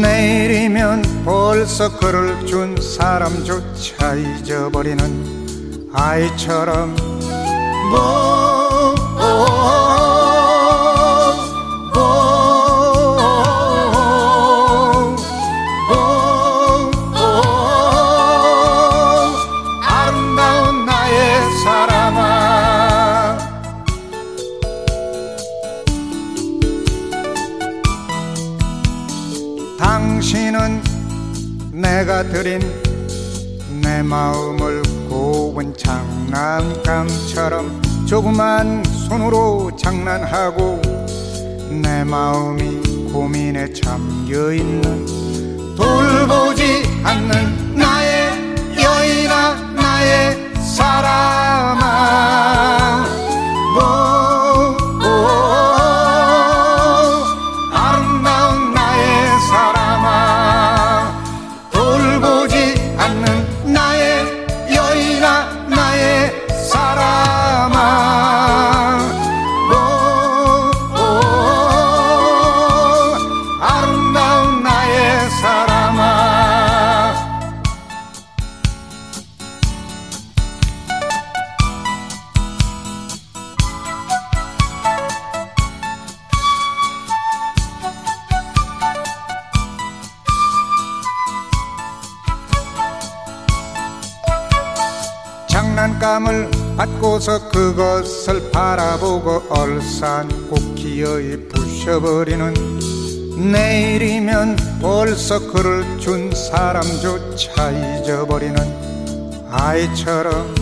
내일이면 0.00 1.22
벌써 1.24 1.96
그를 1.98 2.44
준 2.46 2.74
사람조차 2.80 4.14
잊어버리는 4.14 5.90
아이처럼 5.92 6.96
뭐 7.90 8.94
드린 32.22 32.60
내 33.82 34.02
마음을 34.02 34.82
고운 35.08 35.76
장난감처럼 35.76 37.16
조그만 38.06 38.82
손으로 39.08 39.70
장난하고 39.76 40.80
내 41.70 42.04
마음이 42.04 43.12
고민에 43.12 43.72
잠겨 43.72 44.52
있는 44.52 45.04
돌보지 45.76 46.82
않는 47.04 47.76
나의 47.76 48.30
여인아 48.82 49.72
나의 49.74 50.54
사람아 50.76 51.85
얼싸안고 99.96 100.74
기어이 100.74 101.48
부셔버리는 101.48 102.52
내일이면 103.50 104.56
벌써 104.80 105.38
그를 105.52 105.98
준 105.98 106.30
사람조차 106.34 107.70
잊어버리는 107.70 108.56
아이처럼 109.50 110.54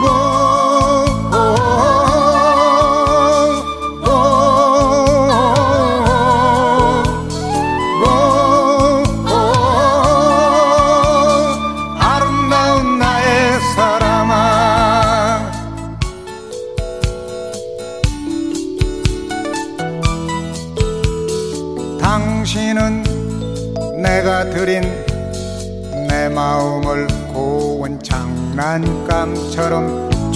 뭐, 0.00 1.04
뭐 1.30 1.87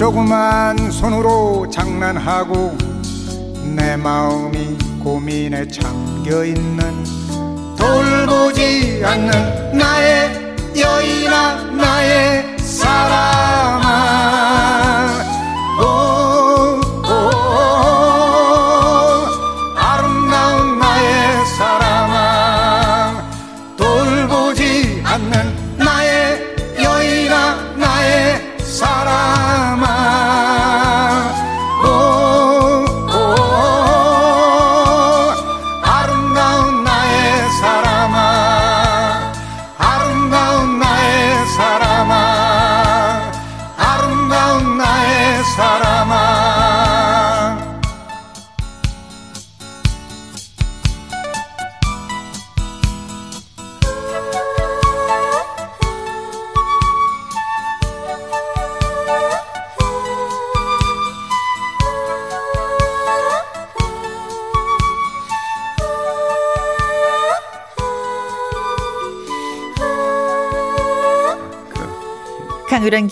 조그만 0.03 0.91
손으로 0.91 1.71
장난하고 1.71 2.77
내 3.77 3.97
마음이 3.97 4.77
고민에 5.01 5.69
잠겨 5.69 6.45
있는 6.45 7.05
돌보지 7.79 9.01
않는 9.05 9.79
나의 9.79 10.57
여인아 10.77 11.55
나의 11.77 12.59
사랑아 12.59 14.52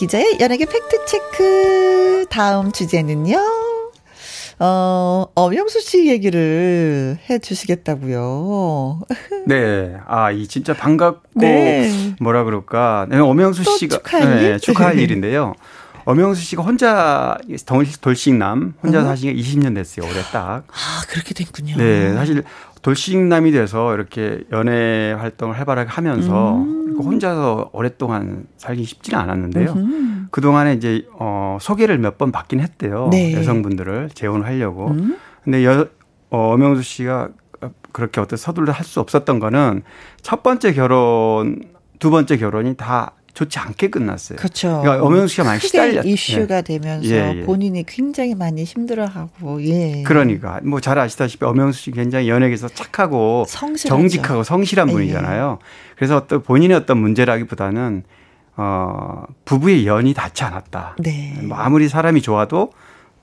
기자의 0.00 0.38
연예계 0.40 0.64
팩트체크. 0.64 2.24
다음 2.30 2.72
주제는요. 2.72 3.36
어, 4.58 5.26
엄영수 5.34 5.82
씨 5.82 6.08
얘기를 6.08 7.18
해 7.28 7.38
주시겠다고요. 7.38 9.02
네. 9.46 9.94
아, 10.06 10.30
이 10.30 10.46
진짜 10.46 10.72
반갑고 10.72 11.28
네. 11.34 12.14
뭐라 12.18 12.44
그럴까? 12.44 13.08
네, 13.10 13.18
엄영수 13.18 13.62
씨가 13.76 13.98
축하할, 13.98 14.36
네, 14.42 14.58
축하할 14.58 14.96
일인데요. 15.00 15.52
엄영수 16.06 16.40
씨가 16.40 16.62
혼자 16.62 17.36
돌싱남 18.00 18.72
혼자 18.82 19.00
어? 19.00 19.04
사신 19.04 19.34
게 19.34 19.38
20년 19.38 19.74
됐어요. 19.74 20.06
올해 20.06 20.22
딱. 20.32 20.64
아, 20.66 21.02
그렇게 21.10 21.34
됐군요. 21.34 21.76
네. 21.76 22.14
사실 22.14 22.42
돌싱남이 22.80 23.52
돼서 23.52 23.94
이렇게 23.94 24.44
연애 24.50 25.12
활동을 25.12 25.58
활발하게 25.58 25.90
하면서 25.90 26.54
음. 26.56 26.89
혼자서 27.02 27.70
오랫동안 27.72 28.46
살기 28.56 28.84
쉽지는 28.84 29.18
않았는데요. 29.18 29.72
음. 29.72 30.28
그동안에 30.30 30.74
이제 30.74 31.06
어 31.18 31.58
소개를 31.60 31.98
몇 31.98 32.18
번 32.18 32.30
받긴 32.32 32.60
했대요. 32.60 33.08
네. 33.10 33.34
여성분들을 33.34 34.10
재혼을 34.14 34.46
하려고. 34.46 34.88
음. 34.88 35.16
근데 35.44 35.64
여, 35.64 35.86
어, 36.30 36.52
엄영수 36.54 36.82
씨가 36.82 37.28
그렇게 37.92 38.20
어떤 38.20 38.36
서둘러 38.36 38.72
할 38.72 38.84
수 38.84 39.00
없었던 39.00 39.38
거는 39.40 39.82
첫 40.22 40.42
번째 40.42 40.72
결혼, 40.72 41.62
두 41.98 42.10
번째 42.10 42.36
결혼이 42.36 42.76
다 42.76 43.12
좋지 43.34 43.58
않게 43.58 43.88
끝났어요. 43.90 44.38
그렇죠. 44.38 44.80
그러니까 44.82 45.06
엄영수 45.06 45.34
씨가 45.34 45.44
많이 45.44 45.60
시달렸 45.60 46.04
이슈가 46.04 46.56
예. 46.58 46.62
되면서 46.62 47.08
예, 47.08 47.34
예. 47.36 47.42
본인이 47.42 47.84
굉장히 47.86 48.34
많이 48.34 48.64
힘들어하고 48.64 49.62
예. 49.64 50.02
그러니까 50.02 50.60
뭐 50.64 50.80
잘 50.80 50.98
아시다시피 50.98 51.44
엄영수 51.44 51.80
씨 51.80 51.90
굉장히 51.92 52.28
연예계에서 52.28 52.68
착하고 52.68 53.44
성실하죠. 53.48 53.88
정직하고 53.88 54.42
성실한 54.42 54.88
예. 54.88 54.92
분이잖아요. 54.92 55.58
그래서 55.96 56.16
어떤 56.16 56.42
본인의 56.42 56.76
어떤 56.76 56.98
문제라기보다는 56.98 58.02
어 58.56 59.24
부부의 59.44 59.86
연이 59.86 60.12
닿지 60.14 60.44
않았다. 60.44 60.96
네. 60.98 61.38
뭐 61.42 61.56
아무리 61.56 61.88
사람이 61.88 62.20
좋아도 62.22 62.72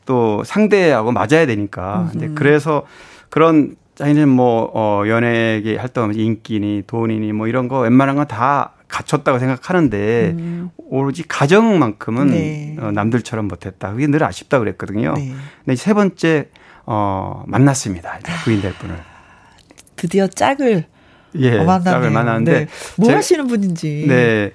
또 0.05 0.43
상대하고 0.45 1.11
맞아야 1.11 1.45
되니까. 1.45 2.09
근데 2.11 2.29
그래서 2.33 2.85
그런 3.29 3.75
자기는 3.95 4.29
뭐, 4.29 4.71
어, 4.75 5.03
연예계 5.07 5.75
활동하면서 5.77 6.21
인기니 6.21 6.83
돈이니 6.85 7.33
뭐 7.33 7.47
이런 7.47 7.67
거 7.67 7.79
웬만한 7.79 8.15
건 8.15 8.27
다 8.27 8.73
갖췄다고 8.87 9.39
생각하는데 9.39 10.35
음. 10.37 10.69
오로지 10.77 11.23
가정만큼은 11.27 12.27
네. 12.27 12.75
어, 12.79 12.91
남들처럼 12.91 13.47
못했다. 13.47 13.91
그게 13.91 14.07
늘 14.07 14.23
아쉽다 14.23 14.59
그랬거든요. 14.59 15.13
네. 15.15 15.33
근데 15.65 15.75
세 15.75 15.93
번째 15.93 16.49
어, 16.85 17.43
만났습니다. 17.47 18.19
부인 18.43 18.61
될 18.61 18.73
분을. 18.73 18.95
드디어 19.95 20.27
짝을 20.27 20.85
예, 21.35 21.51
만났네요. 21.57 21.83
짝을 21.83 22.11
만났는데 22.11 22.51
네. 22.51 22.67
뭐 22.95 23.07
제, 23.07 23.13
하시는 23.13 23.47
분인지. 23.47 24.05
네. 24.07 24.51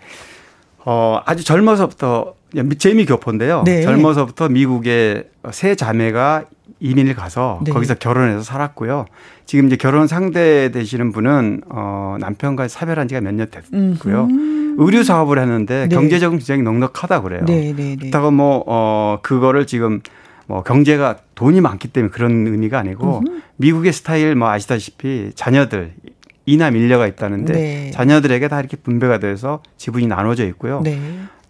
어, 0.85 1.21
아주 1.27 1.45
젊어서부터 1.45 2.35
재미 2.79 3.05
교포인데요. 3.05 3.63
네. 3.65 3.83
젊어서부터 3.83 4.49
미국의 4.49 5.25
세 5.53 5.75
자매가 5.75 6.47
이민을 6.83 7.15
가서 7.15 7.61
네. 7.65 7.71
거기서 7.73 7.95
결혼해서 7.95 8.43
살았고요. 8.43 9.07
지금 9.47 9.67
이제 9.67 9.77
결혼 9.77 10.07
상대 10.09 10.71
되시는 10.73 11.13
분은 11.13 11.63
어 11.69 12.17
남편과 12.21 12.69
사별한 12.69 13.09
지가 13.09 13.21
몇 13.21 13.33
년 13.35 13.49
됐고요. 13.51 14.25
음흠. 14.25 14.75
의류 14.79 15.05
사업을 15.05 15.39
했는데 15.39 15.87
네. 15.89 15.95
경제적인 15.95 16.39
굉장히 16.39 16.63
넉넉하다 16.63 17.23
그래요. 17.23 17.45
네, 17.47 17.73
네, 17.75 17.83
네. 17.91 17.97
그렇다고 17.97 18.31
뭐 18.31 18.65
어 18.67 19.19
그거를 19.23 19.67
지금 19.67 20.01
뭐 20.47 20.63
경제가 20.65 21.19
돈이 21.37 21.61
많기 21.61 21.89
때문에 21.89 22.11
그런 22.11 22.47
의미가 22.49 22.81
아니고 22.81 23.21
음흠. 23.21 23.41
미국의 23.59 23.93
스타일 23.93 24.35
뭐 24.35 24.49
아시다시피 24.49 25.31
자녀들 25.37 25.93
이남 26.47 26.75
일녀가 26.77 27.07
있다는데 27.07 27.53
네. 27.53 27.91
자녀들에게 27.93 28.49
다 28.49 28.59
이렇게 28.59 28.77
분배가 28.77 29.19
돼서 29.19 29.63
지분이 29.77 30.09
나눠져 30.09 30.45
있고요. 30.49 30.83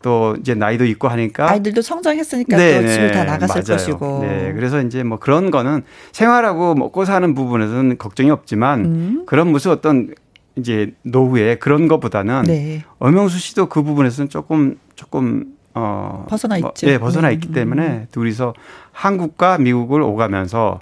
네. 0.02 0.08
또 0.08 0.36
이제 0.40 0.54
나이도 0.54 0.84
있고 0.86 1.08
하니까 1.08 1.50
아이들도 1.50 1.80
성장했으니까 1.80 2.56
네, 2.56 2.82
또 2.82 2.88
집을 2.88 3.06
네, 3.06 3.12
다 3.12 3.24
나갔을 3.24 3.62
맞아요. 3.66 3.78
것이고. 3.78 4.18
네. 4.22 4.52
그래서 4.54 4.82
이제 4.82 5.02
뭐 5.02 5.18
그런 5.18 5.50
거는 5.50 5.82
생활하고 6.10 6.74
먹고 6.74 7.04
사는 7.04 7.34
부분에서는 7.34 7.96
걱정이 7.98 8.30
없지만 8.30 8.84
음. 8.84 9.22
그런 9.26 9.48
무슨 9.48 9.70
어떤 9.70 10.12
이제 10.56 10.92
노후에 11.02 11.54
그런 11.54 11.88
것보다는 11.88 12.42
네. 12.42 12.84
엄영수 12.98 13.38
씨도 13.38 13.66
그 13.66 13.82
부분에서는 13.82 14.28
조금 14.28 14.76
조금 14.96 15.44
어 15.74 16.26
벗어나 16.28 16.58
뭐, 16.58 16.70
있죠. 16.70 16.86
예, 16.88 16.98
벗어나 16.98 17.28
음. 17.28 17.32
있기 17.32 17.52
때문에 17.52 18.08
둘이서 18.10 18.52
한국과 18.90 19.56
미국을 19.58 20.02
오가면서 20.02 20.80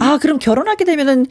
아, 0.00 0.18
그럼 0.22 0.38
결혼하게 0.38 0.84
되면은 0.84 1.26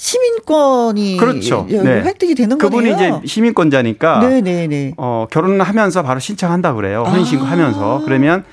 시민권이 0.00 1.18
그렇죠. 1.18 1.66
네. 1.68 2.00
획득이 2.00 2.34
되는 2.34 2.56
그분이 2.56 2.88
거네요. 2.88 2.96
그분이 2.96 3.18
이제 3.18 3.28
시민권자니까 3.28 4.20
네네네. 4.20 4.94
어, 4.96 5.26
결혼하면서 5.30 6.02
바로 6.02 6.18
신청한다 6.18 6.72
그래요. 6.72 7.04
혼인 7.06 7.26
신고하면서 7.26 8.00
아. 8.00 8.04
그러면 8.06 8.44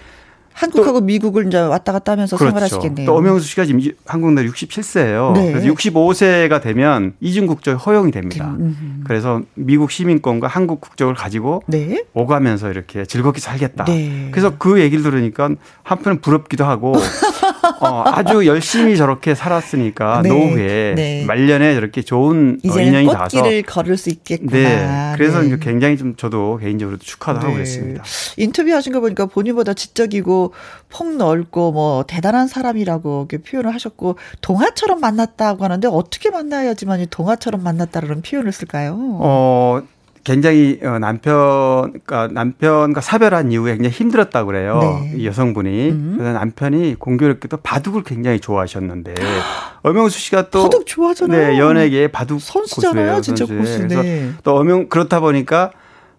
한국하고 0.52 1.02
미국을 1.02 1.48
이제 1.48 1.58
왔다 1.58 1.93
갔다 1.93 2.12
하면서 2.12 2.36
그렇죠. 2.36 2.50
생활하시겠네요. 2.50 3.06
또 3.06 3.16
엄영수 3.16 3.48
씨가 3.48 3.64
지금 3.64 3.80
한국 4.06 4.34
나이 4.34 4.45
67세예요. 4.48 5.34
네. 5.36 5.52
그래서 5.54 5.68
65세가 5.68 6.62
되면 6.62 7.14
이중 7.22 7.45
국적이 7.45 7.78
허용이 7.78 8.12
됩니다. 8.12 8.56
음. 8.60 9.04
그래서 9.06 9.41
미국 9.54 9.89
시민권과 9.91 10.48
한국 10.48 10.82
국적을 10.82 11.14
가지고 11.14 11.62
네. 11.68 12.04
오가면서 12.14 12.72
이렇게 12.72 13.06
즐겁게 13.06 13.39
살겠다. 13.39 13.86
네. 13.86 14.30
그래서 14.32 14.58
그 14.58 14.82
얘기를 14.82 15.02
들으니까 15.02 15.52
한편은 15.84 16.20
부럽기도 16.20 16.66
하고 16.66 16.93
어, 17.80 18.03
아주 18.05 18.45
열심히 18.45 18.97
저렇게 18.97 19.36
살았으니까 19.36 20.22
네. 20.24 20.30
노후에 20.30 20.93
네. 20.95 21.26
말년에 21.26 21.74
저렇게 21.74 22.01
좋은 22.01 22.59
어, 22.65 22.80
인연이 22.80 23.07
닿아서 23.07 23.41
꽃길을 23.41 23.63
걸을 23.63 23.97
수 23.97 24.09
있겠구나. 24.09 24.51
네. 24.51 25.13
그래서 25.15 25.41
네. 25.41 25.57
굉장히 25.59 25.97
좀 25.97 26.15
저도 26.15 26.57
개인적으로 26.57 26.97
축하도 26.97 27.39
하고 27.39 27.53
그랬습니다. 27.53 28.03
네. 28.03 28.43
인터뷰 28.43 28.74
하신 28.74 28.93
거 28.93 28.99
보니까 28.99 29.26
본인보다 29.26 29.74
지적이고 29.74 30.53
폭넓고 30.89 31.72
뭐 31.72 32.03
대단한 32.07 32.47
사람이라고 32.47 33.28
이렇게 33.30 33.43
표현을 33.43 33.74
하셨고 33.74 34.18
동화처럼 34.41 34.99
만났다고 34.99 35.63
하는데 35.63 35.88
어떻게 35.88 36.30
만나야지만 36.30 37.07
동화처럼 37.09 37.63
만났다라는 37.63 38.22
표현을 38.22 38.51
쓸까요? 38.51 38.95
어 38.97 39.82
굉장히 40.28 40.78
어, 40.84 40.99
남편, 40.99 41.93
그러니까 42.03 42.28
남편과 42.28 42.99
사별한 42.99 43.53
이후에 43.53 43.75
굉장히 43.75 43.95
힘들었다고 43.95 44.47
그래요. 44.47 44.80
네. 44.82 45.13
이 45.15 45.25
여성분이. 45.25 45.89
음. 45.89 46.15
그래서 46.17 46.34
남편이 46.34 46.95
공교롭게도 46.99 47.57
바둑을 47.63 48.03
굉장히 48.03 48.41
좋아하셨는데 48.41 49.13
엄영수 49.84 50.19
씨가 50.19 50.49
또 50.49 50.63
바둑 50.63 50.86
좋아하잖아요. 50.86 51.47
네, 51.47 51.57
연예계 51.57 52.09
바둑 52.09 52.41
선수잖아요, 52.41 53.05
고수예요, 53.05 53.21
진짜 53.21 53.45
고수. 53.45 53.78
그래서 53.78 54.01
네. 54.03 54.32
또 54.43 54.57
엄영 54.57 54.89
그렇다 54.89 55.21
보니까 55.21 55.71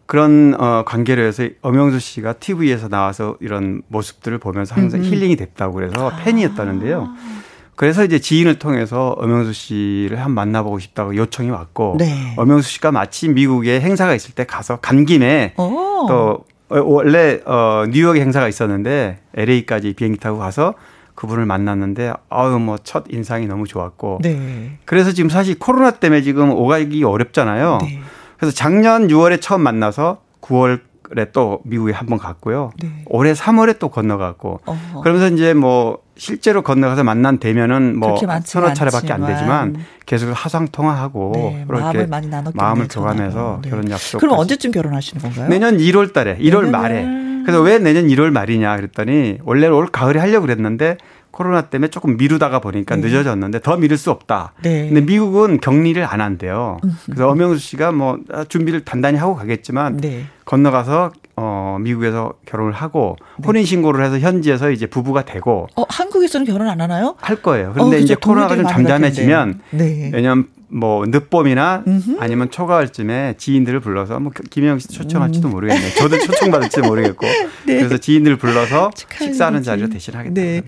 그런 0.07 0.55
어 0.59 0.85
관계로 0.87 1.23
해서 1.23 1.47
엄영수 1.61 2.01
씨가 2.01 2.33
TV에서 2.35 2.89
나와서 2.89 3.37
이런 3.41 3.83
모습들을 3.89 4.39
보면서 4.39 4.75
항상 4.75 5.01
음. 5.01 5.05
힐링이 5.05 5.37
됐다고 5.37 5.75
그래서 5.75 6.11
팬이었다는데요. 6.25 7.15
아. 7.15 7.38
그래서 7.79 8.05
이제 8.05 8.19
지인을 8.19 8.59
통해서 8.59 9.11
엄영수 9.19 9.53
씨를 9.53 10.21
한 10.21 10.33
만나보고 10.33 10.81
싶다고 10.81 11.15
요청이 11.15 11.51
왔고 11.51 11.95
네. 11.97 12.35
엄영수 12.37 12.69
씨가 12.69 12.91
마침 12.91 13.35
미국에 13.35 13.81
행사가 13.81 14.17
있을 14.17 14.35
때 14.35 14.45
가서 14.45 14.81
간 14.81 15.07
김에 15.07 15.55
오. 15.57 16.07
또 16.09 16.45
어, 16.71 16.83
원래 16.85 17.39
어 17.47 17.85
뉴욕에 17.89 18.21
행사가 18.21 18.49
있었는데 18.49 19.21
LA까지 19.37 19.93
비행기 19.93 20.19
타고 20.19 20.39
가서 20.39 20.75
그분을 21.15 21.47
만났는데 21.47 22.15
아유 22.31 22.59
뭐 22.59 22.79
첫 22.83 23.05
인상이 23.11 23.47
너무 23.47 23.65
좋았고 23.69 24.19
네. 24.23 24.79
그래서 24.85 25.13
지금 25.13 25.31
사실 25.31 25.57
코로나 25.57 25.93
때문에 25.93 26.23
지금 26.23 26.51
오가기 26.51 27.05
어렵잖아요. 27.05 27.79
네. 27.83 28.01
그래서 28.39 28.53
작년 28.53 29.07
6월에 29.07 29.41
처음 29.41 29.61
만나서 29.61 30.21
9월 30.41 30.81
에 31.17 31.27
또 31.33 31.61
미국에 31.65 31.93
한 31.93 32.07
번 32.07 32.19
갔고요. 32.19 32.71
네. 32.83 32.89
올해 33.07 33.33
3월에 33.33 33.79
또 33.79 33.89
건너갔고. 33.89 34.61
어허. 34.65 35.01
그러면서 35.03 35.29
이제 35.35 35.55
뭐 35.55 35.99
실제로 36.17 36.63
건너가서 36.63 37.05
만난 37.05 37.39
대면은 37.39 37.97
뭐 37.99 38.17
서너 38.45 38.73
차례밖에 38.75 39.13
안 39.13 39.25
되지만 39.27 39.77
계속 40.05 40.31
화상 40.33 40.69
통화하고 40.69 41.33
네, 41.35 41.65
마음을 41.69 42.07
많이 42.09 42.27
나눴 42.29 42.53
마음을 42.57 42.89
교환해서 42.89 43.61
네. 43.63 43.71
결혼 43.71 43.91
약속. 43.91 44.19
그럼 44.19 44.39
언제쯤 44.39 44.71
결혼하시는 44.73 45.23
건가요? 45.23 45.49
내년 45.49 45.77
1월 45.79 46.13
달에 46.13 46.37
1월 46.39 46.69
말에. 46.71 47.05
그래서 47.45 47.63
왜 47.63 47.79
내년 47.79 48.07
1월 48.09 48.31
말이냐 48.31 48.77
그랬더니 48.77 49.39
원래 49.45 49.67
올 49.69 49.87
가을에 49.87 50.19
하려고 50.21 50.43
그랬는데 50.47 50.99
코로나 51.39 51.63
때문에 51.63 51.89
조금 51.89 52.17
미루다가 52.17 52.59
보니까 52.59 52.97
네. 52.97 53.03
늦어졌는데 53.03 53.61
더 53.61 53.77
미룰 53.77 53.97
수 53.97 54.11
없다. 54.11 54.55
네. 54.63 54.89
근데 54.89 55.01
미국은 55.03 55.61
격리를 55.61 56.05
안 56.05 56.21
한대요. 56.21 56.79
그래서 57.07 57.29
엄영수 57.29 57.61
씨가 57.61 57.93
뭐 57.93 58.19
준비를 58.49 58.85
단단히 58.85 59.19
하고 59.19 59.37
가겠지만 59.37 59.99
네. 59.99 60.25
건너가서 60.45 61.13
어 61.37 61.79
미국에서 61.81 62.33
결혼을 62.45 62.73
하고 62.73 63.15
네. 63.39 63.47
혼인 63.47 63.65
신고를 63.65 64.05
해서 64.05 64.19
현지에서 64.19 64.73
이제 64.73 64.87
부부가 64.87 65.25
되고 65.25 65.69
어 65.77 65.85
한국에서는 65.89 66.45
결혼 66.45 66.69
안 66.69 66.81
하나요? 66.81 67.15
할 67.21 67.37
거예요. 67.41 67.71
그런데 67.73 67.99
어, 67.99 68.01
이제 68.01 68.17
코로나가 68.17 68.57
좀 68.57 68.67
잠잠해지면 68.67 69.61
네. 69.71 70.11
왜냐면 70.13 70.49
뭐 70.71 71.07
늦봄이나 71.07 71.85
음흠. 71.87 72.17
아니면 72.21 72.51
초가을쯤에 72.51 73.35
지인들을 73.39 73.81
불러서 73.81 74.21
뭐 74.21 74.33
김영 74.51 74.79
씨 74.79 74.89
초청할지도 74.89 75.49
음. 75.49 75.53
모르겠네요. 75.53 75.91
저도 75.95 76.19
초청받을지 76.25 76.81
모르겠고 76.83 77.27
네. 77.67 77.77
그래서 77.79 77.97
지인들을 77.97 78.37
불러서 78.37 78.91
식사하는 78.95 79.63
자리를 79.63 79.89
대신하겠다. 79.89 80.35
네. 80.35 80.63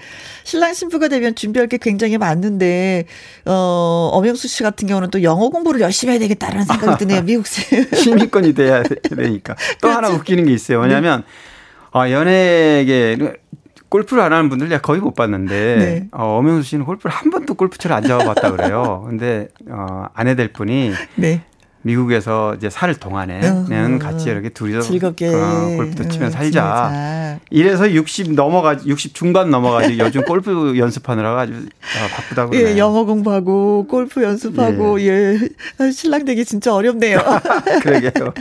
신랑 0.45 0.73
신부가 0.73 1.09
되면 1.09 1.35
준비할 1.35 1.69
게 1.69 1.77
굉장히 1.77 2.17
많은데 2.17 3.05
어 3.45 4.11
엄영수 4.15 4.49
씨 4.49 4.63
같은 4.63 4.89
경우는 4.89 5.11
또 5.11 5.23
영어 5.23 5.51
공부를 5.51 5.81
열심히 5.83 6.13
해야 6.13 6.19
되겠다라는 6.21 6.65
생각이 6.65 6.99
드네요. 7.05 7.23
미국 7.23 7.47
시민권이 7.47 8.55
돼야 8.55 8.83
되니까 8.83 9.55
또 9.83 9.89
그렇죠. 9.89 9.97
하나 9.97 10.09
웃기는 10.09 10.45
게 10.47 10.53
있어요. 10.53 10.81
왜냐하면 10.81 11.25
네. 11.93 11.99
어, 11.99 12.09
연예계 12.11 13.19
골프를 13.91 14.23
안 14.23 14.33
하는 14.33 14.49
분들 14.49 14.69
내가 14.69 14.81
거의 14.81 15.01
못 15.01 15.15
봤는데 15.15 15.77
네. 15.77 16.09
어, 16.13 16.39
엄영수 16.39 16.63
씨는 16.63 16.87
골프를 16.87 17.11
한 17.15 17.31
번도 17.31 17.55
골프채를 17.55 17.95
안 17.95 18.05
잡아봤다 18.05 18.53
그래요. 18.53 19.05
근데 19.07 19.49
어, 19.69 20.07
아내 20.15 20.35
될 20.37 20.53
분이 20.53 20.93
네. 21.17 21.43
미국에서 21.83 22.55
이제 22.57 22.69
살 22.69 22.95
동안에는 22.95 23.99
같이 23.99 24.29
이렇게 24.29 24.51
둘이서 24.51 24.81
즐겁게 24.81 25.29
어, 25.29 25.77
골프도 25.77 26.09
치면 26.09 26.31
살자. 26.31 27.39
이래서 27.51 27.91
60 27.91 28.33
넘어가 28.35 28.79
60 28.85 29.15
중반 29.15 29.51
넘어가지고 29.51 29.99
요즘 30.05 30.25
골프 30.25 30.77
연습하느라 30.77 31.39
아주 31.41 31.53
어, 31.55 32.09
바쁘다고 32.15 32.57
예, 32.57 32.77
영어 32.77 33.05
공부하고 33.05 33.87
골프 33.89 34.23
연습하고 34.23 35.01
예. 35.01 35.39
예. 35.81 35.91
신랑 35.91 36.25
되기 36.25 36.45
진짜 36.45 36.75
어렵네요. 36.75 37.19
그러게요. 37.83 38.35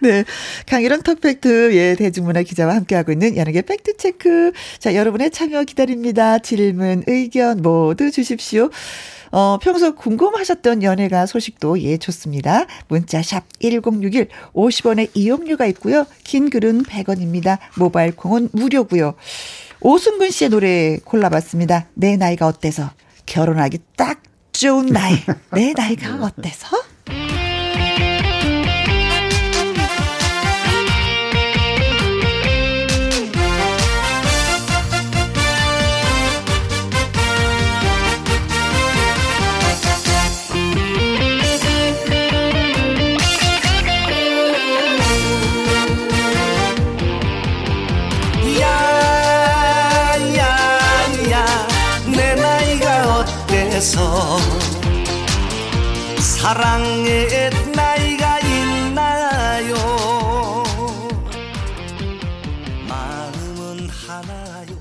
네. 0.00 0.24
강일원 0.66 1.02
턱팩트 1.02 1.74
예, 1.74 1.94
대중문화 1.96 2.42
기자와 2.42 2.74
함께하고 2.74 3.12
있는 3.12 3.36
연예계 3.36 3.62
팩트 3.62 3.96
체크. 3.96 4.52
자, 4.78 4.94
여러분의 4.94 5.30
참여 5.30 5.64
기다립니다. 5.64 6.38
질문, 6.38 7.04
의견 7.06 7.62
모두 7.62 8.10
주십시오. 8.10 8.70
어, 9.32 9.58
평소 9.60 9.94
궁금하셨던 9.94 10.82
연예가 10.82 11.26
소식도 11.26 11.80
예, 11.82 11.96
좋습니다. 11.98 12.66
문자 12.88 13.22
샵 13.22 13.44
1061, 13.60 14.28
50원의 14.54 15.10
이용료가 15.14 15.66
있고요. 15.66 16.06
긴 16.24 16.50
글은 16.50 16.84
100원입니다. 16.84 17.58
모바일 17.76 18.14
콩은 18.14 18.50
무료고요. 18.52 19.14
오승근 19.80 20.30
씨의 20.30 20.50
노래 20.50 20.98
골라봤습니다. 21.04 21.86
내 21.94 22.16
나이가 22.16 22.46
어때서? 22.46 22.90
결혼하기 23.26 23.78
딱 23.96 24.22
좋은 24.52 24.86
나이. 24.86 25.16
내 25.52 25.72
나이가 25.76 26.14
어때서? 26.24 26.66
사랑의 56.46 57.50
나이가 57.74 58.38
있나요 58.38 59.74
마음은 62.88 63.88
하나요 63.90 64.76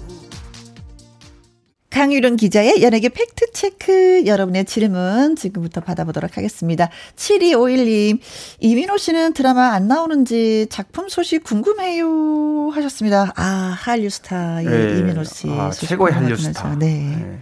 강유론 1.89 2.36
기자의 2.36 2.84
연예계 2.84 3.09
팩트체크 3.09 4.28
여러분의 4.28 4.66
질문 4.66 5.36
지금부터 5.36 5.82
받아보도록 5.82 6.38
하겠습니다. 6.38 6.91
7251님 7.16 8.20
이민호 8.59 8.97
씨는 8.97 9.34
드라마 9.34 9.70
안 9.74 9.88
나오는지 9.88 10.68
작품 10.70 11.09
소식 11.09 11.43
궁금해요 11.43 12.70
하셨습니다. 12.76 13.34
아 13.36 13.43
한류 13.76 14.11
스타의 14.11 14.66
네. 14.68 14.99
이민호 14.99 15.24
씨 15.24 15.49
아, 15.49 15.72
최고의 15.72 16.13
한류 16.13 16.36
스타. 16.36 16.76
네. 16.76 17.16
네. 17.18 17.39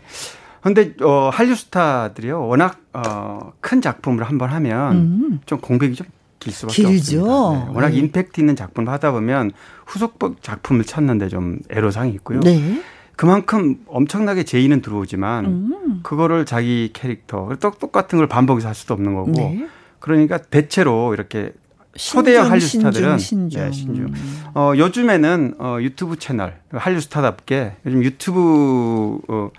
근데 0.63 0.93
어 1.01 1.29
한류 1.31 1.55
스타들이요 1.55 2.47
워낙 2.47 2.79
어큰 2.93 3.81
작품을 3.81 4.23
한번 4.23 4.49
하면 4.49 4.95
음. 4.95 5.39
좀 5.45 5.59
공백이 5.59 5.95
좀 5.95 6.07
길 6.43 6.51
수밖에 6.53 6.83
길죠. 6.83 7.21
없습니다. 7.23 7.65
네. 7.71 7.75
워낙 7.75 7.89
네. 7.89 7.97
임팩트 7.97 8.41
있는 8.41 8.55
작품을 8.55 8.91
하다 8.91 9.11
보면 9.13 9.51
후속 9.85 10.19
작품을 10.41 10.83
찾는데 10.83 11.29
좀 11.29 11.59
애로사항이 11.69 12.11
있고요. 12.15 12.41
네. 12.41 12.81
그만큼 13.15 13.77
엄청나게 13.87 14.43
제의는 14.43 14.81
들어오지만 14.81 15.45
음. 15.45 15.99
그거를 16.03 16.45
자기 16.45 16.89
캐릭터 16.93 17.49
똑 17.59 17.79
똑같은 17.79 18.17
걸 18.17 18.27
반복해서 18.27 18.67
할 18.67 18.75
수도 18.75 18.93
없는 18.93 19.13
거고 19.13 19.31
네. 19.31 19.67
그러니까 19.99 20.37
대체로 20.37 21.13
이렇게 21.13 21.53
초대형 21.95 22.49
한류 22.49 22.59
스타들은 22.59 23.19
신중, 23.19 23.61
네, 23.61 23.71
신중. 23.71 24.13
어 24.55 24.73
요즘에는 24.75 25.55
어 25.59 25.77
유튜브 25.79 26.17
채널 26.17 26.59
한류 26.71 26.99
스타답게 26.99 27.75
요즘 27.85 28.03
유튜브 28.03 29.19
어 29.27 29.51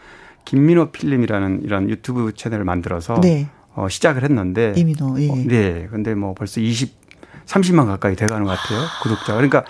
김민호 0.44 0.90
필름이라는 0.92 1.62
이런 1.62 1.90
유튜브 1.90 2.32
채널을 2.34 2.64
만들어서 2.64 3.20
네. 3.20 3.48
어, 3.74 3.88
시작을 3.88 4.22
했는데 4.22 4.72
이민호 4.76 5.20
예. 5.20 5.30
어, 5.30 5.34
네. 5.46 5.88
근데 5.90 6.14
뭐 6.14 6.34
벌써 6.34 6.60
20 6.60 7.04
30만 7.46 7.86
가까이 7.86 8.16
돼 8.16 8.26
가는 8.26 8.44
것 8.44 8.56
같아요. 8.56 8.80
구독자. 9.02 9.34
그러니까 9.34 9.64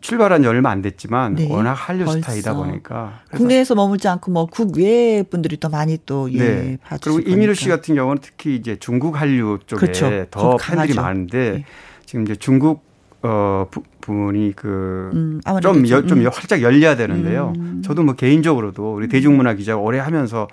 출발한 0.00 0.42
지 0.42 0.48
얼마 0.48 0.70
안 0.70 0.82
됐지만 0.82 1.36
네. 1.36 1.48
워낙 1.50 1.72
한류 1.72 2.04
벌써. 2.04 2.20
스타이다 2.20 2.54
보니까 2.54 3.20
국내에서 3.32 3.74
머물지 3.74 4.08
않고 4.08 4.30
뭐 4.30 4.46
국외 4.46 5.22
분들이 5.22 5.56
또 5.56 5.68
많이 5.68 5.98
또 6.04 6.30
예, 6.32 6.38
네. 6.38 6.78
그리고 7.00 7.20
이민호 7.20 7.54
씨 7.54 7.68
같은 7.68 7.94
경우는 7.94 8.20
특히 8.20 8.56
이제 8.56 8.76
중국 8.78 9.20
한류 9.20 9.58
쪽에 9.66 9.80
그렇죠. 9.80 10.26
더 10.30 10.56
팬들이 10.56 10.94
많은데 10.94 11.50
네. 11.52 11.64
지금 12.04 12.24
이제 12.24 12.36
중국 12.36 12.85
어 13.26 13.66
부, 13.70 13.82
분이 14.00 14.54
그좀좀 14.54 15.76
음, 15.76 15.84
좀 16.06 16.18
음. 16.20 16.26
활짝 16.32 16.62
열려야 16.62 16.96
되는데요. 16.96 17.52
음. 17.56 17.82
저도 17.84 18.04
뭐 18.04 18.14
개인적으로도 18.14 18.94
우리 18.94 19.08
대중문화 19.08 19.54
기자 19.54 19.76
오래 19.76 19.98
하면서 19.98 20.46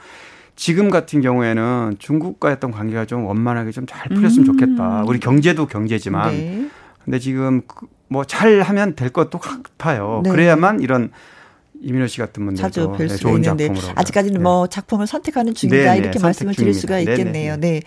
지금 0.55 0.89
같은 0.89 1.21
경우에는 1.21 1.95
중국과 1.99 2.49
했던 2.49 2.71
관계가 2.71 3.05
좀 3.05 3.25
원만하게 3.25 3.71
좀 3.71 3.85
잘 3.85 4.09
풀렸으면 4.09 4.47
음. 4.49 4.57
좋겠다. 4.57 5.03
우리 5.07 5.19
경제도 5.19 5.67
경제지만 5.67 6.31
네. 6.31 6.69
근데 7.03 7.19
지금 7.19 7.61
그 7.67 7.87
뭐잘 8.07 8.61
하면 8.61 8.95
될 8.95 9.09
것도 9.09 9.39
같아요. 9.39 10.21
네. 10.23 10.31
그래야만 10.31 10.79
이런 10.79 11.11
이민호 11.83 12.07
씨 12.07 12.17
같은 12.17 12.45
분들도 12.45 12.61
자주 12.61 12.91
뵐 12.91 13.07
네, 13.07 13.15
좋은 13.15 13.35
있는데 13.35 13.67
작품으로 13.67 13.93
아직까지는 13.95 14.37
네. 14.37 14.43
뭐 14.43 14.67
작품을 14.67 15.05
선택하는 15.05 15.53
중이다 15.53 15.77
네, 15.77 15.91
네 15.91 15.97
이렇게 15.97 16.19
말씀을 16.19 16.55
드릴 16.55 16.73
수가 16.73 16.99
있겠네요. 16.99 17.57
네. 17.57 17.81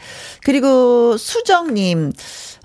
그리고 0.45 1.17
수정님 1.17 2.13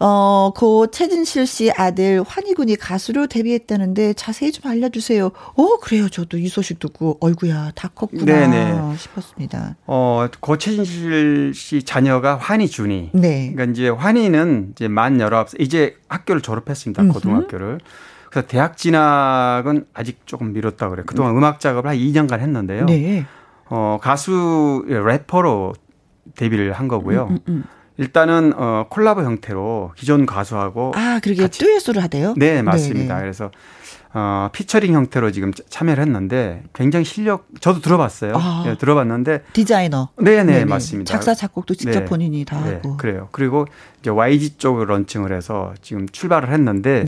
어, 0.04 0.52
고 0.56 0.88
최진실 0.88 1.46
씨 1.46 1.72
아들 1.72 2.24
환희군이 2.26 2.76
가수로 2.76 3.28
데뷔했다는데 3.28 4.14
자세히 4.14 4.52
좀 4.52 4.70
알려주세요. 4.70 5.28
어, 5.28 5.78
그래요. 5.78 6.10
저도 6.10 6.40
이 6.40 6.48
소식 6.48 6.80
듣고, 6.80 7.18
어이구야, 7.22 7.74
다 7.76 7.90
컸구나 7.94 8.26
네네. 8.26 8.98
싶었습니다. 8.98 9.76
어, 9.86 10.28
고 10.40 10.58
최진실 10.58 11.54
씨 11.54 11.84
자녀가 11.84 12.36
환희준이. 12.36 13.12
네. 13.14 13.52
그러니까 13.54 13.72
이제 13.72 13.90
환희는 13.90 14.70
이제 14.72 14.88
만 14.88 15.20
19살, 15.20 15.62
이제 15.62 15.96
학교를 16.08 16.42
졸업했습니다. 16.42 17.04
고등학교를. 17.04 17.78
그래서 18.32 18.48
대학 18.48 18.78
진학은 18.78 19.86
아직 19.94 20.22
조금 20.26 20.54
미뤘다 20.54 20.90
그래요. 20.90 21.04
그동안 21.06 21.36
음악 21.36 21.60
작업을 21.60 21.90
한 21.90 21.98
2년간 21.98 22.40
했는데요. 22.40 22.86
네. 22.86 23.26
어, 23.70 24.00
가수 24.02 24.86
래퍼로 24.88 25.74
데뷔를 26.36 26.72
한 26.74 26.88
거고요. 26.88 27.28
음, 27.30 27.32
음, 27.32 27.40
음. 27.50 27.64
일단은 27.98 28.54
어 28.56 28.86
콜라보 28.90 29.22
형태로 29.22 29.92
기존 29.96 30.26
가수하고 30.26 30.94
아 30.96 31.20
그러게 31.22 31.48
듀엣으로 31.50 32.02
하대요? 32.02 32.34
네 32.38 32.62
맞습니다. 32.62 33.16
네네. 33.16 33.22
그래서 33.22 33.52
어 34.14 34.50
피처링 34.54 34.94
형태로 34.94 35.32
지금 35.32 35.52
참여를 35.54 36.02
했는데 36.02 36.64
굉장히 36.74 37.06
실력 37.06 37.48
저도 37.60 37.82
들어봤어요. 37.82 38.34
아, 38.36 38.64
네, 38.66 38.78
들어봤는데 38.78 39.44
디자이너. 39.54 40.10
네네 40.18 40.44
네네. 40.46 40.66
맞습니다. 40.66 41.12
작사 41.12 41.36
작곡도 41.36 41.76
직접 41.76 42.00
네. 42.00 42.06
본인이 42.06 42.44
다 42.46 42.64
네, 42.64 42.76
하고 42.76 42.98
그래요. 42.98 43.28
그리고 43.32 43.68
이제 44.00 44.10
YG 44.10 44.58
쪽을 44.58 44.90
런칭을 44.90 45.34
해서 45.34 45.74
지금 45.82 46.08
출발을 46.08 46.52
했는데. 46.52 47.04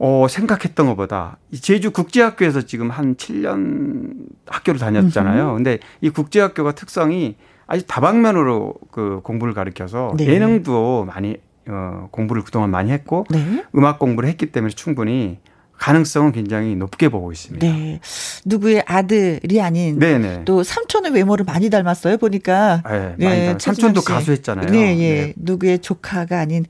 네. 0.00 0.06
어, 0.06 0.26
생각했던 0.28 0.86
것보다 0.86 1.36
제주 1.60 1.90
국제학교에서 1.90 2.62
지금 2.62 2.90
한 2.90 3.16
7년 3.16 4.14
학교를 4.46 4.80
다녔잖아요. 4.80 5.54
근데 5.54 5.78
이 6.00 6.08
국제학교가 6.08 6.72
특성이 6.72 7.36
아주 7.66 7.86
다방면으로 7.86 8.74
그 8.90 9.20
공부를 9.22 9.52
가르쳐서 9.54 10.14
네. 10.16 10.26
예능도 10.26 11.04
많이 11.04 11.36
어 11.68 12.08
공부를 12.10 12.42
그동안 12.42 12.70
많이 12.70 12.90
했고 12.90 13.26
네. 13.30 13.64
음악 13.76 13.98
공부를 13.98 14.28
했기 14.28 14.50
때문에 14.50 14.70
충분히 14.70 15.38
가능성은 15.80 16.32
굉장히 16.32 16.76
높게 16.76 17.08
보고 17.08 17.32
있습니다. 17.32 17.66
네. 17.66 18.00
누구의 18.44 18.84
아들이 18.86 19.62
아닌 19.62 19.98
네네. 19.98 20.18
네. 20.18 20.44
또 20.44 20.62
삼촌의 20.62 21.12
외모를 21.12 21.46
많이 21.46 21.70
닮았어요 21.70 22.18
보니까. 22.18 22.82
네, 22.86 23.14
네 23.16 23.56
삼촌도 23.58 24.02
가수했잖아요. 24.02 24.70
네, 24.70 24.98
예. 24.98 25.14
네. 25.14 25.34
누구의 25.36 25.78
조카가 25.78 26.38
아닌 26.38 26.66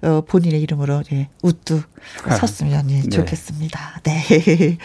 어, 0.00 0.22
본인의 0.22 0.62
이름으로 0.62 1.02
예, 1.12 1.28
우뚝 1.42 1.82
섰으면 2.40 2.90
예, 2.90 3.00
네. 3.02 3.08
좋겠습니다. 3.10 4.00
네. 4.02 4.78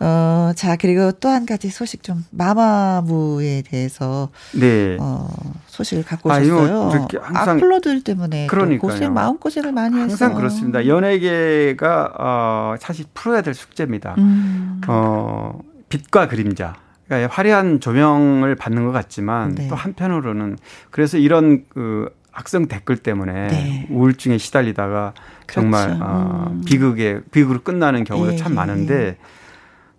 어, 0.00 0.52
자, 0.56 0.76
그리고 0.76 1.12
또 1.12 1.28
한 1.28 1.46
가지 1.46 1.68
소식 1.68 2.02
좀 2.02 2.24
마마무에 2.30 3.62
대해서 3.62 4.28
네. 4.52 4.96
어, 5.00 5.28
소식을 5.66 6.04
갖고 6.04 6.30
아, 6.32 6.38
오셨어요. 6.38 7.06
항상 7.22 7.56
악플러들 7.56 8.02
때문에 8.02 8.46
고생 8.80 9.12
마음 9.12 9.38
고생을 9.38 9.72
많이 9.72 9.94
항상 9.98 10.10
해서 10.10 10.24
항상 10.26 10.38
그렇습니다. 10.40 10.86
연예계가 10.86 12.12
어, 12.18 12.74
사실 12.78 13.04
풀어야 13.14 13.42
될 13.42 13.54
숙제입니다. 13.54 14.14
음. 14.18 14.80
어, 14.86 15.58
빛과 15.88 16.28
그림자. 16.28 16.74
그러니까 17.06 17.34
화려한 17.34 17.80
조명을 17.80 18.54
받는 18.54 18.84
것 18.86 18.92
같지만 18.92 19.54
네. 19.54 19.68
또 19.68 19.74
한편으로는 19.74 20.56
그래서 20.90 21.18
이런 21.18 21.64
그 21.68 22.08
악성 22.32 22.66
댓글 22.66 22.96
때문에 22.96 23.48
네. 23.48 23.86
우울증에 23.90 24.38
시달리다가 24.38 25.12
그렇죠. 25.46 25.60
정말 25.60 25.98
어, 26.00 26.48
음. 26.50 26.62
비극에 26.64 27.20
비극으로 27.30 27.62
끝나는 27.62 28.04
경우도 28.04 28.32
네. 28.32 28.36
참 28.36 28.54
많은데 28.54 29.16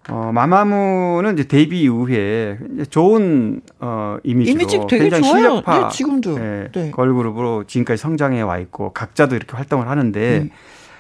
어, 0.10 0.32
마마무는 0.34 1.34
이제 1.34 1.48
데뷔 1.48 1.82
이후에 1.82 2.60
좋은 2.90 3.62
어, 3.80 4.18
이미지로 4.24 4.62
이미지 4.62 4.80
되게 4.88 5.10
굉장히 5.10 5.24
좋아요. 5.24 5.42
실력파 5.42 5.80
네, 5.80 5.90
지금도 5.92 6.40
예, 6.40 6.70
네. 6.72 6.92
걸그룹으로 6.92 7.64
지금까지 7.66 8.02
성장해 8.02 8.42
와 8.42 8.60
있고 8.60 8.94
각자도 8.94 9.36
이렇게 9.36 9.56
활동을 9.56 9.88
하는데 9.88 10.42
음. 10.44 10.50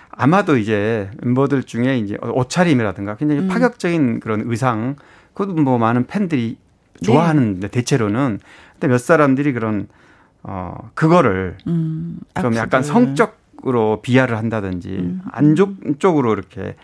아마도 0.09 0.57
이제 0.57 1.09
멤버들 1.21 1.63
중에 1.63 1.97
이제 1.97 2.17
옷차림이라든가 2.21 3.15
굉장히 3.17 3.41
음. 3.41 3.47
파격적인 3.47 4.21
그런 4.21 4.43
의상 4.45 4.95
그것도 5.33 5.61
뭐 5.61 5.77
많은 5.77 6.07
팬들이 6.07 6.57
좋아하는데 7.03 7.59
네. 7.59 7.67
대체로는 7.67 8.39
근데 8.73 8.87
몇 8.87 8.97
사람들이 8.99 9.53
그런 9.53 9.87
어 10.41 10.89
그거를 10.93 11.57
음, 11.67 12.19
좀 12.41 12.55
약간 12.55 12.81
성적 12.81 13.45
으로 13.67 13.99
비하를 14.03 14.37
한다든지 14.37 14.89
음. 14.89 15.21
안쪽 15.31 15.77
쪽으로 15.97 16.33
이렇게 16.33 16.75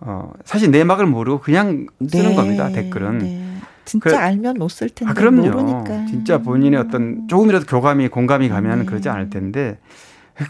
어, 0.00 0.30
사실 0.44 0.70
내막을 0.70 1.06
모르고 1.06 1.40
그냥 1.40 1.86
쓰는 2.06 2.30
네. 2.30 2.34
겁니다, 2.34 2.70
댓글은. 2.70 3.18
네. 3.18 3.42
진짜 3.84 4.10
그, 4.10 4.16
알면 4.16 4.56
못 4.58 4.68
쓸 4.70 4.90
텐데. 4.90 5.10
아, 5.10 5.14
그럼요. 5.14 5.48
모르니까. 5.48 6.06
진짜 6.06 6.38
본인의 6.38 6.80
어떤 6.80 7.28
조금이라도 7.28 7.66
교감이, 7.66 8.08
공감이 8.08 8.48
가면 8.48 8.80
네. 8.80 8.84
그러지 8.84 9.08
않을 9.08 9.30
텐데. 9.30 9.78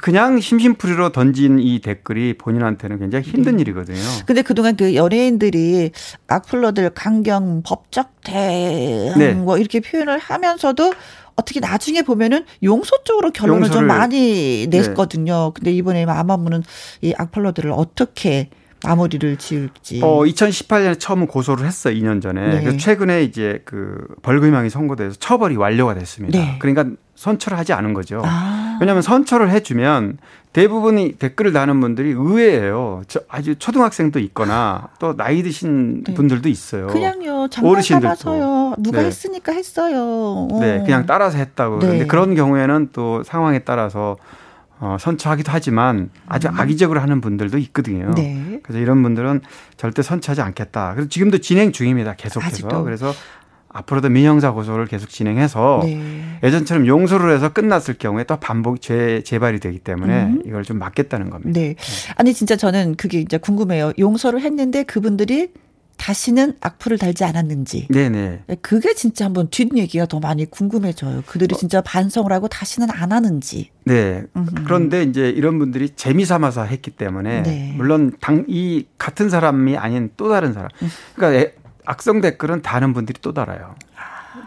그냥 0.03 0.41
심심풀이로 0.41 1.11
던진 1.11 1.61
이 1.61 1.79
댓글이 1.81 2.39
본인한테는 2.39 2.99
굉장히 2.99 3.25
힘든 3.25 3.55
네. 3.57 3.61
일이거든요. 3.63 4.01
근데 4.27 4.43
그동안 4.43 4.75
그 4.77 4.97
연예인들이 4.97 5.93
악플러들 6.27 6.91
강경, 6.91 7.63
법적 7.65 8.11
대응 8.25 9.15
네. 9.17 9.35
뭐 9.35 9.59
이렇게 9.59 9.79
표현을 9.79 10.19
하면서도 10.19 10.93
어떻게 11.37 11.61
나중에 11.61 12.03
보면은 12.03 12.45
용서 12.65 12.97
쪽으로 13.05 13.31
결론을 13.31 13.71
좀 13.71 13.87
많이 13.87 14.67
네. 14.69 14.79
냈거든요. 14.81 15.45
네. 15.49 15.51
근데 15.55 15.73
이번에 15.73 16.05
아마무는 16.05 16.65
이 17.03 17.15
악플러들을 17.17 17.71
어떻게 17.71 18.49
마무리를 18.87 19.37
지을지. 19.37 20.01
어, 20.03 20.21
2018년에 20.25 20.99
처음 20.99 21.27
고소를 21.27 21.67
했어요. 21.67 21.95
2년 21.95 22.23
전에. 22.23 22.61
네. 22.61 22.77
최근에 22.77 23.23
이제 23.25 23.61
그 23.65 24.07
벌금형이 24.23 24.71
선고돼서 24.71 25.17
처벌이 25.19 25.57
완료가 25.57 25.95
됐습니다. 25.95 26.39
네. 26.39 26.57
그러니까 26.61 26.97
선처를 27.17 27.59
하지 27.59 27.73
않은 27.73 27.95
거죠. 27.95 28.23
아. 28.25 28.79
왜냐하면 28.81 29.03
선처를 29.03 29.51
해주면 29.51 30.19
대부분이 30.53 31.13
댓글을 31.19 31.53
다는 31.53 31.81
분들이 31.81 32.11
의외예요. 32.11 33.03
저 33.09 33.21
아주 33.29 33.57
초등학생도 33.57 34.19
있거나 34.21 34.89
또 34.99 35.17
나이 35.17 35.43
드신 35.43 36.05
네. 36.05 36.15
분들도 36.15 36.49
있어요. 36.49 36.87
그냥요. 36.87 37.49
장난 37.51 37.83
삼아서요. 37.83 38.75
누가 38.79 39.01
네. 39.01 39.07
했으니까 39.07 39.53
했어요. 39.53 40.49
어. 40.51 40.59
네, 40.61 40.83
그냥 40.85 41.05
따라서 41.07 41.39
했다고. 41.39 41.79
네. 41.81 41.87
그런데 41.87 42.07
그런 42.07 42.35
경우에는 42.35 42.91
또 42.93 43.23
상황에 43.23 43.61
따라서 43.61 44.17
어, 44.79 44.97
선처하기도 45.01 45.51
하지만 45.53 46.11
아주 46.27 46.49
음. 46.49 46.59
악의적으로 46.59 47.01
하는 47.01 47.21
분들도 47.21 47.59
있거든요. 47.59 48.13
네. 48.15 48.61
그래서 48.63 48.81
이런 48.81 49.03
분들은 49.03 49.41
절대 49.77 50.03
선처하지 50.03 50.43
않겠다. 50.43 50.93
그래서 50.95 51.09
지금도 51.09 51.39
진행 51.39 51.73
중입니다. 51.73 52.15
계속해서. 52.15 52.49
아직도. 52.49 52.85
그래서 52.85 53.13
앞으로도 53.69 54.09
민형사 54.09 54.53
고소를 54.53 54.87
계속 54.87 55.11
진행해서 55.11 55.81
네. 55.83 56.39
예전처럼 56.43 56.87
용서를 56.87 57.35
해서 57.35 57.51
끝났을 57.53 57.95
경우에 57.95 58.25
또 58.25 58.37
반복 58.37 58.81
재 58.81 59.23
재발이 59.23 59.61
되기 59.61 59.79
때문에 59.79 60.25
음. 60.25 60.43
이걸 60.47 60.63
좀 60.63 60.79
막겠다는 60.79 61.29
겁니다. 61.31 61.59
네. 61.59 61.75
아니 62.17 62.33
진짜 62.33 62.57
저는 62.57 62.97
그게 62.97 63.21
이제 63.21 63.37
궁금해요. 63.39 63.93
용서를 63.99 64.41
했는데 64.41 64.83
그분들이 64.83 65.53
다시는 65.97 66.55
악플을 66.61 66.99
달지 66.99 67.25
않았는지. 67.25 67.89
네네. 67.89 68.45
그게 68.61 68.95
진짜 68.95 69.25
한번 69.25 69.49
뒷얘기가 69.51 70.07
더 70.07 70.21
많이 70.21 70.45
궁금해져요. 70.45 71.23
그들이 71.27 71.55
어. 71.55 71.59
진짜 71.59 71.81
반성을 71.81 72.31
하고 72.33 72.49
다시는 72.49 72.89
안 72.91 73.13
하는지. 73.13 73.71
네. 73.85 74.25
음흠. 74.37 74.65
그런데 74.65 75.03
이제 75.03 75.29
이런 75.31 75.59
분들이 75.59 75.91
재미 75.97 76.25
삼아서 76.25 76.65
했기 76.65 76.91
때문에 76.91 77.43
네. 77.43 77.75
물론 77.77 78.13
당 78.21 78.45
이 78.49 78.87
같은 78.99 79.29
사람이 79.29 79.77
아닌 79.77 80.11
또 80.17 80.29
다른 80.29 80.53
사람. 80.53 80.69
음. 80.83 80.89
그러니까 81.15 81.53
악성 81.85 82.21
댓글은 82.21 82.63
다른 82.63 82.93
분들이 82.93 83.19
또 83.23 83.33
달아요. 83.33 83.75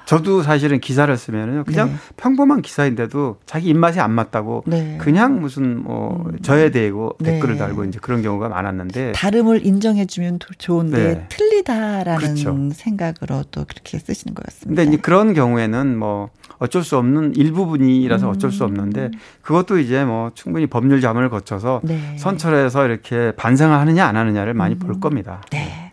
저도 0.10 0.42
사실은 0.42 0.80
기사를 0.80 1.16
쓰면은 1.16 1.64
그냥 1.66 1.90
네. 1.90 1.96
평범한 2.18 2.64
기사인데도 2.64 3.38
자기 3.46 3.70
입맛에 3.70 4.00
안 4.00 4.10
맞다고 4.10 4.64
네. 4.66 4.98
그냥 5.00 5.40
무슨 5.40 5.84
뭐 5.84 6.26
음. 6.26 6.40
저에 6.42 6.72
대고 6.72 7.18
네. 7.20 7.34
댓글을 7.34 7.58
달고 7.60 7.84
이제 7.84 8.00
그런 8.02 8.24
경우가 8.24 8.50
많았는데 8.50 9.12
다름을 9.12 9.64
인정해주면 9.64 10.40
좋은데 10.58 10.98
네. 10.98 11.26
틀리다라는 11.30 12.18
그렇죠. 12.18 12.70
생각으로 12.74 13.44
또 13.52 13.66
그렇게 13.66 14.00
쓰시는 14.00 14.34
것 14.34 14.44
같습니다. 14.48 14.82
근데 14.82 14.92
이제 14.92 15.00
그런 15.00 15.36
경우에는 15.36 15.96
뭐 15.96 16.30
어쩔 16.58 16.84
수 16.84 16.98
없는 16.98 17.36
일부분이라서 17.36 18.30
어쩔 18.30 18.52
수 18.52 18.64
없는데 18.64 19.12
그것도 19.44 19.78
이제 19.78 20.06
뭐 20.06 20.32
충분히 20.34 20.66
법률 20.66 21.02
자문을 21.02 21.30
거쳐서 21.30 21.82
네. 21.84 22.18
선처해서 22.18 22.88
이렇게 22.88 23.32
반성을 23.38 23.78
하느냐 23.78 24.08
안 24.08 24.18
하느냐를 24.18 24.56
많이 24.56 24.74
음. 24.74 24.80
볼 24.80 25.00
겁니다. 25.00 25.44
네. 25.52 25.92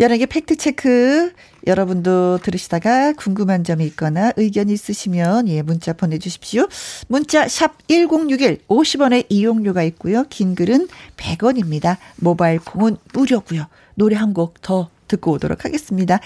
연예계 0.00 0.26
팩트 0.26 0.56
체크 0.56 1.30
여러분도 1.66 2.38
들으시다가 2.42 3.12
궁금한 3.12 3.64
점이 3.64 3.84
있거나 3.86 4.32
의견 4.36 4.68
있으시면 4.68 5.48
예 5.48 5.62
문자 5.62 5.92
보내주십시오. 5.92 6.66
문자 7.08 7.46
샵 7.48 7.76
1061 7.88 8.58
50원의 8.68 9.26
이용료가 9.28 9.82
있고요. 9.84 10.24
긴 10.30 10.54
글은 10.54 10.88
100원입니다. 11.16 11.96
모바일 12.16 12.58
콩은 12.58 12.96
무료고요. 13.12 13.66
노래 13.94 14.16
한 14.16 14.32
곡 14.32 14.62
더 14.62 14.88
듣고 15.08 15.32
오도록 15.32 15.64
하겠습니다. 15.66 16.20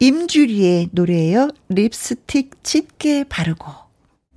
임주리의 0.00 0.90
노래예요. 0.92 1.48
립스틱 1.70 2.62
짙게 2.62 3.24
바르고. 3.24 3.66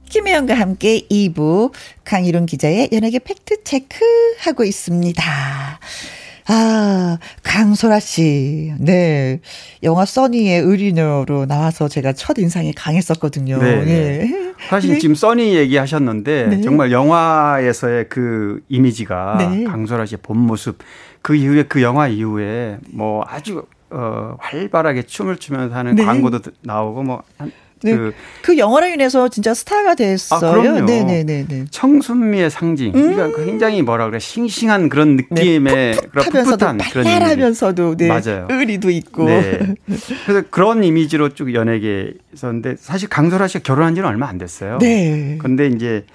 김혜영과 0.09 0.55
함께 0.55 1.01
2부 1.11 1.71
강희룡 2.05 2.45
기자의 2.47 2.89
연예계 2.91 3.19
팩트체크 3.19 3.99
하고 4.39 4.63
있습니다. 4.63 5.79
아, 6.51 7.19
강소라 7.43 7.99
씨. 7.99 8.73
네. 8.79 9.39
영화 9.83 10.03
써니의 10.03 10.61
의리녀로 10.61 11.45
나와서 11.45 11.87
제가 11.87 12.13
첫 12.13 12.39
인상이 12.39 12.73
강했었거든요. 12.73 13.59
네. 13.59 13.67
예. 13.87 14.53
사실 14.67 14.93
네. 14.93 14.99
지금 14.99 15.13
써니 15.13 15.55
얘기하셨는데 15.55 16.47
네. 16.47 16.61
정말 16.61 16.91
영화에서의 16.91 18.09
그 18.09 18.61
이미지가 18.67 19.37
네. 19.37 19.63
강소라 19.63 20.07
씨의 20.07 20.19
본 20.23 20.39
모습 20.39 20.79
그 21.21 21.35
이후에 21.35 21.63
그 21.63 21.83
영화 21.83 22.07
이후에 22.07 22.79
뭐 22.91 23.23
아주 23.27 23.63
어 23.91 24.35
활발하게 24.39 25.03
춤을 25.03 25.37
추면서 25.37 25.75
하는 25.75 25.95
네. 25.95 26.03
광고도 26.03 26.39
나오고 26.61 27.03
뭐 27.03 27.23
네. 27.81 27.95
그, 27.95 28.13
그 28.41 28.57
영화로 28.57 28.87
인해서 28.87 29.27
진짜 29.29 29.53
스타가 29.53 29.95
됐어요. 29.95 30.49
아, 30.49 30.53
그럼요. 30.53 30.85
네네네. 30.85 31.65
청순미의 31.71 32.49
상징. 32.49 32.93
음. 32.95 33.15
그러니까 33.15 33.43
굉장히 33.43 33.81
뭐라 33.81 34.07
그래 34.07 34.19
싱싱한 34.19 34.89
그런 34.89 35.15
느낌의 35.15 35.61
네, 35.61 35.97
그런 36.11 36.29
풋풋한 36.29 36.77
그런 36.91 37.07
하면서도 37.07 37.97
네. 37.97 38.07
맞아요. 38.07 38.47
의리도 38.49 38.89
있고. 38.89 39.25
네. 39.25 39.75
그래서 40.25 40.43
그런 40.49 40.83
이미지로 40.83 41.29
쭉 41.29 41.53
연예계에 41.53 42.11
있었는데 42.33 42.75
사실 42.79 43.09
강소라 43.09 43.47
씨가 43.47 43.63
결혼한 43.63 43.95
지는 43.95 44.07
얼마 44.07 44.27
안 44.27 44.37
됐어요. 44.37 44.77
네. 44.79 45.37
근데 45.41 45.67
이제 45.67 46.05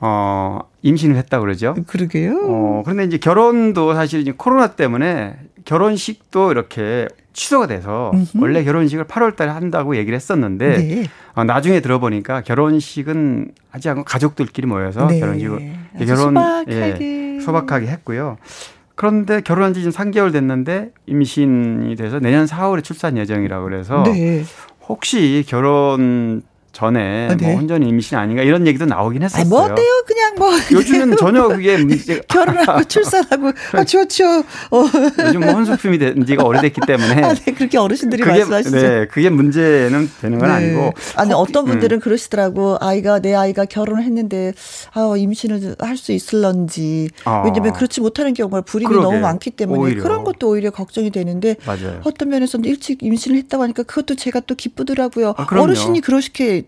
어 0.00 0.60
임신을 0.82 1.16
했다 1.16 1.40
그러죠. 1.40 1.74
그러게요. 1.86 2.40
어 2.48 2.82
그런데 2.84 3.04
이제 3.04 3.18
결혼도 3.18 3.94
사실 3.94 4.20
이제 4.20 4.32
코로나 4.36 4.68
때문에 4.68 5.36
결혼식도 5.64 6.52
이렇게 6.52 7.06
취소가 7.32 7.66
돼서 7.66 8.10
음흠. 8.14 8.38
원래 8.40 8.64
결혼식을 8.64 9.04
8월 9.04 9.36
달에 9.36 9.50
한다고 9.50 9.96
얘기를 9.96 10.16
했었는데 10.16 10.76
네. 10.78 11.04
어, 11.34 11.44
나중에 11.44 11.80
들어보니까 11.80 12.40
결혼식은 12.42 13.52
하지 13.70 13.88
않고 13.88 14.04
가족들끼리 14.04 14.66
모여서 14.66 15.06
네. 15.06 15.20
결혼식을 15.20 15.72
결혼 15.98 16.16
소박하게. 16.16 16.96
예, 17.00 17.40
소박하게 17.40 17.86
했고요. 17.86 18.36
그런데 18.94 19.40
결혼한 19.40 19.72
지 19.72 19.80
지금 19.80 19.92
3개월 19.92 20.32
됐는데 20.32 20.90
임신이 21.06 21.96
돼서 21.96 22.18
내년 22.18 22.46
4월에 22.46 22.82
출산 22.82 23.16
예정이라고 23.16 23.64
그래서 23.64 24.02
네. 24.04 24.44
혹시 24.88 25.44
결혼 25.46 26.42
전에 26.72 27.28
아, 27.28 27.36
네. 27.36 27.46
뭐 27.46 27.56
혼전 27.56 27.82
임신 27.82 28.16
아닌가 28.16 28.42
이런 28.42 28.66
얘기도 28.66 28.84
나오긴 28.86 29.22
했었어요. 29.22 29.48
뭐 29.48 29.62
어때요? 29.62 29.86
그냥 30.06 30.34
뭐 30.38 30.50
요즘은 30.72 31.16
전혀 31.16 31.48
그게 31.48 31.76
문제 31.78 32.20
결혼하고 32.28 32.84
출산하고 32.84 33.52
아, 33.78 33.84
좋죠. 33.84 34.24
어. 34.70 34.84
요즘 35.26 35.40
뭐 35.40 35.52
혼수품이 35.52 35.98
된 35.98 36.24
지가 36.26 36.44
오래됐기 36.44 36.80
때문에 36.86 37.22
아, 37.22 37.34
네, 37.34 37.52
그렇게 37.52 37.78
어르신들이 37.78 38.22
그게, 38.22 38.38
말씀하시죠. 38.44 38.76
네, 38.76 39.06
그게 39.06 39.30
문제는 39.30 40.10
되는 40.20 40.38
건 40.38 40.48
네. 40.48 40.54
아니고 40.54 40.92
아니 41.16 41.32
어떤 41.32 41.64
분들은 41.66 41.98
음. 41.98 42.00
그러시더라고 42.00 42.78
아이가 42.80 43.18
내 43.20 43.34
아이가 43.34 43.64
결혼을 43.64 44.02
했는데 44.04 44.52
아 44.94 45.14
임신을 45.16 45.76
할 45.78 46.00
수 46.00 46.12
있을런지 46.12 47.10
아. 47.24 47.42
왜냐면 47.44 47.74
그렇지 47.74 48.00
못하는 48.00 48.32
경우가 48.32 48.62
불임이. 48.62 48.90
너무 48.94 49.20
많기 49.20 49.50
때문에 49.50 49.78
오히려. 49.78 50.02
그런 50.02 50.24
것도 50.24 50.48
오히려 50.48 50.70
걱정이 50.70 51.10
되는데 51.10 51.56
맞아요. 51.66 52.00
어떤 52.04 52.30
면에서는 52.30 52.64
일찍 52.66 53.02
임신을 53.02 53.36
했다고 53.36 53.62
하니까 53.64 53.82
그것도 53.82 54.14
제가 54.16 54.40
또 54.40 54.54
기쁘더라고요. 54.54 55.34
아, 55.36 55.46
어르신이 55.50 56.00
그렇게 56.00 56.59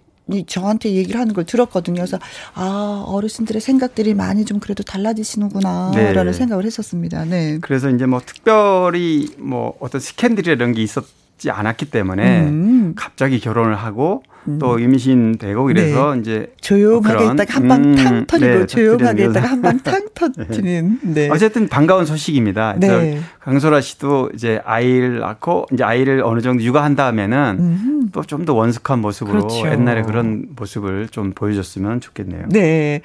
저한테 0.47 0.93
얘기를 0.93 1.20
하는 1.20 1.35
걸 1.35 1.44
들었거든요. 1.44 1.97
그래서 1.97 2.19
아 2.55 3.05
어르신들의 3.07 3.61
생각들이 3.61 4.15
많이 4.15 4.44
좀 4.44 4.61
그래도 4.61 4.82
달라지시는구나라는 4.82 6.27
네. 6.27 6.32
생각을 6.32 6.65
했었습니다. 6.65 7.24
네. 7.24 7.59
그래서 7.61 7.90
이제 7.90 8.07
뭐 8.07 8.20
특별히 8.24 9.28
뭐 9.39 9.74
어떤 9.81 10.01
스캔들이라는 10.01 10.74
게 10.74 10.82
있었지 10.82 11.51
않았기 11.51 11.90
때문에 11.90 12.40
음. 12.43 12.94
갑자기 12.97 13.40
결혼을 13.40 13.74
하고 13.74 14.23
음. 14.48 14.59
또 14.59 14.78
임신되고 14.78 15.70
이래서 15.70 16.14
네. 16.14 16.20
이제 16.20 16.52
조용하게 16.60 17.24
뭐 17.24 17.32
있다가 17.35 17.55
한방 17.55 17.94
탕 17.94 18.14
음, 18.14 18.24
터리고 18.27 18.47
네, 18.47 18.66
조용하게 18.66 19.24
있다가 19.24 19.48
한방 19.48 19.78
탕 19.81 20.06
터지는. 20.14 20.98
네. 21.02 21.28
어쨌든 21.31 21.69
반가운 21.69 22.06
소식입니다. 22.06 22.77
네. 22.78 23.20
강소라 23.40 23.81
씨도 23.81 24.31
이제 24.35 24.60
아이를 24.64 25.20
낳고 25.20 25.66
이제 25.73 25.85
아이를 25.85 26.23
어느 26.24 26.40
정도 26.40 26.62
육아한 26.62 26.97
다음에는 26.97 27.56
음. 27.59 28.10
또좀 28.12 28.44
더 28.44 28.55
원숙한 28.55 29.01
모습으로 29.01 29.47
그렇죠. 29.47 29.69
옛날에 29.69 30.02
그런 30.02 30.48
모습을 30.56 31.09
좀 31.09 31.32
보여줬으면 31.32 32.01
좋겠네요. 32.01 32.47
네. 32.51 33.01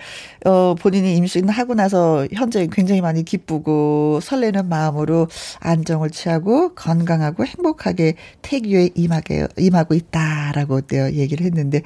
어, 0.46 0.76
본인이 0.80 1.16
임신하고 1.16 1.74
나서 1.74 2.28
현재 2.34 2.68
굉장히 2.72 3.02
많이 3.02 3.24
기쁘고 3.24 4.20
설레는 4.22 4.70
마음으로 4.70 5.28
안정을 5.60 6.10
취하고 6.10 6.74
건강하고 6.76 7.46
행복하게 7.46 8.16
태교에 8.42 8.92
임하게 8.96 9.48
임하고 9.58 9.94
있다라고 9.94 10.82
얘기 11.14 11.27
얘기를 11.28 11.46
했는데 11.46 11.82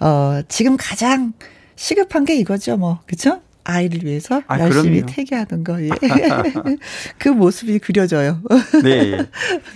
어 0.00 0.40
지금 0.48 0.76
가장 0.78 1.32
시급한 1.76 2.24
게 2.24 2.36
이거죠, 2.36 2.76
뭐. 2.76 3.00
그쵸? 3.06 3.40
아이를 3.64 4.04
위해서 4.04 4.42
아, 4.46 4.58
열심히 4.60 5.00
그럼요. 5.02 5.06
태교하는 5.06 5.64
거. 5.64 5.82
예. 5.82 5.88
그 7.18 7.28
모습이 7.28 7.78
그려져요. 7.80 8.40
네. 8.82 9.18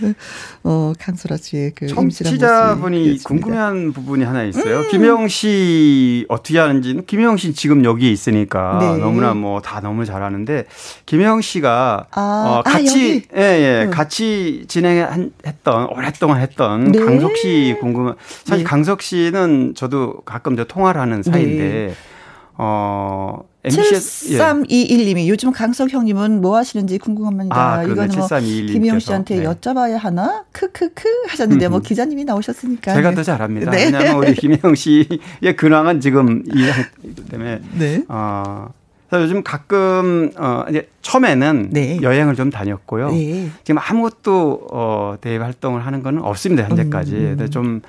어, 0.64 0.92
강소라 0.98 1.36
씨의 1.36 1.72
그 1.74 1.86
청취자분이 1.86 3.22
궁금한 3.24 3.92
부분이 3.92 4.24
하나 4.24 4.44
있어요. 4.44 4.80
음. 4.80 4.88
김영 4.90 5.28
씨 5.28 6.26
어떻게 6.28 6.58
하는지 6.58 7.00
김영 7.06 7.36
씨 7.36 7.54
지금 7.54 7.84
여기에 7.84 8.10
있으니까 8.10 8.78
네. 8.80 8.98
너무나 8.98 9.34
뭐 9.34 9.60
다 9.60 9.80
너무 9.80 10.04
잘하는데 10.04 10.64
김영 11.06 11.40
씨가 11.40 12.06
아, 12.10 12.20
어, 12.20 12.58
아, 12.58 12.62
같이 12.62 13.24
아, 13.34 13.38
예, 13.40 13.42
예, 13.80 13.84
음. 13.84 13.90
같이 13.90 14.64
진행했던 14.68 15.88
오랫동안 15.90 16.40
했던 16.40 16.92
네. 16.92 16.98
강석 16.98 17.36
씨 17.36 17.76
궁금 17.80 18.14
사실 18.44 18.64
네. 18.64 18.68
강석 18.68 19.02
씨는 19.02 19.74
저도 19.74 20.20
가끔 20.24 20.56
저 20.56 20.64
통화를 20.64 21.00
하는 21.00 21.22
사이인데 21.22 21.64
네. 21.88 21.94
어, 22.60 23.44
MBC 23.62 24.36
7321님이 24.36 25.18
예. 25.18 25.28
요즘 25.28 25.52
강석 25.52 25.92
형님은 25.92 26.40
뭐 26.40 26.56
하시는지 26.56 26.98
궁금합니다. 26.98 27.56
아, 27.56 27.84
이거는 27.84 28.16
뭐 28.16 28.26
김희영 28.26 28.98
씨한테 28.98 29.36
네. 29.36 29.44
여쭤봐야 29.44 29.96
하나? 29.96 30.44
크크크 30.50 31.08
하셨는데 31.28 31.68
뭐 31.68 31.78
기자님이 31.78 32.24
나오셨으니까. 32.24 32.94
제가 32.94 33.14
더 33.14 33.22
잘합니다. 33.22 33.70
네. 33.70 33.84
왜냐하면 33.84 34.16
우리 34.16 34.34
김희영 34.36 34.74
씨의 34.74 35.56
근황은 35.56 36.00
지금 36.00 36.42
이 36.46 37.22
때문에 37.30 37.60
네. 37.78 38.02
어, 38.08 38.68
그래서 39.08 39.24
요즘 39.24 39.44
가끔 39.44 40.32
어 40.36 40.64
이제 40.68 40.88
처음에는 41.02 41.70
네. 41.70 42.00
여행을 42.02 42.34
좀 42.34 42.50
다녔고요. 42.50 43.10
네. 43.12 43.50
지금 43.62 43.80
아무것도 43.82 44.68
어 44.70 45.14
대외 45.20 45.38
활동을 45.38 45.86
하는 45.86 46.02
건 46.02 46.18
없습니다 46.18 46.64
현재까지. 46.64 47.14
음. 47.14 47.36
근데 47.36 47.48
좀 47.48 47.82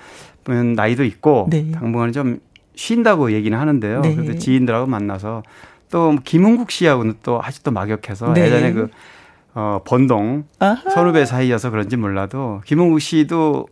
나이도 0.76 1.04
있고 1.04 1.48
네. 1.50 1.72
당분간 1.72 2.12
좀 2.12 2.40
쉰다고 2.80 3.34
얘기는 3.34 3.58
하는데요. 3.58 4.02
네. 4.02 4.16
그래도 4.16 4.38
지인들하고 4.40 4.88
만나서 4.88 5.44
또 5.92 6.16
김흥국 6.24 6.72
씨하고는 6.72 7.16
또 7.24 7.42
아직도 7.44 7.72
막역해서 7.72 8.34
네. 8.34 8.46
예전에 8.46 8.72
그 8.72 8.88
어, 9.54 9.82
번동 9.86 10.46
아하. 10.60 10.90
선후배 10.90 11.26
사이여서 11.26 11.72
그런지 11.72 11.98
몰라도 11.98 12.62
김흥국 12.66 13.02
씨도 13.02 13.68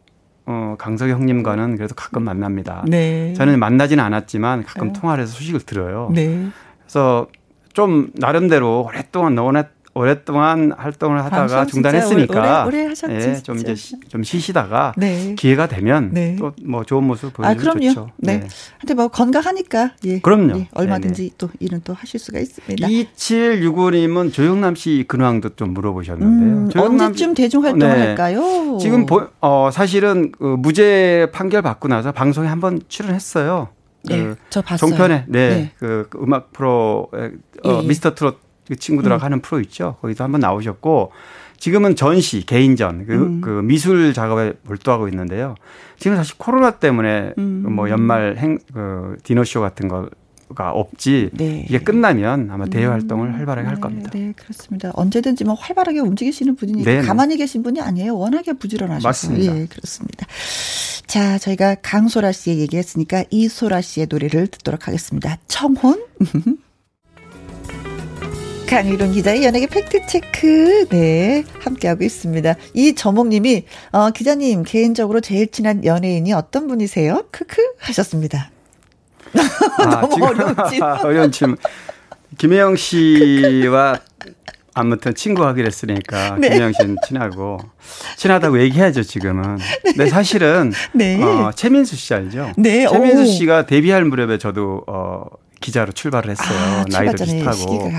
어, 0.45 0.75
강석 0.77 1.09
형님과는 1.09 1.77
그래도 1.77 1.95
가끔 1.95 2.23
만납니다. 2.23 2.83
네. 2.87 3.33
저는 3.33 3.59
만나지는 3.59 4.03
않았지만 4.03 4.63
가끔 4.63 4.91
네. 4.91 4.99
통화를 4.99 5.23
해서 5.23 5.33
소식을 5.33 5.61
들어요. 5.61 6.09
네. 6.13 6.47
그래서 6.81 7.27
좀 7.71 8.09
나름대로 8.15 8.85
오랫동안 8.85 9.35
너무나 9.35 9.67
오랫동안 9.97 10.71
활동을 10.77 11.23
하다가 11.25 11.65
중단했으니까 11.65 12.65
오래, 12.65 12.77
오래 12.81 12.87
하셨죠, 12.87 13.13
예, 13.13 13.35
좀 13.41 13.57
이제 13.57 13.75
시, 13.75 13.99
좀 14.07 14.23
쉬시다가 14.23 14.93
네. 14.95 15.35
기회가 15.35 15.67
되면 15.67 16.11
네. 16.13 16.35
또뭐 16.35 16.83
좋은 16.85 17.03
모습 17.03 17.39
아, 17.39 17.53
보여주면 17.53 17.77
아, 17.77 17.79
좋죠. 17.79 18.11
네. 18.17 18.39
네. 18.39 18.47
하여튼 18.77 18.95
뭐 18.95 19.07
건강하니까 19.07 19.93
예. 20.05 20.19
그럼요. 20.19 20.59
예, 20.59 20.67
얼마든지 20.73 21.21
네네. 21.21 21.31
또 21.37 21.49
일은 21.59 21.81
또 21.83 21.93
하실 21.93 22.19
수가 22.19 22.39
있습니다. 22.39 22.87
2765님은 22.87 24.31
조영남 24.31 24.75
씨 24.75 25.03
근황도 25.07 25.55
좀 25.55 25.73
물어보셨는데요. 25.73 26.55
음, 26.55 26.69
언제쯤 26.75 27.33
대중 27.33 27.63
활동을 27.63 27.95
네. 27.95 28.07
할까요? 28.07 28.77
지금 28.79 29.05
보, 29.05 29.27
어, 29.41 29.69
사실은 29.71 30.31
그 30.31 30.55
무죄 30.59 31.27
판결 31.33 31.63
받고 31.63 31.87
나서 31.87 32.11
방송에 32.11 32.47
한번 32.47 32.81
출연했어요. 32.87 33.69
네, 34.03 34.23
그저 34.23 34.61
봤어요. 34.61 34.89
종편에 34.89 35.25
네, 35.27 35.49
네. 35.49 35.71
그, 35.77 36.07
그 36.09 36.19
음악 36.21 36.53
프로 36.53 37.09
어, 37.13 37.17
예, 37.17 37.31
예. 37.65 37.87
미스터 37.87 38.15
트롯 38.15 38.39
그 38.39 38.46
친구들하고 38.75 39.21
음. 39.21 39.25
하는 39.25 39.41
프로 39.41 39.59
있죠. 39.61 39.95
거기도 40.01 40.23
한번 40.23 40.41
나오셨고 40.41 41.11
지금은 41.57 41.95
전시 41.95 42.45
개인전 42.45 43.05
그, 43.05 43.13
음. 43.13 43.41
그 43.41 43.49
미술 43.63 44.13
작업에 44.13 44.53
몰두하고 44.63 45.07
있는데요. 45.07 45.55
지금 45.97 46.17
사실 46.17 46.35
코로나 46.37 46.71
때문에 46.71 47.33
음. 47.37 47.65
뭐 47.73 47.89
연말 47.89 48.35
행, 48.37 48.59
그 48.73 49.17
디너쇼 49.23 49.61
같은 49.61 49.87
거. 49.87 50.09
가 50.55 50.71
없지 50.71 51.31
네. 51.33 51.65
이게 51.67 51.77
끝나면 51.77 52.49
아마 52.51 52.65
대외 52.67 52.85
음. 52.85 52.93
활동을 52.93 53.33
활발하게 53.35 53.67
할 53.67 53.75
네, 53.75 53.81
겁니다. 53.81 54.09
네, 54.13 54.33
그렇습니다. 54.37 54.91
언제든지 54.93 55.43
뭐 55.43 55.55
활발하게 55.55 55.99
움직이시는 55.99 56.55
분이니 56.55 56.83
네, 56.85 57.01
네. 57.01 57.05
가만히 57.05 57.35
계신 57.35 57.63
분이 57.63 57.81
아니에요. 57.81 58.17
워낙에 58.17 58.53
부지런하셔서. 58.53 59.05
맞습니다. 59.05 59.59
예, 59.59 59.65
그렇습니다. 59.65 60.25
자, 61.05 61.37
저희가 61.37 61.75
강소라 61.81 62.31
씨의 62.31 62.59
얘기했으니까 62.59 63.25
이소라 63.29 63.81
씨의 63.81 64.07
노래를 64.09 64.47
듣도록 64.47 64.87
하겠습니다. 64.87 65.37
청혼. 65.47 66.01
강희룡 68.67 69.13
기자의 69.13 69.45
연예계 69.45 69.67
팩트체크, 69.67 70.87
네, 70.89 71.43
함께하고 71.59 72.03
있습니다. 72.03 72.55
이 72.73 72.93
저목님이, 72.95 73.63
어, 73.93 74.09
기자님, 74.11 74.63
개인적으로 74.63 75.21
제일 75.21 75.49
친한 75.49 75.85
연예인이 75.85 76.33
어떤 76.33 76.67
분이세요? 76.67 77.23
크크 77.31 77.61
하셨습니다. 77.79 78.51
아, 79.79 80.01
너무 80.01 80.25
어려운 80.25 80.53
어려운 81.03 81.31
질문. 81.31 81.57
김혜영 82.37 82.75
씨와 82.75 83.99
아무튼 84.73 85.15
친구 85.15 85.45
하기로 85.45 85.65
했으니까 85.67 86.35
네. 86.37 86.49
김혜영 86.49 86.73
씨는 86.73 86.97
친하고 87.07 87.57
친하다고 88.17 88.61
얘기해야죠 88.61 89.01
지금은. 89.03 89.55
네. 89.55 89.63
근데 89.83 90.07
사실은 90.09 90.71
네. 90.93 91.21
어, 91.23 91.51
최민수 91.55 91.95
씨 91.95 92.13
알죠? 92.13 92.51
네. 92.57 92.85
최민수 92.87 93.21
오. 93.23 93.25
씨가 93.25 93.65
데뷔할 93.65 94.03
무렵에 94.05 94.37
저도 94.37 94.83
어, 94.87 95.23
기자로 95.59 95.91
출발을 95.91 96.31
했어요. 96.31 96.57
아, 96.57 96.85
나이도 96.89 97.23
비슷하고. 97.23 97.91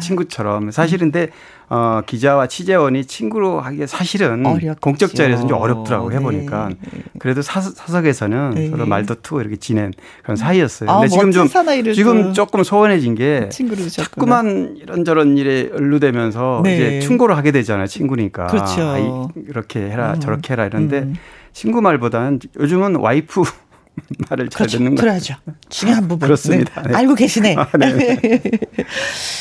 친구처럼 0.00 0.70
사실은데 0.70 1.28
어, 1.68 2.02
기자와 2.04 2.48
취재원이 2.48 3.06
친구로 3.06 3.60
하기에 3.60 3.86
사실은 3.86 4.44
어렵죠. 4.44 4.74
공적 4.80 5.14
자리에서 5.14 5.46
좀 5.46 5.56
어렵더라고 5.56 6.10
네. 6.10 6.16
해보니까 6.16 6.70
그래도 7.18 7.40
사, 7.40 7.62
사석에서는 7.62 8.50
네. 8.54 8.68
서로 8.68 8.84
말도 8.84 9.16
트고 9.22 9.40
이렇게 9.40 9.56
지낸 9.56 9.90
그런 10.22 10.36
사이였어요. 10.36 10.90
아, 10.90 11.00
근데 11.00 11.08
지금 11.08 11.32
좀 11.32 11.48
지금 11.94 12.32
조금 12.34 12.62
소원해진 12.62 13.14
게 13.14 13.48
자꾸만 13.90 14.76
이런저런 14.76 15.38
일에 15.38 15.70
연루되면서 15.72 16.60
네. 16.62 16.74
이제 16.74 17.00
충고를 17.00 17.38
하게 17.38 17.52
되잖아요. 17.52 17.86
친구니까 17.86 18.48
그렇죠. 18.48 18.82
아, 18.82 19.28
이렇게 19.48 19.80
해라 19.80 20.12
음. 20.14 20.20
저렇게 20.20 20.52
해라 20.52 20.66
이런데 20.66 20.98
음. 20.98 21.14
친구 21.54 21.80
말보다는 21.80 22.40
요즘은 22.58 22.96
와이프 22.96 23.42
말을 24.30 24.48
잘 24.48 24.58
그렇죠. 24.66 24.78
듣는 24.78 24.94
거 24.94 25.02
그래야죠. 25.02 25.34
중요한 25.68 26.08
부분. 26.08 26.26
그렇습니다. 26.26 26.82
네. 26.82 26.88
네. 26.88 26.94
알고 26.96 27.14
계시네. 27.14 27.56
아, 27.56 27.68
네. 27.78 28.40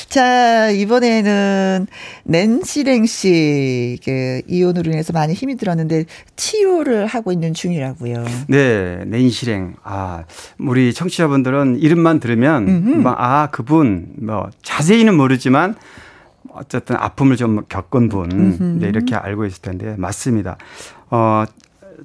자, 0.10 0.70
이번에는 0.70 1.88
낸시랭 2.26 3.06
씨, 3.06 3.98
그, 4.04 4.42
이혼으로 4.48 4.92
인해서 4.92 5.14
많이 5.14 5.34
힘이 5.34 5.56
들었는데, 5.56 6.06
치유를 6.36 7.06
하고 7.06 7.32
있는 7.32 7.54
중이라고요. 7.54 8.26
네, 8.48 9.04
낸시랭. 9.06 9.76
아, 9.84 10.24
우리 10.60 10.94
청취자분들은 10.94 11.80
이름만 11.80 12.20
들으면, 12.20 13.02
막, 13.04 13.16
아, 13.20 13.48
그분, 13.52 14.14
뭐, 14.22 14.50
자세히는 14.64 15.16
모르지만, 15.16 15.76
어쨌든 16.54 16.98
아픔을 16.98 17.38
좀 17.38 17.64
겪은 17.70 18.10
분, 18.10 18.80
네, 18.80 18.88
이렇게 18.90 19.16
알고 19.16 19.46
있을 19.46 19.62
텐데, 19.62 19.96
맞습니다. 19.98 20.58
어, 21.10 21.46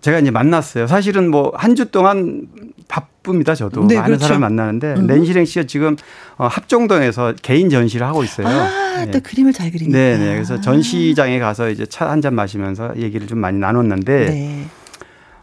제가 0.01 0.19
이제 0.21 0.31
만났어요. 0.31 0.87
사실은 0.87 1.31
뭐 1.31 1.53
한 1.57 1.75
주 1.75 1.91
동안 1.91 2.47
바쁩니다. 2.89 3.55
저도 3.55 3.87
네, 3.89 3.97
많은 3.97 4.07
그렇죠. 4.11 4.27
사람 4.27 4.41
만나는데 4.43 4.95
음. 4.95 5.07
낸시랭 5.07 5.45
씨가 5.45 5.65
지금 5.67 5.97
어, 6.39 6.47
합정동에서 6.47 7.35
개인 7.43 7.69
전시를 7.71 8.07
하고 8.07 8.23
있어요. 8.23 8.47
아, 8.47 9.05
네. 9.05 9.11
또 9.11 9.21
그림을 9.21 9.53
잘 9.53 9.71
그리니까. 9.73 9.97
네, 9.99 10.17
네. 10.19 10.35
그래서 10.35 10.61
전시장에 10.61 11.39
가서 11.39 11.69
이제 11.71 11.85
차 11.87 12.07
한 12.09 12.21
잔 12.21 12.35
마시면서 12.35 12.93
얘기를 12.97 13.27
좀 13.27 13.39
많이 13.41 13.59
나눴는데 13.59 14.27
네. 14.27 14.67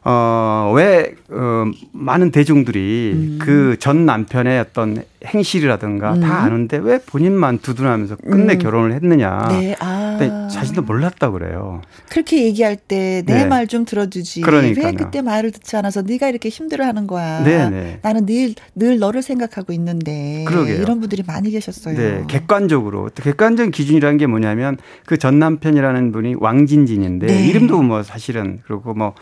어, 0.06 0.72
왜, 0.76 1.16
어, 1.30 1.66
많은 1.94 2.32
대중들이 2.32 3.12
음. 3.16 3.40
그전 3.42 4.06
남편의 4.06 4.60
어떤 4.60 5.04
행실이라든가 5.26 6.14
음. 6.14 6.20
다 6.22 6.44
아는데 6.44 6.78
왜 6.78 7.00
본인만 7.00 7.60
두둔하면서 7.60 8.18
끝내 8.18 8.54
음. 8.54 8.60
결혼을 8.60 8.94
했느냐. 8.94 9.48
네. 9.50 9.76
아. 9.80 10.48
자신도 10.52 10.84
몰랐다 10.84 11.32
그래요. 11.32 11.82
그렇게 12.10 12.44
얘기할 12.46 12.76
때 12.76 13.24
내 13.26 13.46
말좀 13.46 13.86
네. 13.86 13.90
들어주지. 13.90 14.42
그러니까요. 14.42 14.86
왜 14.86 14.92
그때 14.94 15.22
말을 15.22 15.52
듣지 15.52 15.76
않아서 15.78 16.02
네가 16.02 16.28
이렇게 16.30 16.50
힘들어하는 16.50 17.08
거야. 17.08 17.44
네네. 17.44 17.70
네. 17.70 18.00
나는 18.02 18.26
늘, 18.26 18.54
늘 18.76 19.00
너를 19.00 19.22
생각하고 19.22 19.74
있는데. 19.74 20.44
그러게요. 20.48 20.82
이런 20.82 21.00
분들이 21.00 21.24
많이 21.26 21.50
계셨어요. 21.52 21.96
네. 21.98 22.24
객관적으로. 22.28 23.10
객관적인 23.16 23.72
기준이라는 23.72 24.18
게 24.18 24.28
뭐냐면 24.28 24.78
그 25.06 25.18
전 25.24 25.40
남편이라는 25.40 26.12
분이 26.12 26.36
왕진진인데 26.38 27.28
네. 27.28 27.48
이름도 27.48 27.82
뭐 27.82 28.04
사실은 28.04 28.60
그리고 28.68 28.94
뭐 28.94 29.14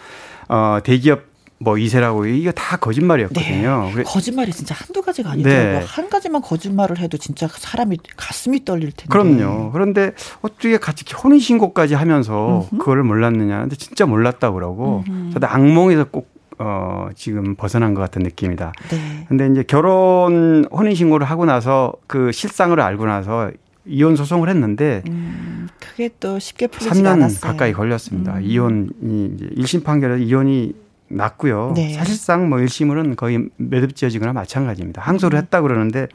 어, 0.49 0.79
대기업 0.83 1.30
뭐 1.61 1.77
이세라고 1.77 2.25
이게 2.25 2.51
다 2.51 2.75
거짓말이었거든요. 2.77 3.91
네. 3.95 4.03
거짓말이 4.03 4.51
진짜 4.51 4.73
한두 4.73 5.03
가지가 5.03 5.29
아니더라고요. 5.29 5.79
네. 5.79 5.85
한 5.85 6.09
가지만 6.09 6.41
거짓말을 6.41 6.97
해도 6.97 7.17
진짜 7.17 7.47
사람이 7.47 7.97
가슴이 8.17 8.65
떨릴 8.65 8.91
텐데. 8.91 9.05
그럼요. 9.09 9.71
그런데 9.71 10.13
어떻게 10.41 10.77
같이 10.77 11.05
혼인 11.13 11.39
신고까지 11.39 11.93
하면서 11.93 12.67
음흠. 12.71 12.79
그거를 12.79 13.03
몰랐느냐. 13.03 13.61
근데 13.61 13.75
진짜 13.75 14.07
몰랐다고 14.07 14.55
그러고 14.55 15.03
저도 15.33 15.47
악몽에서 15.47 16.05
꼭 16.05 16.31
어, 16.57 17.09
지금 17.15 17.55
벗어난 17.55 17.93
것 17.93 18.01
같은 18.01 18.23
느낌이다. 18.23 18.73
네. 18.89 19.25
근데 19.27 19.47
이제 19.47 19.63
결혼 19.63 20.65
혼인 20.71 20.95
신고를 20.95 21.27
하고 21.27 21.45
나서 21.45 21.93
그 22.07 22.31
실상을 22.31 22.79
알고 22.79 23.05
나서 23.05 23.51
이혼 23.85 24.15
소송을 24.15 24.49
했는데 24.49 25.01
음, 25.09 25.67
그게 25.79 26.09
또 26.19 26.37
쉽게 26.37 26.67
풀리지 26.67 27.01
3년 27.01 27.13
않았어요. 27.13 27.51
가까이 27.51 27.73
걸렸습니다. 27.73 28.35
음. 28.35 28.41
이혼이 28.43 29.31
이제 29.35 29.49
1심 29.57 29.83
판결에 29.83 30.21
이혼이 30.23 30.73
났고요. 31.15 31.73
네. 31.75 31.93
사실상 31.93 32.49
뭐 32.49 32.59
1심으로는 32.59 33.15
거의 33.15 33.47
매듭지어지거나 33.57 34.33
마찬가지입니다. 34.33 35.01
항소를 35.01 35.37
음. 35.37 35.41
했다 35.43 35.61
그러는데 35.61 36.07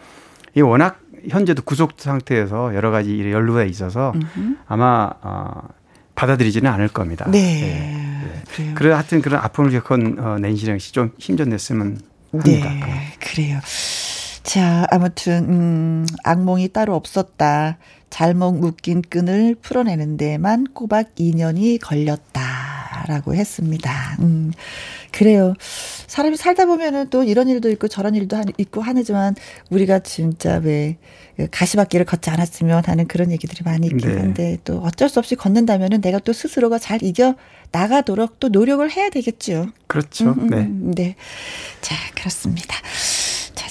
이 0.55 0.61
워낙 0.61 1.01
현재도 1.29 1.63
구속 1.63 1.93
상태에서 1.97 2.75
여러 2.75 2.91
가지 2.91 3.17
일에 3.17 3.33
연루가 3.33 3.65
있어서 3.65 4.13
음흠. 4.15 4.57
아마 4.67 5.11
어, 5.23 5.69
받아들이지는 6.15 6.71
않을 6.71 6.89
겁니다. 6.89 7.27
네. 7.31 7.39
네. 7.41 8.43
네. 8.65 8.75
그래 8.75 8.93
하여튼 8.93 9.21
그런 9.23 9.41
아픔을 9.41 9.71
겪은 9.71 10.19
어, 10.19 10.39
낸시령 10.39 10.79
씨 10.79 10.93
좀 10.93 11.11
힘좀 11.19 11.49
냈으면 11.51 11.99
합니다. 12.33 12.71
네. 12.71 13.13
그래요. 13.21 13.59
자, 14.43 14.87
아무튼, 14.93 15.45
음, 15.49 16.07
악몽이 16.23 16.69
따로 16.69 16.95
없었다. 16.95 17.79
잘못 18.11 18.53
묶인 18.53 19.03
끈을 19.03 19.57
풀어내는 19.61 20.17
데만 20.17 20.69
꼬박 20.73 21.17
2년이 21.17 21.81
걸렸다. 21.83 22.76
라고 23.07 23.35
했습니다. 23.35 24.17
음, 24.21 24.53
그래요. 25.13 25.55
사람이 26.07 26.37
살다 26.37 26.67
보면은 26.67 27.09
또 27.11 27.23
이런 27.23 27.49
일도 27.49 27.71
있고 27.71 27.89
저런 27.89 28.15
일도 28.15 28.41
있고 28.59 28.83
하지만 28.83 29.35
우리가 29.71 30.01
진짜 30.01 30.57
왜 30.57 30.97
가시밭길을 31.51 32.07
걷지 32.07 32.31
않았으면 32.31 32.85
하는 32.87 33.07
그런 33.07 33.31
얘기들이 33.31 33.61
많이 33.65 33.87
있긴 33.87 34.15
네. 34.15 34.19
한데 34.19 34.59
또 34.65 34.79
어쩔 34.79 35.09
수 35.09 35.19
없이 35.19 35.35
걷는다면은 35.37 36.01
내가 36.01 36.19
또 36.19 36.33
스스로가 36.33 36.79
잘 36.79 37.03
이겨 37.03 37.35
나가도록 37.73 38.41
또 38.41 38.49
노력을 38.49 38.91
해야 38.91 39.11
되겠죠. 39.11 39.69
그렇죠. 39.87 40.31
음, 40.31 40.39
음, 40.39 40.51
네. 40.51 41.05
네. 41.05 41.17
자, 41.81 41.95
그렇습니다. 42.15 42.77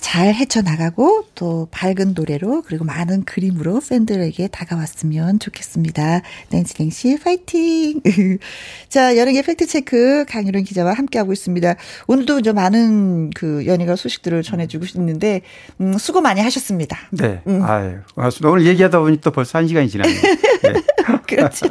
자, 0.05 0.15
잘 0.15 0.35
헤쳐나가고 0.35 1.25
또 1.33 1.67
밝은 1.71 2.13
노래로 2.13 2.61
그리고 2.61 2.85
많은 2.85 3.25
그림으로 3.25 3.81
팬들에게 3.81 4.47
다가왔으면 4.49 5.39
좋겠습니다. 5.39 6.21
낸시냉시 6.51 7.19
파이팅! 7.21 8.01
자, 8.87 9.17
여름의 9.17 9.41
팩트체크 9.41 10.25
강유론 10.29 10.63
기자와 10.63 10.93
함께하고 10.93 11.33
있습니다. 11.33 11.75
오늘도 12.07 12.39
이 12.39 12.53
많은 12.53 13.31
그 13.31 13.65
연예가 13.65 13.95
소식들을 13.95 14.43
전해주고 14.43 14.85
있는데, 14.95 15.41
음, 15.81 15.97
수고 15.97 16.21
많이 16.21 16.39
하셨습니다. 16.39 16.97
네. 17.09 17.41
음. 17.47 17.63
아유, 17.63 17.97
오늘 18.45 18.67
얘기하다 18.67 18.99
보니 18.99 19.21
또 19.21 19.31
벌써 19.31 19.57
한 19.57 19.67
시간이 19.67 19.89
지났네요. 19.89 20.21
네. 20.21 20.73
그렇죠. 21.27 21.65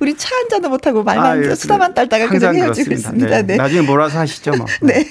우리 0.00 0.16
차 0.16 0.34
한 0.36 0.48
잔도 0.48 0.68
못하고 0.68 1.02
말만 1.02 1.50
아, 1.50 1.54
수다만 1.54 1.94
떨다가 1.94 2.28
그냥 2.28 2.54
헤어지고 2.54 2.92
있습니다. 2.92 3.28
네. 3.28 3.42
네. 3.42 3.56
나중에 3.56 3.80
몰아서 3.82 4.18
하시죠, 4.20 4.52
뭐. 4.52 4.66
네. 4.82 5.04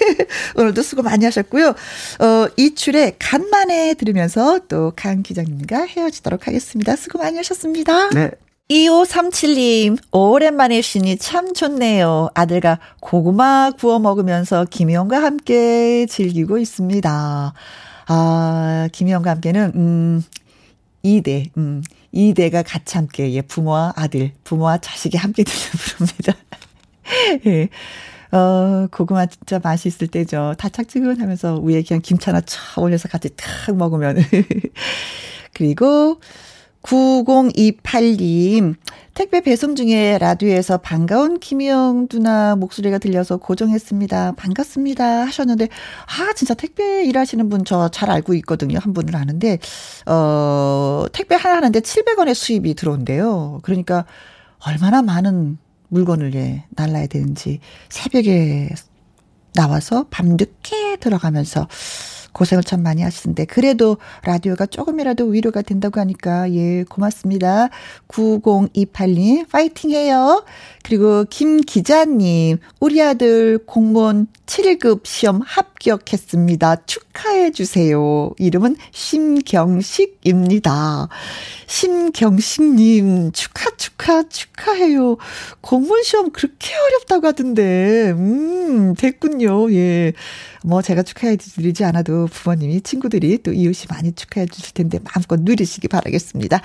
오늘도 0.56 0.81
수고 0.81 1.02
많이 1.02 1.26
하셨고요. 1.26 1.69
어, 2.19 2.48
이출에 2.56 3.15
간만에 3.19 3.94
들으면서 3.95 4.60
또 4.69 4.94
강 4.95 5.22
기자님과 5.23 5.85
헤어지도록 5.85 6.48
하겠습니다. 6.48 6.95
수고 6.95 7.19
많이 7.19 7.38
하셨습니다. 7.38 8.10
네. 8.11 8.31
2537님, 8.69 9.98
오랜만에 10.11 10.81
쉬니 10.81 11.18
참 11.18 11.53
좋네요. 11.53 12.30
아들과 12.34 12.80
고구마 12.99 13.72
구워 13.77 13.99
먹으면서 13.99 14.65
김희영과 14.69 15.22
함께 15.22 16.06
즐기고 16.10 16.57
있습니다. 16.57 17.53
아, 18.07 18.89
김희영과 18.91 19.31
함께는, 19.31 19.72
음, 19.76 20.23
2대, 21.03 21.49
음, 21.57 21.81
2대가 22.13 22.63
같이 22.65 22.97
함께, 22.97 23.31
예, 23.34 23.41
부모와 23.41 23.93
아들, 23.95 24.31
부모와 24.43 24.79
자식이 24.79 25.17
함께 25.17 25.43
듣는 25.43 25.71
부릅니다. 25.77 26.34
예. 27.45 27.69
어, 28.35 28.88
고구마 28.91 29.25
진짜 29.27 29.59
맛있을 29.63 30.07
때죠. 30.07 30.53
다착지근하면서 30.57 31.59
위에 31.61 31.81
그냥 31.84 32.01
김치 32.01 32.29
하나 32.29 32.41
촥 32.41 32.81
올려서 32.81 33.07
같이 33.07 33.29
탁 33.35 33.75
먹으면. 33.75 34.17
그리고 35.53 36.19
9028님, 36.88 38.76
택배 39.14 39.41
배송 39.41 39.76
중에 39.76 40.18
라디오에서 40.19 40.77
반가운 40.77 41.38
김희영 41.38 42.07
누나 42.09 42.55
목소리가 42.55 42.97
들려서 42.97 43.35
고정했습니다. 43.38 44.34
반갑습니다. 44.38 45.26
하셨는데, 45.26 45.68
아, 46.05 46.34
진짜 46.34 46.53
택배 46.53 47.03
일하시는 47.03 47.49
분 47.49 47.65
저 47.65 47.89
잘 47.89 48.09
알고 48.09 48.34
있거든요. 48.35 48.80
한 48.80 48.93
분을 48.93 49.18
아는데, 49.18 49.59
어, 50.05 51.05
택배 51.11 51.35
하나 51.35 51.57
하는데 51.57 51.77
700원의 51.77 52.34
수입이 52.34 52.73
들어온대요. 52.76 53.59
그러니까 53.64 54.05
얼마나 54.65 55.01
많은 55.01 55.57
물건을 55.89 56.35
예, 56.35 56.64
날라야 56.69 57.07
되는지 57.07 57.59
새벽에 57.89 58.69
나와서 59.53 60.05
밤늦게 60.09 60.97
들어가면서 61.01 61.68
고생을 62.38 62.64
참 62.64 62.84
많이 62.84 63.01
하시는데 63.01 63.45
그래도 63.45 63.97
라디오가 64.23 64.68
조금이라도 64.68 65.26
위로가 65.26 65.64
된다고 65.64 65.99
하니까 65.99 66.51
예 66.53 66.84
고맙습니다. 66.84 67.69
9028님 68.07 69.49
파이팅해요. 69.49 70.45
그리고 70.84 71.26
김 71.30 71.61
기자님 71.61 72.59
우리 72.80 73.01
아들 73.01 73.57
공무원 73.65 74.27
7급 74.45 75.01
시험 75.05 75.41
합 75.41 75.77
격했습니다. 75.80 76.86
축하해 76.86 77.52
주세요. 77.52 78.32
이름은 78.38 78.78
심경식입니다. 78.91 80.08
심경식님 81.68 83.32
축하 83.32 83.70
축하 83.78 84.24
축하해요. 84.24 85.18
공무원 85.62 86.04
시험 86.04 86.32
그렇게 86.32 86.74
어렵다고 86.76 87.28
하던데 87.28 88.12
음 88.12 88.94
됐군요. 88.95 89.72
예. 89.74 90.14
뭐 90.64 90.82
제가 90.82 91.04
축하해 91.04 91.38
드리지 91.38 91.84
않아도 91.86 92.28
부모님이 92.28 92.82
친구들이 92.82 93.38
또 93.44 93.54
이웃이 93.54 93.86
많이 93.90 94.12
축하해 94.14 94.48
주실 94.48 94.74
텐데 94.74 94.99
마음껏 95.04 95.40
누리시기 95.40 95.88
바라겠습니다. 95.88 96.62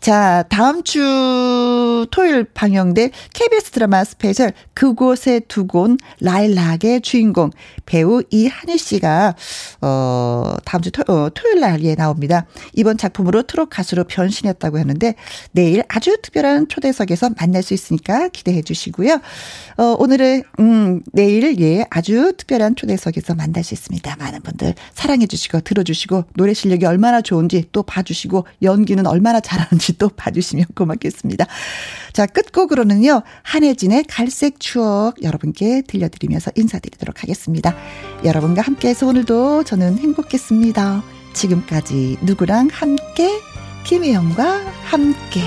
자, 0.00 0.44
다음 0.48 0.82
주 0.82 2.06
토요일 2.10 2.44
방영될 2.44 3.10
KBS 3.34 3.70
드라마 3.72 4.02
스페셜 4.02 4.54
그곳에 4.72 5.40
두고 5.40 5.79
온 5.79 5.98
라일락의 6.20 7.02
주인공 7.02 7.50
배우 7.84 8.22
이한위 8.30 8.78
씨가 8.78 9.34
어 9.82 10.54
다음 10.64 10.80
주 10.80 10.90
토, 10.90 11.02
어, 11.12 11.28
토요일 11.34 11.60
날에 11.60 11.94
나옵니다. 11.96 12.46
이번 12.72 12.96
작품으로 12.96 13.42
트롯 13.42 13.68
가수로 13.68 14.04
변신했다고 14.04 14.78
하는데 14.78 15.14
내일 15.52 15.82
아주 15.88 16.16
특별한 16.22 16.68
초대석에서 16.68 17.32
만날 17.38 17.62
수 17.62 17.74
있으니까 17.74 18.28
기대해 18.28 18.62
주시고요. 18.62 19.20
어 19.76 19.96
오늘은 19.98 20.44
음 20.60 21.02
내일 21.12 21.60
예 21.60 21.84
아주 21.90 22.32
특별한 22.38 22.76
초대석에서 22.76 23.34
만날 23.34 23.62
수 23.64 23.74
있습니다. 23.74 24.16
많은 24.16 24.40
분들 24.40 24.74
사랑해 24.94 25.26
주시고 25.26 25.60
들어 25.60 25.82
주시고 25.82 26.24
노래 26.36 26.54
실력이 26.54 26.86
얼마나 26.86 27.20
좋은지 27.20 27.66
또 27.72 27.82
봐 27.82 28.02
주시고 28.02 28.46
연기는 28.62 29.04
얼마나 29.06 29.40
잘하는지 29.40 29.89
또 29.94 30.08
봐주시면 30.08 30.66
고맙겠습니다. 30.74 31.46
자, 32.12 32.26
끝곡으로는요, 32.26 33.22
한혜진의 33.42 34.04
갈색 34.08 34.60
추억 34.60 35.22
여러분께 35.22 35.82
들려드리면서 35.86 36.50
인사드리도록 36.56 37.22
하겠습니다. 37.22 37.74
여러분과 38.24 38.62
함께해서 38.62 39.06
오늘도 39.06 39.64
저는 39.64 39.98
행복했습니다. 39.98 41.02
지금까지 41.32 42.18
누구랑 42.22 42.68
함께, 42.72 43.30
김혜영과 43.84 44.60
함께. 44.84 45.40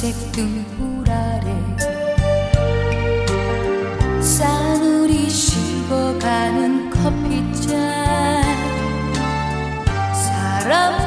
갈색 0.00 0.32
등불 0.32 1.10
아래. 1.10 1.54
싸늘이 4.18 5.28
식어가는 5.28 6.88
커피잔. 6.88 7.76
사람 10.14 10.99